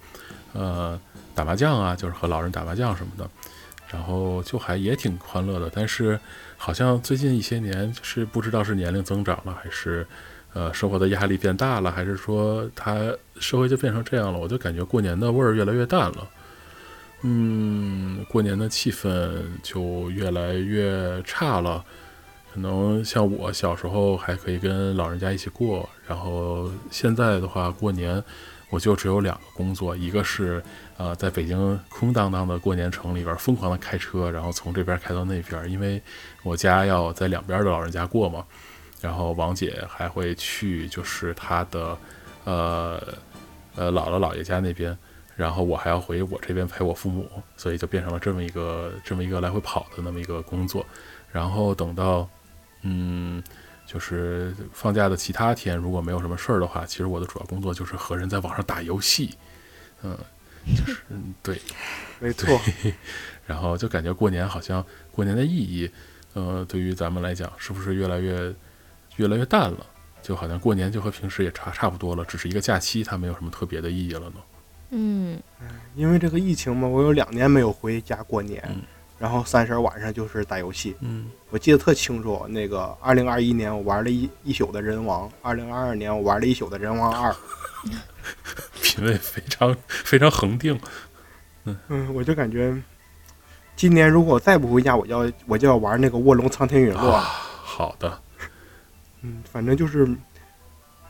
[0.56, 1.00] 呃
[1.36, 3.30] 打麻将啊，就是和老人打麻将什么的，
[3.90, 5.70] 然后就还也挺欢乐的。
[5.72, 6.20] 但是
[6.58, 10.08] 好像最近一些年，是不知道是年龄增长了还是。
[10.58, 14.40] 呃，生活的压力变大了，还是说他社会就变成这样了？
[14.40, 16.30] 我就感觉过年的味儿越来越淡了。
[17.24, 21.84] 嗯，过年的气氛就越来越差了。
[22.54, 28.24] 可能像我小时候还可以跟老人家一起过，然后现在的话过年
[28.70, 30.62] 我就只有两个工作，一个是
[30.98, 36.02] 呃在北京空荡荡的过年城里边疯狂的开车，然后从这边开到那边，因为
[36.44, 38.46] 我家要在两边的老人家过嘛。
[39.02, 41.98] 然后王姐还会去，就是她的，
[42.46, 43.00] 呃，
[43.76, 44.98] 呃姥姥姥爷家那边，
[45.36, 50.84] 然后我还要回我这边陪我父母，所以就变成了这么一个这么一个来回跑的那么一个工作。
[51.32, 52.28] 然后等到，
[52.82, 53.44] 嗯，
[53.86, 59.36] 就是放假的其他天，如果没有什么事儿的话，其实我的主要工作就是和人在网上打游戏，
[60.04, 60.18] 嗯，
[60.76, 61.62] 就是嗯对，
[62.20, 62.60] 没错，
[63.46, 65.90] 然后就感觉过年好像过年的意义，
[66.34, 68.54] 呃，对于咱们来讲，是不是越来越
[69.18, 69.86] 越来越淡了？
[70.22, 74.36] 就好像过年就和平时也差差不多了，只是一个假期，它没有什么特别的意义了呢。
[74.90, 75.40] 嗯，
[75.96, 78.82] 因为这个疫情嘛，我有两年没有回家过年，嗯
[79.18, 80.96] 然后三十晚上就是打游戏。
[81.02, 87.34] 嗯我记得特清楚，那个二零二一年我玩了一一宿的人王，二零二二年我玩了一宿的人王二。
[88.82, 90.80] 品味非常非常恒定。
[91.64, 92.76] 嗯，我就感觉
[93.76, 97.20] 今年如果我再不回家，我就要我就要玩那个卧龙苍天陨落。
[97.20, 98.22] 好的，
[99.22, 100.06] 嗯，反正就是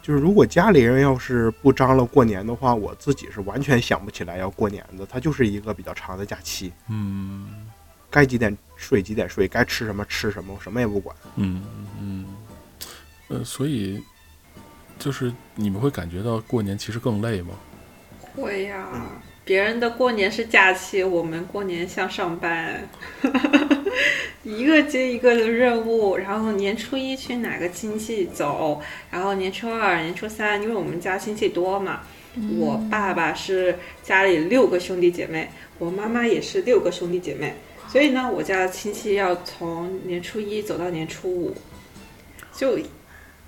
[0.01, 5.05] 就是，如果家里人要是不张罗过年的话，我自己是完全想不起来要过年的。
[5.05, 7.67] 它就是一个比较长的假期，嗯
[8.15, 11.13] 该几点睡几点睡，该吃什么吃什么，我什么也不管。
[11.35, 11.61] 嗯
[12.01, 12.25] 嗯，
[13.27, 14.01] 呃，所以
[14.97, 17.55] 就是你们会感觉到过年其实更累吗？
[18.33, 18.87] 会呀、
[19.43, 22.87] 别人的过年是假期，我们过年像上班，
[24.43, 26.15] 一个接一个的任务。
[26.15, 28.81] 然后年初一去哪个亲戚走，
[29.11, 31.99] 然后年初二、年初三，因为我们家亲戚多嘛，
[32.57, 37.53] 我爸爸是家里六个兄弟姐妹，我妈妈也是六个兄弟姐妹，
[37.87, 41.55] 所以呢，我家的亲戚要从年初一走到年初五，
[42.53, 42.77] 就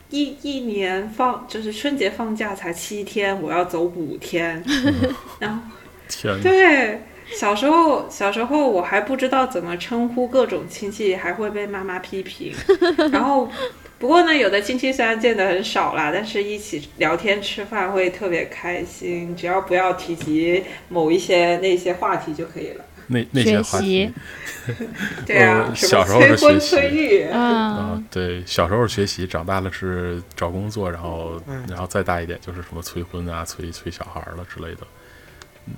[0.09, 4.63] 一一年放就是春节放假才七天，我要走五天，
[5.39, 5.61] 然后
[6.07, 6.41] 天！
[6.41, 6.99] 对。
[7.29, 12.53] 小时候，小时候我还不知道怎么称呼各种亲戚，还会被妈妈批评。
[13.11, 13.49] 然后，
[13.99, 19.35] 不过呢，有的亲戚虽然见得很少啦，但是一起聊天吃饭会特别开心。
[19.35, 22.85] 只要不要提及某一些那些话题就可以了。
[23.07, 24.13] 那那些学话题习，
[25.25, 34.85] 对啊，小时候是学习催育，啊嗯，，对，小时候学习，长大了是找工作，然后嗯然后再大一点就是什么催婚啊、催催小孩儿了之类的。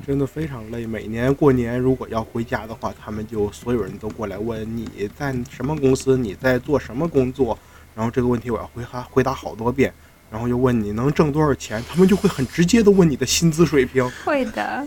[0.06, 0.86] 真的非常累。
[0.86, 7.58] 每年过年如果要回家的话，他们就所有人都过来问你在什么公司，你在做什么工作，
[7.96, 9.92] 然后这个问题我要回答回答好多遍，
[10.30, 14.08] 然后又问你能挣多少钱，他们就会很直接的问你的薪资水平。
[14.24, 14.86] 会的，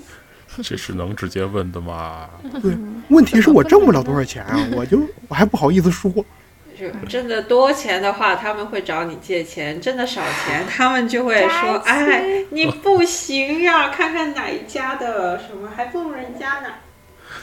[0.63, 2.29] 这是能直接问的吗？
[2.61, 2.77] 对，
[3.09, 6.13] 问题是我挣不了多少钱啊，我就我还不好意思说。
[6.77, 16.69] 是挣得多钱的话，他们会找你借钱；挣得少钱，他们就会说：“加薪哎，你不行呀，看看哪一家的什么还不如人家呢。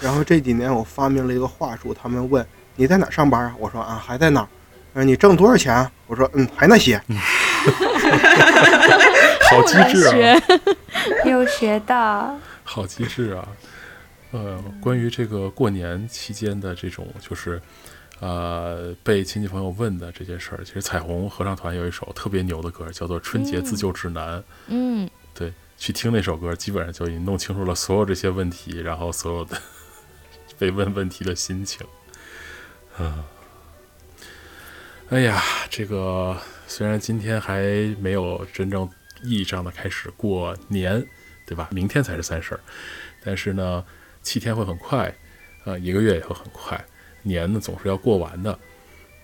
[0.02, 2.46] 然后这几年我发明了一个话术，他们问
[2.76, 3.56] 你在哪上班啊？
[3.60, 4.48] 我说啊还在哪儿。
[4.96, 5.90] 嗯，你挣多少钱啊？
[6.08, 7.00] 我说嗯还那些。
[9.50, 10.12] 好机智啊！
[10.12, 10.42] 学
[11.30, 12.36] 有学到，
[12.72, 13.50] 好机智啊！
[14.30, 17.60] 呃，关于这个过年期间的这种，就是
[18.20, 24.38] 呃被亲戚朋友问的这些事儿，其实彩虹合唱团有一首特别牛的歌，叫做《春节自救指南》。
[24.68, 29.60] 嗯，对，去听那首歌，基本上就已经弄清楚了所有这些问题，然后所有的
[30.60, 31.84] 被问问题的心情。
[33.00, 33.26] 啊，
[35.10, 35.42] 哎呀，
[35.72, 36.38] 这个
[36.68, 37.64] 虽然今天还
[38.00, 38.88] 没有真正
[39.24, 41.04] 意义上的开始过年，
[41.50, 41.68] 对吧？
[41.72, 42.58] 明天才是三十，
[43.24, 43.84] 但是呢，
[44.22, 45.12] 七天会很快，
[45.66, 46.80] 呃，一个月也会很快，
[47.24, 48.60] 年呢总是要过完的。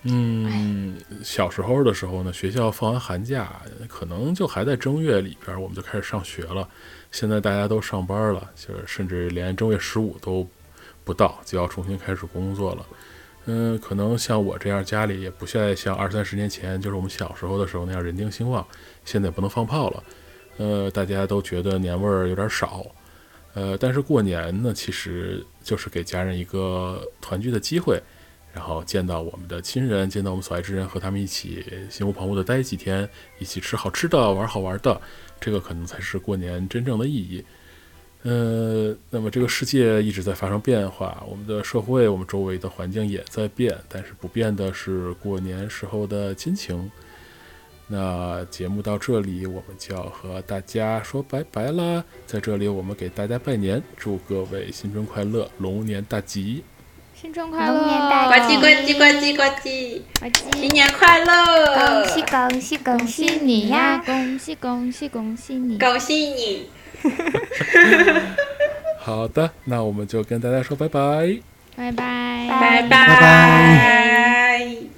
[0.02, 6.68] 嗯，小时候的时候呢，学校放完寒假，可能就还在正月里边，我们就开始上学了。
[7.12, 10.44] 现在大家都上班了，就是甚至连正月十五都
[11.04, 12.86] 不到，就要重新开始工作了。
[13.46, 18.66] 嗯，可能像我这样，家里也不再像二三十年前，就是我们小时候的时候那样人丁兴旺。
[19.04, 20.02] 现在也不能放炮了，
[20.58, 22.86] 呃，大家都觉得年味儿有点少。
[23.54, 27.98] 呃，但是过年呢，其实就是给家人一个团聚的机会，
[28.52, 33.08] 然后见到我们的亲人，见到我们所爱之人，和他们一起心无旁骛的待几天，
[33.38, 35.00] 一起吃好吃的，玩好玩的，
[35.40, 37.42] 这个可能才是过年真正的意义。
[38.22, 46.90] 呃，那么这个世界一直在发生变化，我们的社会，我们周围的环境也在变，但是不变的是过年时候的亲情。
[47.88, 52.02] 那节目到这里，我们就要和大家说拜拜啦！
[52.26, 56.64] 在这里，我们给大家拜年，祝各位新春快乐，龙年大吉！
[57.14, 57.74] 新春快乐！
[57.74, 61.74] 龙年大呱唧呱唧呱唧呱唧，呱唧新年快乐！
[61.76, 64.18] 恭喜恭喜恭恭喜喜你呀你呀！！
[64.26, 65.78] 恭喜恭喜恭喜你！
[65.78, 66.68] 恭喜你！
[68.98, 71.38] 好的，那我们就跟大家说拜拜。
[71.76, 74.95] 拜拜拜拜拜拜。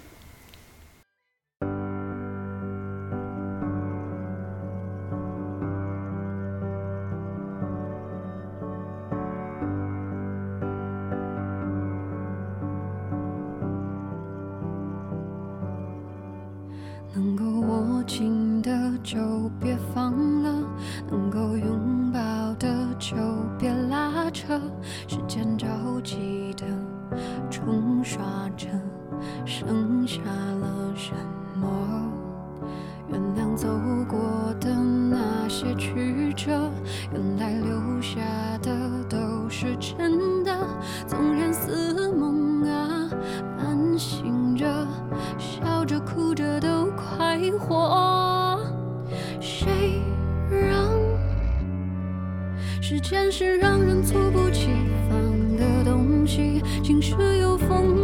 [52.80, 54.68] 时间是让人猝不及
[55.08, 56.62] 防的东西？
[56.82, 57.96] 晴时有风，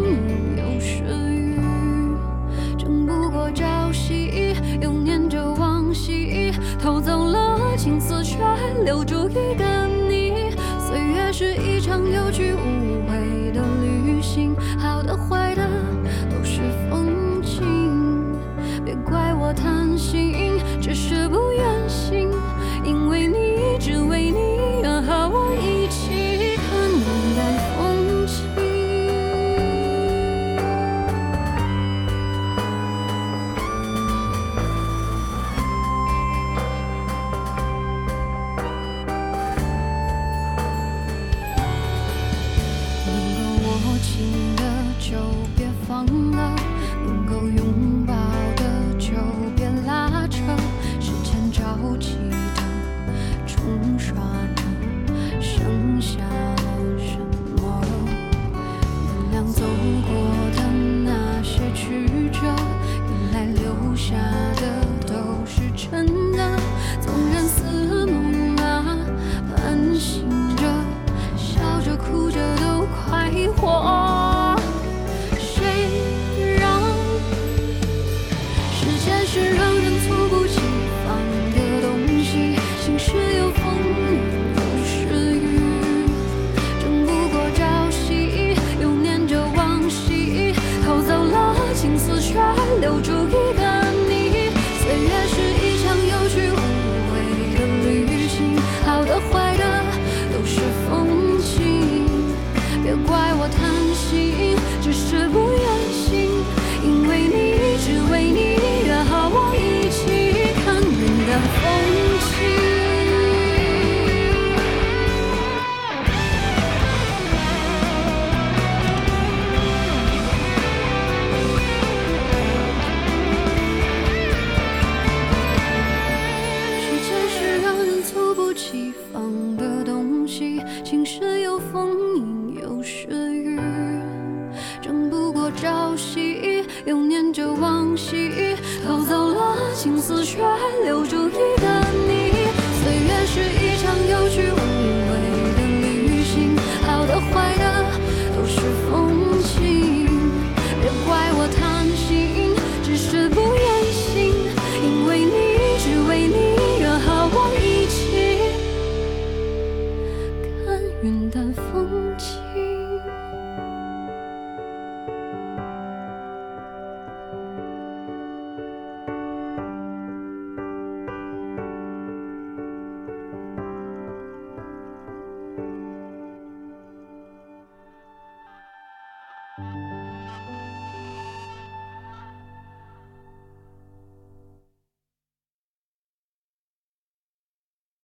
[0.56, 1.56] 有时雨。
[2.76, 8.36] 争不过朝夕，又念着往昔，偷走了青丝，却
[8.84, 9.64] 留住一个
[10.08, 10.50] 你。
[10.78, 15.66] 岁月是一场有去无回的旅行，好的坏的
[16.28, 16.60] 都是
[16.90, 18.34] 风景。
[18.84, 22.28] 别怪我贪心，只是不愿醒，
[22.84, 24.23] 因为你，只为